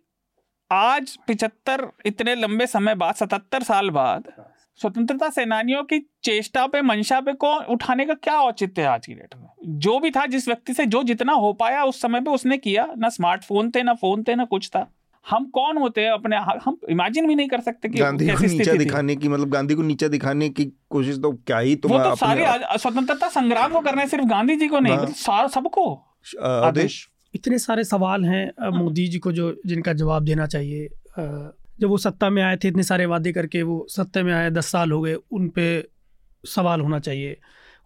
[0.71, 4.31] आज पिछहत्तर इतने लंबे समय बाद सतहत्तर साल बाद
[4.81, 9.13] स्वतंत्रता सेनानियों की चेष्टा पे मंशा पे को उठाने का क्या औचित्य है आज की
[9.13, 9.47] डेट में?
[9.79, 12.87] जो भी था जिस व्यक्ति से जो जितना हो पाया उस समय पे उसने किया।
[12.97, 14.85] ना स्मार्टफ़ोन थे ना फ़ोन थे ना कुछ था।
[15.25, 18.73] हम कौन होते हैं अपने हम इमेजिन भी नहीं कर सकते कि गांधी को नीचा
[18.73, 22.15] दिखाने की मतलब गांधी को नीचा दिखाने की कोशिश तो क्या ही तुम वो तो
[22.15, 25.91] सारे स्वतंत्रता संग्राम को करना है सिर्फ़ गांधी जी को नहीं हाँ। मतलब सबको
[26.43, 27.07] आदेश?
[27.35, 30.87] इतने सारे सवाल हैं मोदी जी को जो जिनका जवाब देना चाहिए
[31.79, 34.65] जब वो सत्ता में आए थे, इतने सारे वादे करके, वो सत्ता में आए, दस
[34.65, 35.87] साल हो गए, उन पर
[36.45, 37.37] सवाल होना चाहिए,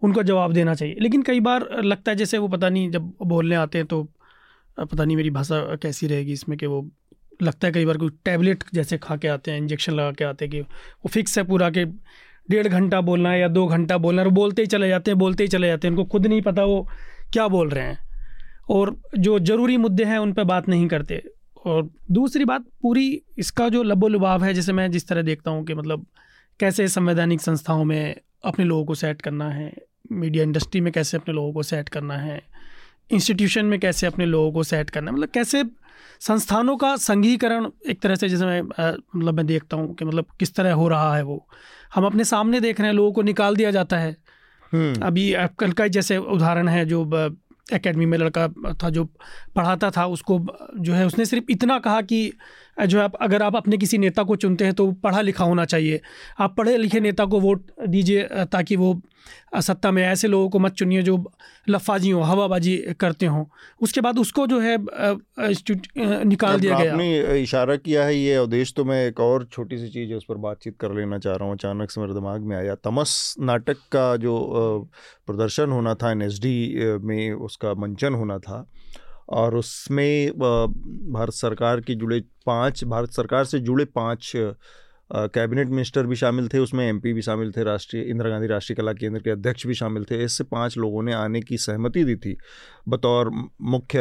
[0.02, 3.56] उनका जवाब देना चाहिए। लेकिन कई बार लगता है, जैसे वो पता नहीं, जब बोलने
[3.56, 4.04] आते हैं तो
[4.80, 6.90] पता नहीं मेरी भाषा कैसी रहेगी इसमें कि वो,
[7.42, 10.46] लगता है कई बार कोई टैबलेट जैसे खा के आते हैं, इंजेक्शन लगा के आते
[10.46, 11.86] हैं कि वो फिक्स है पूरा कि
[12.50, 15.18] डेढ़ घंटा बोलना है या दो घंटा बोलना है वो बोलते ही चले जाते हैं,
[15.18, 16.88] बोलते ही चले जाते हैं, उनको खुद नहीं पता वो
[17.34, 18.00] क्या बोल रहे हैं।
[18.70, 21.24] और जो ज़रूरी मुद्दे हैं, उन पर बात नहीं करते।
[21.66, 25.66] और दूसरी बात पूरी इसका जो लबो लुभाव है जैसे मैं जिस तरह देखता हूँ
[25.66, 26.06] कि मतलब
[26.60, 28.16] कैसे संवैधानिक संस्थाओं में
[28.46, 29.72] अपने लोगों को सेट करना है
[30.14, 32.42] मीडिया इंडस्ट्री में कैसे अपने लोगों को सेट करना है
[33.12, 35.64] इंस्टीट्यूशन में कैसे अपने लोगों को सेट करना है मतलब कैसे
[36.22, 40.54] संस्थानों का संघीकरण एक तरह से जैसे मैं मतलब मैं देखता हूँ कि मतलब किस
[40.56, 41.46] तरह हो रहा है वो
[41.94, 44.16] हम अपने सामने देख रहे हैं लोगों को निकाल दिया जाता है
[44.72, 47.04] हम्म। अभी कल का जैसे उदाहरण है जो
[47.74, 48.48] एकेडमी में लड़का
[48.84, 49.06] था जो
[49.56, 50.40] पढ़ाता था, उसको
[50.80, 52.34] जो है उसने सिर्फ़ इतना कहा कि
[52.78, 56.02] जो है अगर आप अपने किसी नेता को चुनते हैं तो पढ़ा लिखा होना चाहिए।
[56.40, 59.02] आप पढ़े लिखे नेता को वोट दीजिए ताकि वो
[59.58, 61.18] सत्ता में ऐसे लोगों को मत चुनिए जो
[61.70, 63.44] लफाजी हो हवाबाजी करते हों।
[63.82, 64.78] उसके बाद उसको जो है
[66.26, 69.88] निकाल दिया गया। आपने इशारा किया है ये उद्देश्य तो मैं एक और छोटी सी
[69.90, 72.56] चीज़ है उस पर बातचीत कर लेना चाह रहा हूँ। अचानक से मेरे दिमाग में
[72.58, 74.38] आया तमस नाटक का जो
[75.28, 78.66] प्रदर्शन होना था एनएसडी में उसका मंचन होना था
[79.32, 84.32] और उसमें भारत सरकार के जुड़े पाँच भारत सरकार से जुड़े पाँच
[85.10, 88.94] कैबिनेट मिनिस्टर भी शामिल थे उसमें एमपी भी शामिल थे राष्ट्रीय इंदिरा गांधी राष्ट्रीय कला
[88.94, 92.36] केंद्र के अध्यक्ष भी शामिल थे। इससे पाँच लोगों ने आने की सहमति दी थी।
[92.90, 93.30] बतौर
[93.62, 94.00] मुख्य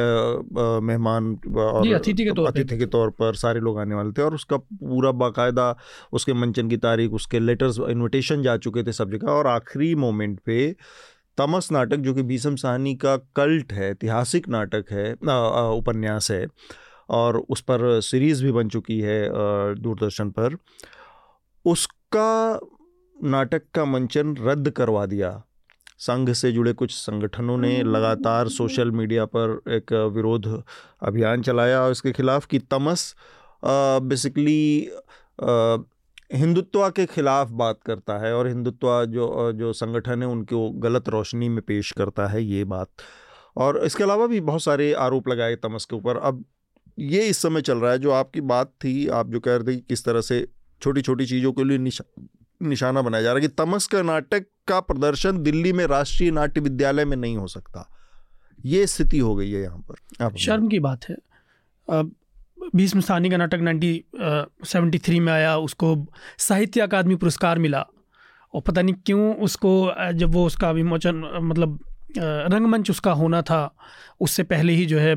[0.82, 4.35] मेहमान और अतिथि के तौर अतिथि के तौर पर सारे लोग आने वाले थे और
[4.35, 5.74] उसका पूरा बाकायदा
[6.12, 10.39] उसके मंचन की तारीख उसके लेटर्स इन्विटेशन जा चुके थे सब जगह और आखिरी मोमेंट
[10.47, 10.74] पे
[11.39, 15.12] तमस नाटक, जो कि भीषम साहनी का कल्ट है, ऐतिहासिक नाटक है
[15.73, 16.47] उपन्यास है,
[17.11, 19.28] और उस पर सीरीज़ भी बन चुकी है
[19.77, 20.57] दूरदर्शन पर,
[21.65, 22.61] उसका
[23.16, 25.43] नाटक का मंचन रद्द करवा दिया।
[25.98, 30.47] संघ से जुड़े कुछ संगठनों ने लगातार सोशल मीडिया पर एक विरोध
[31.02, 33.15] अभियान चलाया और इसके खिलाफ कि तमस
[33.65, 34.90] बेसिकली
[36.32, 41.48] हिंदुत्व के खिलाफ बात करता है और हिंदुत्व जो जो संगठन है उनको गलत रोशनी
[41.48, 42.89] में पेश करता है ये बात।
[43.57, 46.44] और इसके अलावा भी बहुत सारे आरोप लगाए तमस के ऊपर। अब
[46.98, 49.81] ये इस समय चल रहा है जो आपकी बात थी आप जो कह रहे थे
[49.81, 50.48] किस तरह से
[50.82, 52.05] छोटी छोटी चीज़ों के लिए निशा,
[52.62, 56.61] निशाना बनाया जा रहा है कि तमस का नाटक का प्रदर्शन दिल्ली में राष्ट्रीय नाट्य
[56.61, 57.89] विद्यालय में नहीं हो सकता।
[58.65, 61.16] ये स्थिति हो गई है यहाँ पर। शर्म की बात है।
[61.89, 62.12] अब
[62.74, 65.97] बीस सानी का नाटक नाइन्टी सेवेंटी थ्री में आया, उसको
[66.39, 67.85] साहित्य अकादमी पुरस्कार मिला।
[68.55, 69.73] और पता नहीं क्यों उसको
[70.15, 71.78] जब वो उसका विमोचन मतलब
[72.19, 73.74] रंगमंच उसका होना था,
[74.20, 75.15] उससे पहले ही जो है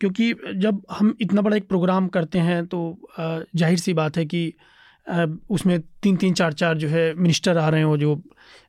[0.00, 2.80] क्योंकि जब हम इतना बड़ा एक प्रोग्राम करते हैं तो
[3.18, 4.42] ज़ाहिर सी बात है कि
[5.50, 8.20] उसमें तीन तीन चार चार जो है मिनिस्टर आ रहे हो जो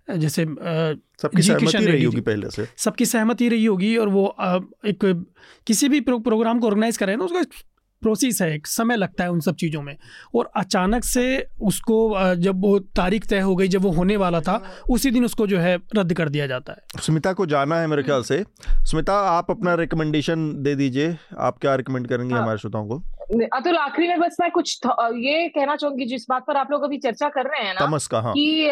[0.09, 0.45] जैसे
[1.21, 4.27] सबकी सहमति रही होगी पहले से। सबकी सहमति रही होगी और वो
[4.85, 5.25] एक
[5.67, 7.43] किसी भी प्रोग्राम को ऑर्गेनाइज करें ना उसका
[8.01, 9.95] प्रोसेस है एक समय लगता है उन सब चीज़ों में।
[10.35, 11.23] और अचानक से
[11.61, 15.47] उसको जब वो तारीख तय हो गई जब वो होने वाला था उसी दिन उसको
[15.47, 18.43] जो है रद्द कर दिया जाता है। स्मिता को जाना है मेरे ख्याल से।
[18.83, 23.03] स्मिता आप अपना रिकमेंडेशन दे दीजिए। आप क्या रिकमेंड करेंगे हाँ। हमारे श्रोताओं को?
[23.29, 26.97] अतुल आखिरी में बस मैं कुछ ये कहना चाहूँगी जिस बात पर आप लोग अभी
[26.97, 28.69] चर्चा कर रहे हैं ना तमस का हाँ। कि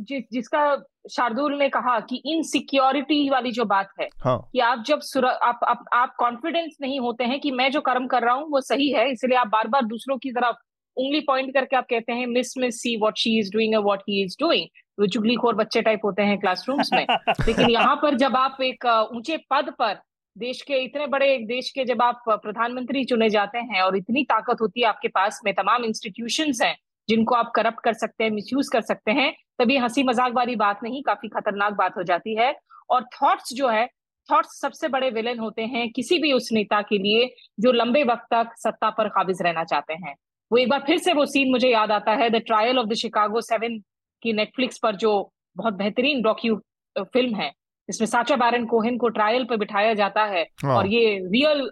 [0.00, 0.62] जिस जिसका
[1.10, 4.38] शार्दुल ने कहा कि इनसिक्योरिटी वाली जो बात है हाँ.
[4.52, 8.06] कि आप जब सुर, आप आप आप कॉन्फिडेंस नहीं होते हैं कि मैं जो कर्म
[8.06, 10.56] कर रहा हूँ वो सही है इसलिए आप बार बार दूसरों की तरफ़
[10.96, 14.22] उंगली पॉइंट करके आप कहते हैं miss miss see what she is doing what he
[14.24, 14.66] is doing
[14.98, 17.06] वो चुगली खोर बच्चे टाइप होते हैं क्लासरूम्स में
[17.46, 18.86] लेकिन यहाँ पर जब आप एक
[19.16, 20.00] ऊँचे पद पर
[20.36, 24.22] देश के इतने बड़े एक देश के जब आप प्रधानमंत्री चुने जाते हैं और इतनी
[24.24, 26.76] ताकत होती है आपके पास में, तमाम इंस्टीट्यूशन हैं
[27.08, 30.80] जिनको आप करप्ट कर सकते हैं मिसयूज कर सकते हैं, तभी हँसी मज़ाक वाली बात
[30.82, 32.54] नहीं, काफ़ी खतरनाक बात हो जाती है।
[32.90, 33.86] और थॉट्स जो है
[34.28, 37.30] थॉट्स सबसे बड़े विलेन होते हैं किसी भी उस नेता के लिए
[37.60, 40.14] जो लंबे वक्त तक सत्ता पर काबिज रहना चाहते हैं।
[40.50, 42.94] वो एक बार फिर से वो सीन मुझे याद आता है the trial of the
[42.94, 43.78] Chicago seven
[44.22, 45.12] की नेटफ्लिक्स पर जो
[45.56, 46.56] बहुत बेहतरीन डॉक्यू
[46.96, 47.50] फ़िल्म है।
[47.88, 51.70] इसमें साचा बैरन कोहेन को ट्रायल पर बिठाया जाता है हाँ। और ये रियल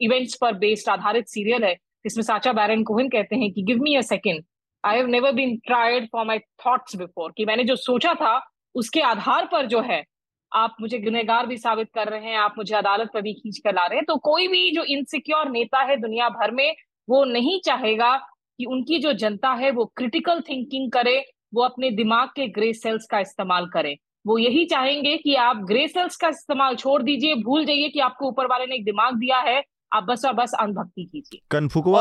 [0.00, 1.76] इवेंट्स पर बेस्ड आधारित सीरियल है
[2.06, 4.44] इसमें साचा बैरन कोहन कहते हैं कि give me a second
[4.84, 8.40] I have never been tried for my thoughts before कि मैंने जो सोचा था
[8.74, 10.04] उसके आधार पर जो है
[10.52, 13.74] आप मुझे गुनहगार भी साबित कर रहे हैं आप मुझे अदालत पर भी खींच कर
[13.74, 16.74] ला रहे हैं तो कोई भी जो इनसिक्योर नेता है दुनिया भर में
[17.08, 18.16] वो नहीं चाहेगा
[18.58, 21.24] कि उनकी जो जनता है वो क्रिटिकल थिंकिंग करे
[21.54, 23.96] वो अपने दिमाग के ग्रे सेल्स का इस्तेमाल करे।
[24.28, 28.28] वो यही चाहेंगे कि आप ग्रे सेल्स का इस्तेमाल छोड़ दीजिए भूल जाइए कि आपको
[28.28, 31.40] ऊपर वाले ने एक दिमाग दिया है आप बस और बस अंधभक्ति कीजिए।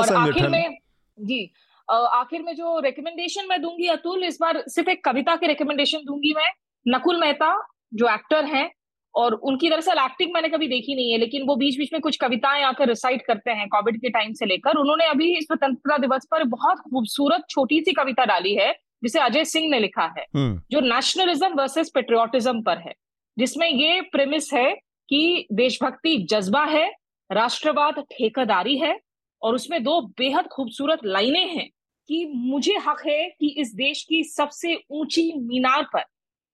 [0.10, 0.78] और आखिर में
[1.18, 1.52] जी
[1.90, 6.34] आखिर में जो रिकमेंडेशन मैं दूँगी अतुल इस बार सिर्फ़ एक कविता की रिकमेंडेशन दूँगी
[6.34, 6.50] मैं
[6.86, 7.52] नकुल मेहता
[7.94, 8.70] जो एक्टर हैं
[9.16, 12.18] और उनकी दरअसल एक्टिंग मैंने कभी देखी नहीं है लेकिन वो बीच बीच में कुछ
[12.18, 16.44] कविताएँ आकर रिसाइट करते हैं कोविड के टाइम से लेकर। उन्होंने अभी स्वतंत्रता दिवस पर
[16.44, 18.72] बहुत खूबसूरत छोटी सी कविता डाली है
[19.04, 22.94] जिसे अजय सिंह ने लिखा है हम्म। जो नेशनलिज्म वर्सेस पेट्रियोटिज्म पर है
[23.38, 24.74] जिसमें ये प्रेमिस है
[25.10, 26.92] कि देशभक्ति जज्बा है
[27.32, 29.00] राष्ट्रवाद ठेकेदारी है
[29.42, 31.70] और उसमें दो बेहद खूबसूरत लाइनें हैं
[32.10, 36.04] कि मुझे हक है कि इस देश की सबसे ऊँची मीनार पर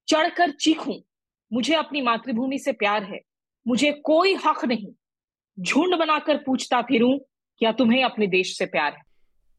[0.07, 0.95] चढ़कर चीखूं।
[1.53, 3.19] मुझे अपनी मातृभूमि से प्यार है।
[3.67, 4.93] मुझे कोई हक नहीं।
[5.59, 7.17] झुंड बनाकर पूछता फिरूं
[7.57, 9.01] क्या तुम्हें अपने देश से प्यार है?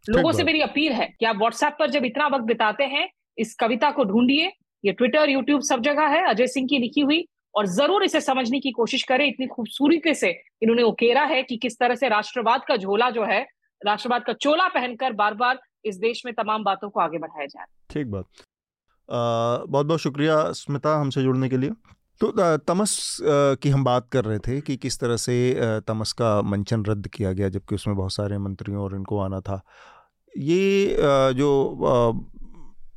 [0.06, 3.08] लोगों से मेरी अपील है कि आप व्हाट्सएप पर जब इतना वक्त बिताते हैं
[3.38, 4.50] इस कविता को ढूंढिए।
[4.84, 7.24] ये ट्विटर यूट्यूब सब जगह है। अजय सिंह की लिखी हुई।
[7.54, 10.30] और ज़रूर इसे समझने की कोशिश करें इतनी खूबसूरती से।
[10.62, 13.40] इन्होंने उकेरा है कि किस तरह से राष्ट्रवाद का झोला जो है
[13.80, 17.64] राष्ट्रवाद का चोला पहनकर बार बार इस देश में तमाम बातों को आगे बढ़ाया जाए
[17.90, 18.24] ठीक बात।
[19.08, 21.70] बहुत बहुत शुक्रिया स्मिता हमसे जुड़ने के लिए।
[22.20, 25.34] तो तमस की हम बात कर रहे थे कि किस तरह से
[25.86, 29.60] तमस का मंचन रद्द किया गया जबकि उसमें बहुत सारे मंत्रियों और इनको आना था।
[30.38, 30.96] ये
[31.34, 32.12] जो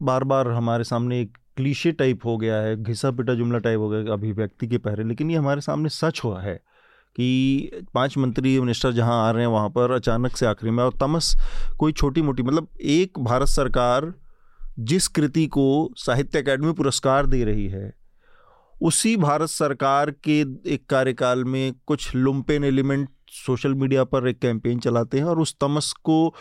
[0.01, 3.89] बार बार हमारे सामने एक क्लीशे टाइप हो गया है, घिसा पिटा जुमला टाइप हो
[3.89, 6.55] गया अभिव्यक्ति के पहरे, लेकिन ये हमारे सामने सच हुआ है
[7.15, 10.93] कि पाँच मंत्री मिनिस्टर जहाँ आ रहे हैं वहाँ पर अचानक से आखिरी में, और
[11.01, 11.35] तमस
[11.80, 14.14] कोई छोटी मोटी मतलब एक भारत सरकार
[14.80, 17.93] जिस कृति को साहित्य अकेडमी पुरस्कार दे रही है,
[18.81, 20.39] उसी भारत सरकार के
[20.73, 25.55] एक कार्यकाल में कुछ लुम्पेन एलिमेंट सोशल मीडिया पर एक कैंपेन चलाते हैं, और उस
[25.61, 26.34] तमस को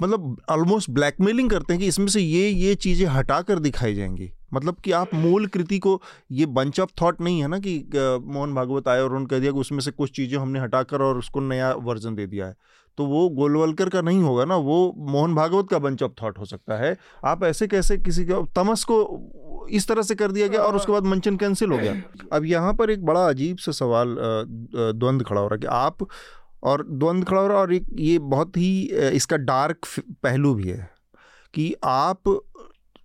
[0.00, 4.30] मतलब ऑलमोस्ट ब्लैकमेलिंग करते हैं कि इसमें से ये ये चीज़ें हटा कर दिखाई जाएँगी।
[4.54, 6.00] मतलब कि आप मूल कृति को,
[6.32, 9.52] ये बंच ऑफ़ थॉट नहीं है ना कि मोहन भागवत आए और उन्होंने कह दिया
[9.52, 12.56] कि उसमें से कुछ चीज़ें हमने हटाकर और उसको नया वर्जन दे दिया है।
[12.98, 16.44] तो वो गोलवलकर का नहीं होगा ना, वो मोहन भागवत का बंच ऑफ़ थॉट हो
[16.44, 20.60] सकता है। आप ऐसे कैसे किसी का, तमस को इस तरह से कर दिया गया
[20.60, 21.94] और उसके बाद मंचन कैंसिल हो गया।
[22.32, 26.06] अब यहाँ पर एक बड़ा अजीब सा सवाल द्वंद्व खड़ा हो रहा है कि आप
[26.62, 28.80] और द्वंद्व खड़ा हो रहा और एक ये बहुत ही
[29.12, 29.86] इसका डार्क
[30.22, 30.90] पहलू भी है
[31.54, 32.38] कि आप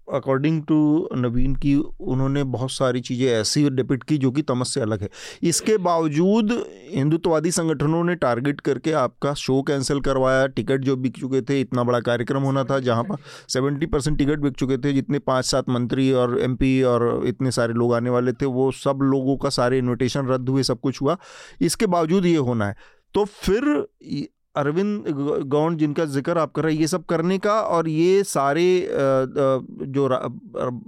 [0.08, 0.76] अकॉर्डिंग टू
[1.16, 5.10] नवीन की उन्होंने बहुत सारी चीज़ें ऐसी डिपिट की जो कि तमस से अलग है।
[5.44, 6.52] इसके बावजूद
[6.92, 11.84] हिंदुत्ववादी संगठनों ने टारगेट करके आपका शो कैंसिल करवाया टिकट जो बिक चुके थे, इतना
[11.84, 13.18] बड़ा कार्यक्रम होना था जहाँ पर
[13.50, 17.74] सेवेंटी परसेंट टिकट बिक चुके थे, जितने पाँच सात मंत्री और एमपी और इतने सारे
[17.74, 21.18] लोग आने वाले थे, वो सब लोगों का सारे इन्विटेशन रद्द हुए, सब कुछ हुआ।
[21.62, 22.76] इसके बावजूद ये होना है।
[23.18, 23.64] तो फिर
[24.56, 25.06] अरविंद
[25.48, 30.08] गौंड जिनका ज़िक्र आप कर रहे हैं ये सब करने का और ये सारे जो
[30.08, 30.20] रा,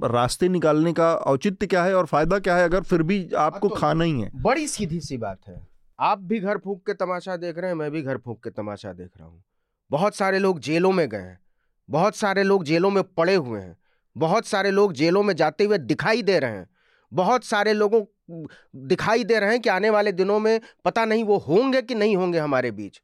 [0.07, 3.75] रास्ते निकालने का औचित्य क्या है और फ़ायदा क्या है अगर फिर भी आपको तो
[3.75, 4.31] खाना ही है?
[4.35, 5.67] बड़ी सीधी सी बात है।
[5.99, 8.93] आप भी घर फूक के तमाशा देख रहे हैं मैं भी घर फूक के तमाशा
[8.93, 9.43] देख रहा हूँ।
[9.91, 11.39] बहुत सारे लोग जेलों में गए हैं
[11.89, 13.77] बहुत सारे लोग जेलों में पड़े हुए हैं
[14.15, 16.67] बहुत सारे लोग जेलों में जाते हुए दिखाई दे रहे हैं
[17.11, 18.01] बहुत सारे लोगों
[18.75, 22.15] दिखाई दे रहे हैं कि आने वाले दिनों में पता नहीं वो होंगे कि नहीं
[22.17, 23.01] होंगे हमारे बीच।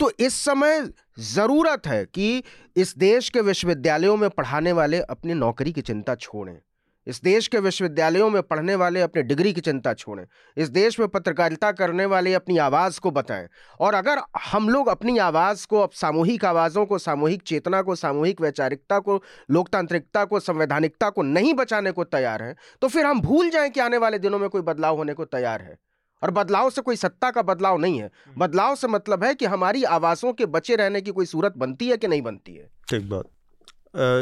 [0.00, 0.88] तो इस समय
[1.18, 2.42] ज़रूरत है कि
[2.76, 6.58] इस देश के विश्वविद्यालयों में पढ़ाने वाले अपनी नौकरी की चिंता छोड़ें।
[7.06, 10.24] इस देश के विश्वविद्यालयों में पढ़ने वाले अपने डिग्री की चिंता छोड़ें।
[10.56, 13.48] इस देश में पत्रकारिता करने वाले अपनी आवाज़ को बताएँ।
[13.80, 18.40] और अगर हम लोग अपनी आवाज़ को अब सामूहिक आवाज़ों को सामूहिक चेतना को सामूहिक
[18.40, 23.50] वैचारिकता को लोकतांत्रिकता को संवैधानिकता को नहीं बचाने को तैयार हैं तो फिर हम भूल
[23.50, 25.78] जाएँ कि आने वाले दिनों में कोई बदलाव होने को तैयार है।
[26.22, 29.44] और बदलाव से कोई सत्ता का बदलाव नहीं है। हम्म। बदलाव से मतलब है कि
[29.44, 32.70] हमारी आवासों के बचे रहने की कोई सूरत बनती है कि नहीं बनती है?
[32.88, 33.24] ठीक बात।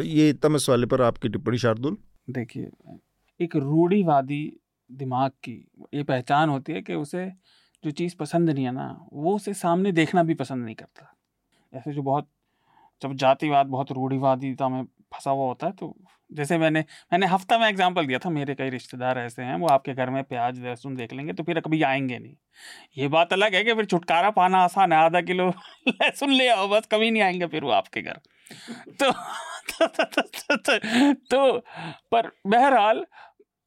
[0.05, 1.97] ये तमस वाले पर आपकी टिप्पणी शार्दुल।
[2.31, 2.71] देखिए,
[3.41, 4.57] एक रूढ़ीवादी
[4.93, 7.33] दिमाग की ये पहचान होती है कि उसे
[7.85, 11.15] जो चीज़ पसंद नहीं है ना, वो उसे सामने देखना भी पसंद नहीं करता।
[11.75, 12.29] ऐसे जो बहुत,
[13.03, 15.97] जब जातिवाद, बहुत रूढ़ीवादीता में फंसा हुआ होता है तो
[16.35, 16.81] जैसे मैंने
[17.13, 20.25] मैंने हफ़्ता में एग्जांपल दिया था मेरे कई रिश्तेदार ऐसे हैं वो आपके घर में
[20.25, 22.35] प्याज लहसुन देख लेंगे तो फिर कभी आएँगे नहीं।
[22.99, 25.49] ये बात अलग है कि फिर छुटकारा पाना आसान है आधा किलो
[25.89, 28.21] लहसुन ले आओ बस कभी नहीं आएँगे फिर वो आपके घर।
[29.01, 30.79] तो तो, तो, तो, तो,
[31.15, 31.59] तो
[32.13, 33.07] पर बहरहाल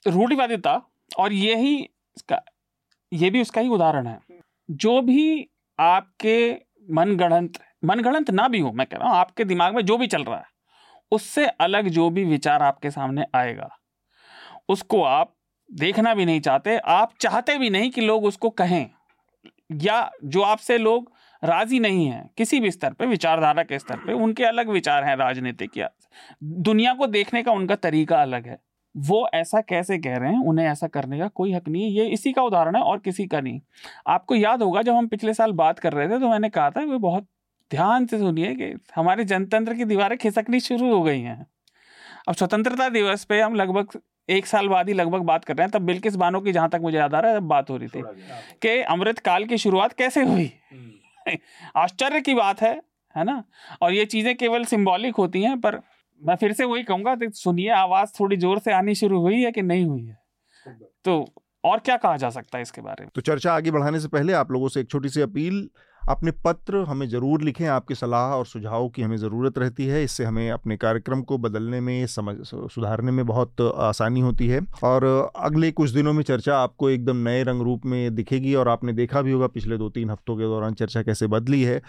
[0.07, 0.81] रूढ़िवादिता
[1.18, 1.76] और यही
[2.18, 2.41] इसका
[3.14, 4.19] ये भी उसका ही उदाहरण है।
[4.72, 5.49] जो भी
[5.80, 6.56] आपके
[6.91, 10.23] मनगढ़ंत मनगढ़ंत ना भी हो मैं कह रहा हूँ आपके दिमाग में जो भी चल
[10.23, 10.57] रहा है
[11.12, 13.70] उससे अलग जो भी विचार आपके सामने आएगा,
[14.70, 15.34] उसको आप
[15.70, 18.90] देखना भी नहीं चाहते, आप चाहते भी नहीं कि लोग उसको कहें,
[19.74, 21.12] या जो आपसे लोग
[21.44, 25.16] राज़ी नहीं है, किसी भी स्तर पे, विचारधारा के स्तर पे, उनके अलग विचार हैं
[25.16, 25.90] राजनीतिक या
[26.44, 28.58] दुनिया को देखने का उनका तरीका अलग है।
[28.96, 32.06] वो ऐसा कैसे कह रहे हैं, उन्हें ऐसा करने का कोई हक नहीं है, ये
[32.08, 33.60] इसी का उदाहरण है और किसी का नहीं।
[34.08, 36.84] आपको याद होगा जब हम पिछले साल बात कर रहे थे तो मैंने कहा था
[36.84, 37.28] वो बहुत
[37.72, 41.45] ध्यान से सुनिए कि हमारे जनतंत्र की दीवारें खिसकनी शुरू हो गई हैं।
[42.27, 43.99] अब स्वतंत्रता दिवस पे हम लगभग
[44.30, 46.80] एक साल बाद ही लगभग बात कर रहे हैं तब बिल्किस बानो की जहाँ तक
[46.81, 48.02] मुझे याद आ रहा है तब बात हो रही थी
[48.61, 50.52] कि अमृत काल की शुरुआत कैसे हुई?
[50.72, 51.38] हम्म।
[51.76, 52.81] आश्चर्य की बात है
[53.15, 53.44] है ना?
[53.81, 55.80] और ये चीज़ें केवल सिंबॉलिक होती हैं पर
[56.22, 59.52] मैं फिर से वही कहूँगा तो सुनिए आवाज़ थोड़ी ज़ोर से आनी शुरू हुई है
[59.52, 60.18] कि नहीं हुई है?
[61.06, 61.34] तो
[61.64, 63.10] और क्या कहा जा सकता है इसके बारे में?
[63.15, 65.69] तो चर्चा आगे बढ़ाने से पहले आप लोगों से एक छोटी सी अपील
[66.08, 70.26] अपने पत्र हमें ज़रूर लिखें, आपकी सलाह और सुझाव की हमें ज़रूरत रहती है। इससे
[70.26, 75.06] हमें अपने कार्यक्रम को बदलने में समझ सुधारने में बहुत आसानी होती है। और
[75.36, 79.22] अगले कुछ दिनों में चर्चा आपको एकदम नए रंग रूप में दिखेगी और आपने देखा
[79.22, 81.82] भी होगा पिछले दो तीन हफ्तों के दौरान चर्चा कैसे बदली है।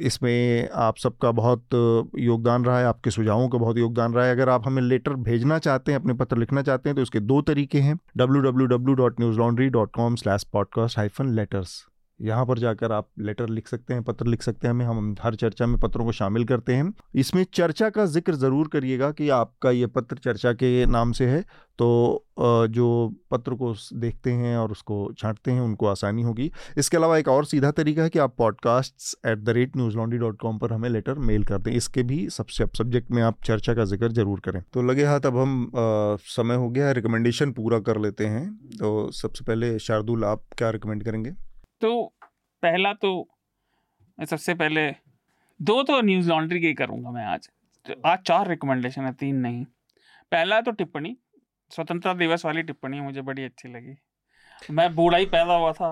[0.00, 1.74] इसमें आप सबका बहुत
[2.18, 5.58] योगदान रहा है, आपके सुझावों का बहुत योगदान रहा है। अगर आप हमें लेटर भेजना
[5.58, 8.94] चाहते हैं, अपने पत्र लिखना चाहते हैं तो इसके दो तरीके हैं। W W W
[8.96, 11.84] dot Newslaundry dot com slash podcast hyphen letters.
[12.20, 15.34] यहाँ पर जाकर आप लेटर लिख सकते हैं पत्र लिख सकते हैं हमें हम हर
[15.34, 19.70] चर्चा में पत्रों को शामिल करते हैं। इसमें चर्चा का ज़िक्र ज़रूर करिएगा कि आपका
[19.70, 21.44] ये पत्र चर्चा के नाम से है
[21.78, 22.86] तो जो
[23.30, 27.44] पत्र को देखते हैं और उसको छांटते हैं उनको आसानी होगी। इसके अलावा एक और
[27.44, 31.18] सीधा तरीका है कि आप podcast at the rate Newslaundry dot com पर हमें लेटर
[31.20, 34.62] मेल कर दें। इसके भी सबसे अब सब्जेक्ट में आप चर्चा का ज़िक्र ज़रूर करें।
[34.72, 38.46] तो लगे हाथ अब हम आ, समय हो गया है रिकमेंडेशन पूरा कर लेते हैं।
[38.78, 41.34] तो सबसे पहले शार्दुल आप क्या रिकमेंड करेंगे?
[41.80, 42.14] तो
[42.62, 43.10] पहला तो
[44.18, 44.90] मैं सबसे पहले
[45.60, 47.48] दो तो न्यूज़ लॉन्ड्री के ही करूँगा मैं आज।
[47.86, 49.64] तो आज चार रिकमेंडेशन है तीन नहीं।
[50.32, 51.16] पहला तो टिप्पणी
[51.70, 53.94] स्वतंत्रता दिवस वाली टिप्पणी मुझे बड़ी अच्छी लगी।
[54.72, 55.88] मैं बूढ़ा ही पैदा हुआ था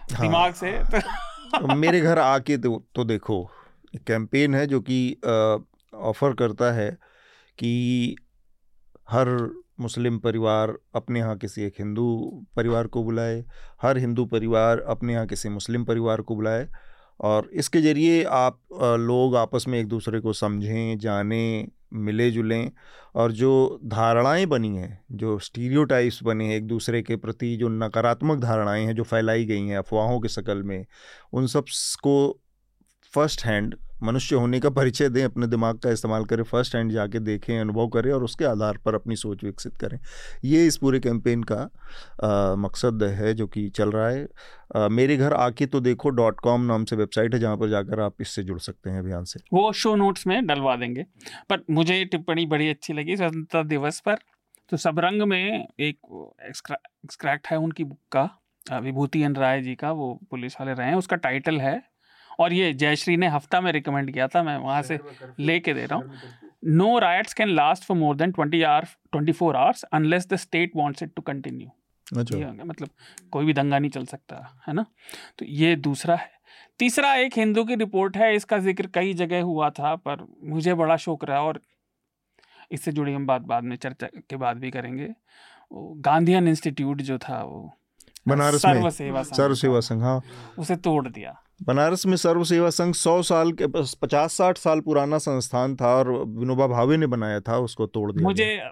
[0.00, 3.44] हाँ। दिमाग से। तो मेरे घर आके तो, तो देखो
[4.06, 4.98] कैंपेन है जो कि
[5.94, 6.90] ऑफ़र करता है
[7.58, 8.16] कि
[9.10, 9.28] हर
[9.80, 12.06] मुस्लिम परिवार अपने यहाँ किसी एक हिंदू
[12.56, 13.44] परिवार को बुलाए,
[13.82, 16.68] हर हिंदू परिवार अपने यहाँ किसी मुस्लिम परिवार को बुलाए
[17.20, 18.60] और इसके ज़रिए आप
[19.00, 22.70] लोग आपस में एक दूसरे को समझें, जानें, मिले जुलें
[23.14, 28.38] और जो धारणाएँ बनी हैं, जो स्टीरियोटाइप्स बने हैं एक दूसरे के प्रति, जो नकारात्मक
[28.38, 30.86] धारणाएँ हैं जो फैलाई गई हैं, अफवाहों के शक्ल में,
[31.32, 32.40] उन सबको
[33.14, 37.18] फ़र्स्ट हैंड मनुष्य होने का परिचय दें अपने दिमाग का इस्तेमाल करें फ़र्स्ट हैंड जाके
[37.20, 39.98] देखें अनुभव करें और उसके आधार पर अपनी सोच विकसित करें।
[40.44, 41.60] ये इस पूरे कैंपेन का
[42.24, 44.26] आ, मकसद है जो कि चल रहा है।
[44.76, 48.00] आ, मेरे घर आके तो देखो डॉट कॉम नाम से वेबसाइट है जहाँ पर जाकर
[48.00, 51.06] आप इससे जुड़ सकते हैं अभियान से। वो शो नोट्स में डलवा देंगे।
[51.50, 54.16] पर मुझे ये टिप्पणी बड़ी अच्छी लगी स्वतंत्रता दिवस पर।
[54.70, 55.98] तो सब रंग में एक
[56.48, 60.94] एक्सक्रैक्ट है उनकी बुक का विभूति एन राय जी का वो पुलिस वाले रहे हैं
[60.94, 61.87] उसका टाइटल है
[62.38, 64.98] और ये जयश्री ने हफ़्ता में रिकमेंड किया था मैं वहाँ से
[65.40, 66.18] लेके दे रहा हूँ।
[66.66, 70.72] No rights can last for more than twenty hour twenty four hours unless the state
[70.76, 71.70] wants it to continue
[72.14, 72.88] मतलब
[73.32, 74.36] कोई भी दंगा नहीं चल सकता
[74.66, 74.84] है ना?
[75.38, 76.30] तो ये दूसरा है।
[76.80, 80.96] तीसरा एक हिंदू की रिपोर्ट है इसका ज़िक्र कई जगह हुआ था पर मुझे बड़ा
[80.98, 81.60] शौक रहा और
[82.72, 85.08] इससे जुड़ी हम बात बाद में चर्चा के बाद भी करेंगे।
[85.70, 87.70] गांधीयन इंस्टीट्यूट जो था वो
[88.28, 90.20] बनारस सर्व सेवा सर्व सेवा संघ हाँ।
[90.58, 93.66] उसे तोड़ दिया। बनारस में सर्व सेवा संघ सौ साल के
[94.02, 98.22] पचास साठ साल पुराना संस्थान था और विनोबा भावे ने बनाया था उसको तोड़ दिया
[98.22, 98.70] मुझे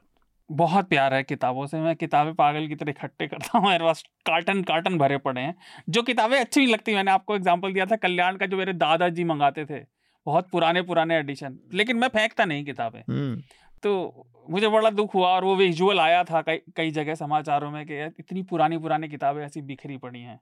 [0.51, 4.03] बहुत प्यार है किताबों से मैं किताबें पागल की तरह इकट्ठे करता हूँ मेरे पास
[4.27, 5.55] कार्टन कार्टन भरे पड़े हैं
[5.89, 9.25] जो किताबें अच्छी भी लगती मैंने आपको एग्ज़ाम्पल दिया था कल्याण का जो मेरे दादाजी
[9.25, 9.81] मंगाते थे
[10.27, 13.43] बहुत पुराने पुराने एडिशन लेकिन मैं फेंकता नहीं किताबें। हम्म।
[13.83, 17.85] तो मुझे बड़ा दुख हुआ और वो विजुअल आया था कई कई जगह समाचारों में
[17.87, 20.41] कि इतनी पुरानी पुरानी किताबें ऐसी बिखरी पड़ी हैं।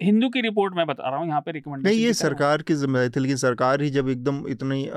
[0.00, 3.10] हिंदू की रिपोर्ट मैं बता रहा हूँ यहाँ पे रिकमेंड नहीं ये सरकार की ज़िम्मेदारी
[3.10, 4.88] थी लेकिन सरकार ही जब एकदम इतनी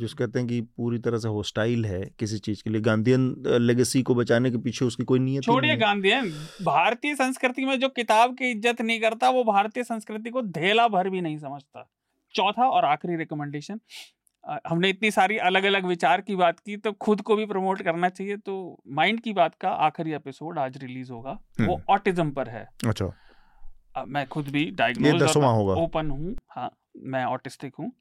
[0.00, 4.02] जिस कहते हैं कि पूरी तरह से होस्टाइल है किसी चीज़ के लिए गांधीयन लेगेसी
[4.02, 6.30] को बचाने के पीछे उसकी कोई नीयत छोड़िए गांधीयन
[6.64, 11.08] भारतीय संस्कृति में जो किताब की इज़्ज़त नहीं करता वो भारतीय संस्कृति को धेला भर
[11.10, 11.88] भी नहीं समझता।
[12.34, 13.80] चौथा और आखिरी रिकमेंडेशन
[14.68, 18.08] हमने इतनी सारी अलग अलग विचार की बात की तो खुद को भी प्रमोट करना
[18.08, 22.66] चाहिए तो माइंड की बात का आखिरी एपिसोड आज रिलीज़ होगा वो ऑटिज्म पर है।
[22.86, 23.12] अच्छा।
[24.08, 25.36] मैं खुद भी डायग्नोज
[25.78, 27.92] ओपन हूँ। हाँ मैं ऑटिस्टिक हूँ।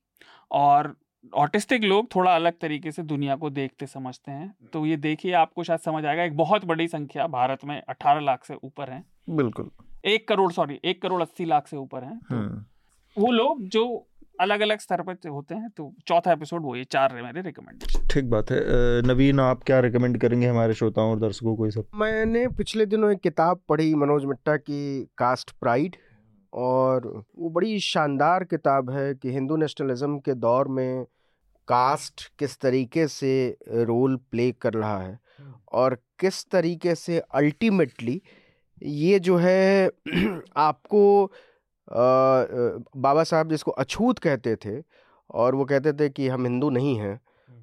[0.51, 0.95] और
[1.33, 5.63] ऑटिस्टिक लोग थोड़ा अलग तरीके से दुनिया को देखते समझते हैं। तो ये देखिए आपको
[5.63, 9.71] शायद समझ आएगा एक बहुत बड़ी संख्या भारत में अठारह लाख से ऊपर है। बिल्कुल।
[10.05, 12.65] एक करोड़ सॉरी एक करोड़ अस्सी लाख से ऊपर है। तो हम्म।
[13.21, 14.07] वो लोग जो
[14.41, 18.07] अलग अलग स्तर पर होते हैं तो चौथा एपिसोड वो ये चार रहे मेरे रिकमेंडेशन
[18.07, 18.61] ठीक बात है।
[19.01, 21.87] नवीन आप क्या रिकमेंड करेंगे हमारे श्रोताओं और दर्शकों को ये सब?
[21.95, 25.95] मैंने पिछले दिनों एक किताब पढ़ी मनोज मिट्टा की कास्ट प्राइड
[26.53, 31.05] और वो बड़ी शानदार किताब है कि हिंदू नेशनलिज्म के दौर में
[31.67, 35.19] कास्ट किस तरीके से रोल प्ले कर रहा है
[35.71, 38.21] और किस तरीके से अल्टीमेटली
[38.83, 39.89] ये जो है
[40.57, 41.31] आपको
[41.87, 44.81] बाबा साहब जिसको अछूत कहते थे
[45.29, 47.19] और वो कहते थे कि हम हिंदू नहीं हैं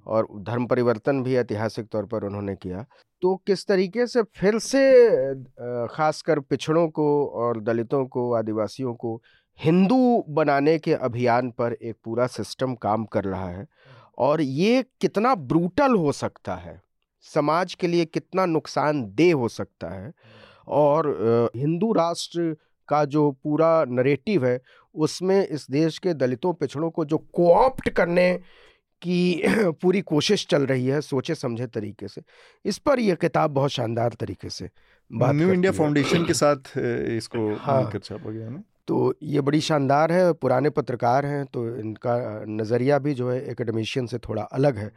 [0.07, 2.85] और धर्म परिवर्तन भी ऐतिहासिक तौर पर उन्होंने किया।
[3.23, 5.35] तो किस तरीके से फिर से
[5.89, 9.21] खासकर पिछड़ों को और दलितों को आदिवासियों को
[9.59, 13.67] हिंदू बनाने के अभियान पर एक पूरा सिस्टम काम कर रहा है
[14.19, 16.81] और ये कितना ब्रूटल हो सकता है?
[17.25, 20.13] समाज के लिए कितना नुकसानदेह हो सकता है?
[20.69, 22.57] और हिंदू राष्ट्र
[22.93, 24.61] का जो पूरा नरेटिव है
[24.95, 28.33] उसमें इस देश के दलितों पिछड़ों को जो कोऑप्ट करने
[29.03, 29.23] की
[29.83, 32.23] पूरी कोशिश चल रही है सोचे समझे तरीके से
[32.65, 34.69] इस पर यह किताब बहुत शानदार तरीके से
[35.11, 36.77] न्यू इंडिया फाउंडेशन के साथ
[37.17, 38.63] इसको हाँ। छापा गया ना?
[38.89, 42.15] तो ये बड़ी शानदार है पुराने पत्रकार हैं तो इनका
[42.49, 44.91] नज़रिया भी जो है एकेडमिशियन से थोड़ा अलग है।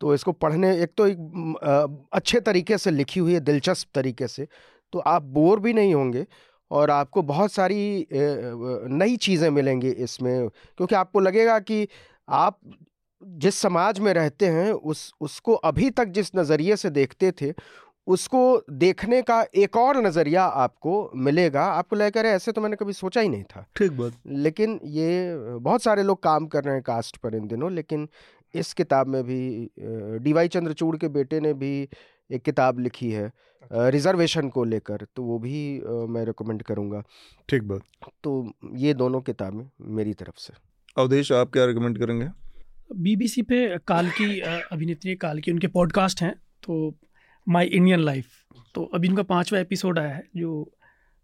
[0.00, 4.46] तो इसको पढ़ने एक तो एक अच्छे तरीके से लिखी हुई है दिलचस्प तरीके से
[4.92, 6.26] तो आप बोर भी नहीं होंगे
[6.70, 11.86] और आपको बहुत सारी नई चीज़ें मिलेंगी इसमें क्योंकि आपको लगेगा कि
[12.28, 12.58] आप
[13.22, 17.52] जिस समाज में रहते हैं उस उसको अभी तक जिस नज़रिए से देखते थे
[18.06, 18.40] उसको
[18.70, 23.28] देखने का एक और नज़रिया आपको मिलेगा। आपको लेकर ऐसे तो मैंने कभी सोचा ही
[23.28, 27.34] नहीं था। ठीक बात। लेकिन ये बहुत सारे लोग काम कर रहे हैं कास्ट पर
[27.34, 28.08] इन दिनों लेकिन
[28.54, 29.70] इस किताब में भी
[30.24, 31.88] डी वाई चंद्रचूड़ के बेटे ने भी
[32.30, 33.30] एक किताब लिखी है
[33.90, 37.02] रिजर्वेशन को लेकर तो वो भी मैं रिकमेंड करूँगा।
[37.48, 37.82] ठीक बात।
[38.24, 40.54] तो ये दोनों किताबें मेरी तरफ़ से।
[40.96, 42.28] अवधेश आप क्या रिकमेंड करेंगे?
[42.90, 46.94] बीबीसी पे काल की अभिनेत्री काल की उनके पॉडकास्ट हैं तो
[47.46, 48.26] माय इंडियन लाइफ
[48.74, 50.62] तो अभी उनका पांचवा एपिसोड आया है जो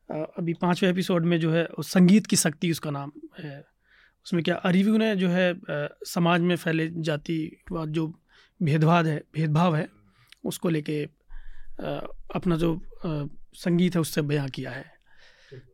[0.09, 3.59] अभी पाँचवें एपिसोड में जो है संगीत की शक्ति उसका नाम है।
[4.27, 5.53] उसमें क्या अरिव्यू ने जो है
[6.07, 7.39] समाज में फैले जाति
[7.73, 8.07] जो
[8.61, 9.89] भेदभाव है भेदभाव है
[10.47, 11.03] उसको लेके
[12.35, 12.81] अपना जो
[13.55, 14.85] संगीत है उससे बयां किया है।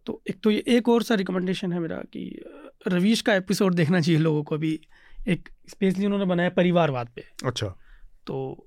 [0.07, 2.45] तो एक तो ये एक और सा रिकमेंडेशन है मेरा कि
[2.89, 4.81] रवीश का एपिसोड देखना चाहिए लोगों को भी।
[5.29, 7.67] एक स्पेशली उन्होंने बनाया परिवारवाद पे। अच्छा।
[8.27, 8.67] तो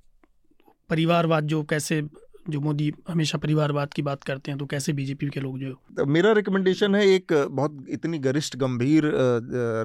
[0.90, 2.02] परिवारवाद जो कैसे
[2.50, 6.06] जो मोदी हमेशा परिवारवाद की बात करते हैं तो कैसे बीजेपी के लोग जो तो
[6.06, 9.12] मेरा रिकमेंडेशन है एक बहुत इतनी गरिष्ठ गंभीर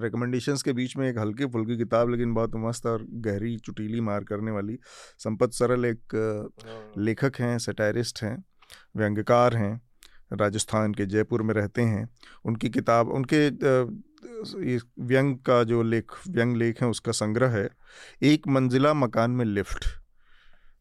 [0.03, 4.24] रिकमेंडेशन के बीच में एक हल्की फुल्की किताब लेकिन बहुत मस्त और गहरी चुटीली मार
[4.24, 4.78] करने वाली
[5.19, 6.15] संपत सरल एक
[6.65, 8.45] हाँ। लेखक हैं सटायरिस्ट हैं
[8.97, 9.81] व्यंग्यकार हैं
[10.32, 12.09] राजस्थान के जयपुर में रहते हैं।
[12.45, 13.49] उनकी किताब उनके
[15.05, 17.69] व्यंग का जो लेख व्यंग लेख है उसका संग्रह है
[18.23, 19.99] एक मंजिला मकान में लिफ्ट।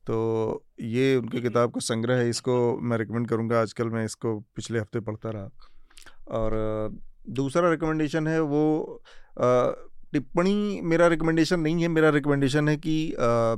[0.10, 4.80] तो ये उनकी किताब का संग्रह है इसको मैं रिकमेंड करूँगा। आजकल मैं इसको पिछले
[4.80, 5.49] हफ़्ते पढ़ता रहा।
[6.30, 6.53] और
[7.30, 8.64] दूसरा रिकमेंडेशन है वो
[10.14, 13.56] टिप्पणी मेरा रिकमेंडेशन नहीं है मेरा रिकमेंडेशन है कि आ,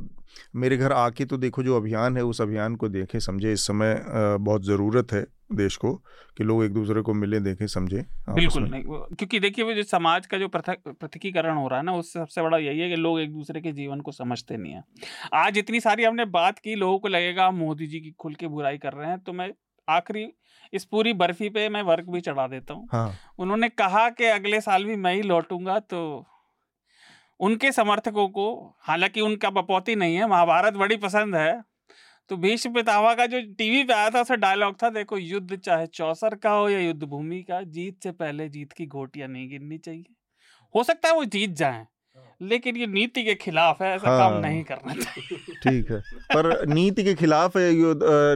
[0.56, 3.92] मेरे घर आके तो देखो जो अभियान है उस अभियान को देखें समझे। इस समय
[3.94, 5.94] आ, बहुत ज़रूरत है देश को
[6.38, 10.26] कि लोग एक दूसरे को मिले देखें समझे बिल्कुल नहीं क्योंकि देखिए वो जो समाज
[10.26, 13.34] का जो पृथकीकरण हो रहा है ना उससे सबसे बड़ा यही है कि लोग एक
[13.34, 14.84] दूसरे के जीवन को समझते नहीं है।
[15.36, 18.48] आज इतनी सारी हमने बात की लोगों को लगेगा हम मोदी जी की खुल के
[18.48, 19.52] बुराई कर रहे हैं तो मैं
[19.88, 20.28] आखिरी
[20.74, 24.62] इस पूरी बर्फ़ी पे मैं वर्क भी चढ़ा देता हूँ। हाँ। उन्होंने कहा कि अगले
[24.62, 26.00] साल भी मैं ही लौटूँगा तो
[27.42, 31.62] उनके समर्थकों को, हालाँकि उनका बपौती नहीं है, महाभारत बड़ी पसंद है
[32.30, 35.88] तो भीष्म पितामह का जो टीवी पे आया था, उसका डायलॉग था, देखो, युद्ध चाहे
[35.88, 39.78] चौसर का हो या युद्ध भूमि का, जीत से पहले जीत की घोटियाँ नहीं गिननी
[39.78, 40.06] चाहिए।
[40.76, 41.86] हो सकता है वो जीत जाए
[42.42, 46.00] लेकिन ये नीति के खिलाफ है ऐसा हाँ, काम नहीं करना चाहिए। ठीक है।
[46.34, 47.94] पर नीति के खिलाफ है ये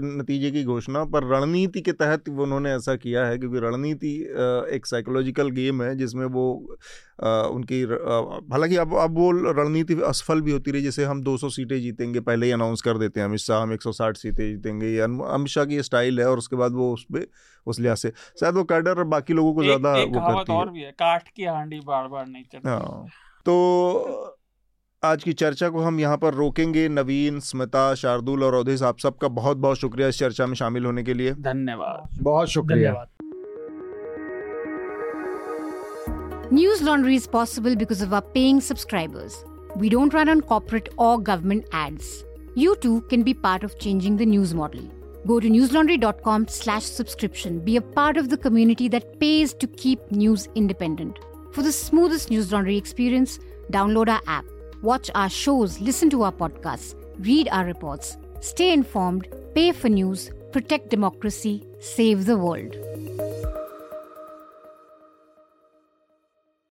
[0.07, 4.13] नतीजे की घोषणा पर रणनीति के तहत उन्होंने ऐसा किया है क्योंकि रणनीति
[4.75, 6.45] एक साइकोलॉजिकल गेम है जिसमें वो
[7.49, 7.81] उनकी
[8.51, 12.45] हालाँकि अब अब वो रणनीति असफल भी होती रही जैसे हम 200 सीटें जीतेंगे पहले
[12.45, 15.81] ही अनाउंस कर देते हैं अमित शाह हम 160 सीटें जीतेंगे ये अमित शाह की
[15.83, 17.27] स्टाइल है और उसके बाद वो उस पर
[17.67, 20.91] उस लिहाज से। शायद वो कैडर बाकी लोगों को ज़्यादा वो करती और भी है
[20.91, 23.05] काठ की हांडी बार बार नहीं चलती। हाँ।
[23.45, 23.55] तो
[25.03, 29.27] आज की चर्चा को हम यहाँ पर रोकेंगे नवीन स्मिता शार्दुल और अवधेश आप सबका
[29.39, 33.05] बहुत बहुत शुक्रिया इस चर्चा में शामिल होने के लिए धन्यवाद बहुत शुक्रिया
[36.51, 39.37] News Laundry is possible because of our paying subscribers.
[39.75, 42.11] We don't run on corporate or government ads.
[42.55, 44.83] You too can be part of changing the news model.
[45.25, 47.59] Go to newslaundry.com slash subscription.
[47.69, 51.17] Be a part of the community that pays to keep news independent.
[51.55, 53.39] For the smoothest news laundry experience,
[53.71, 54.43] download our app,
[54.81, 60.31] watch our shows, listen to our podcasts, read our reports, stay informed, pay for news,
[60.51, 62.75] protect democracy, save the world.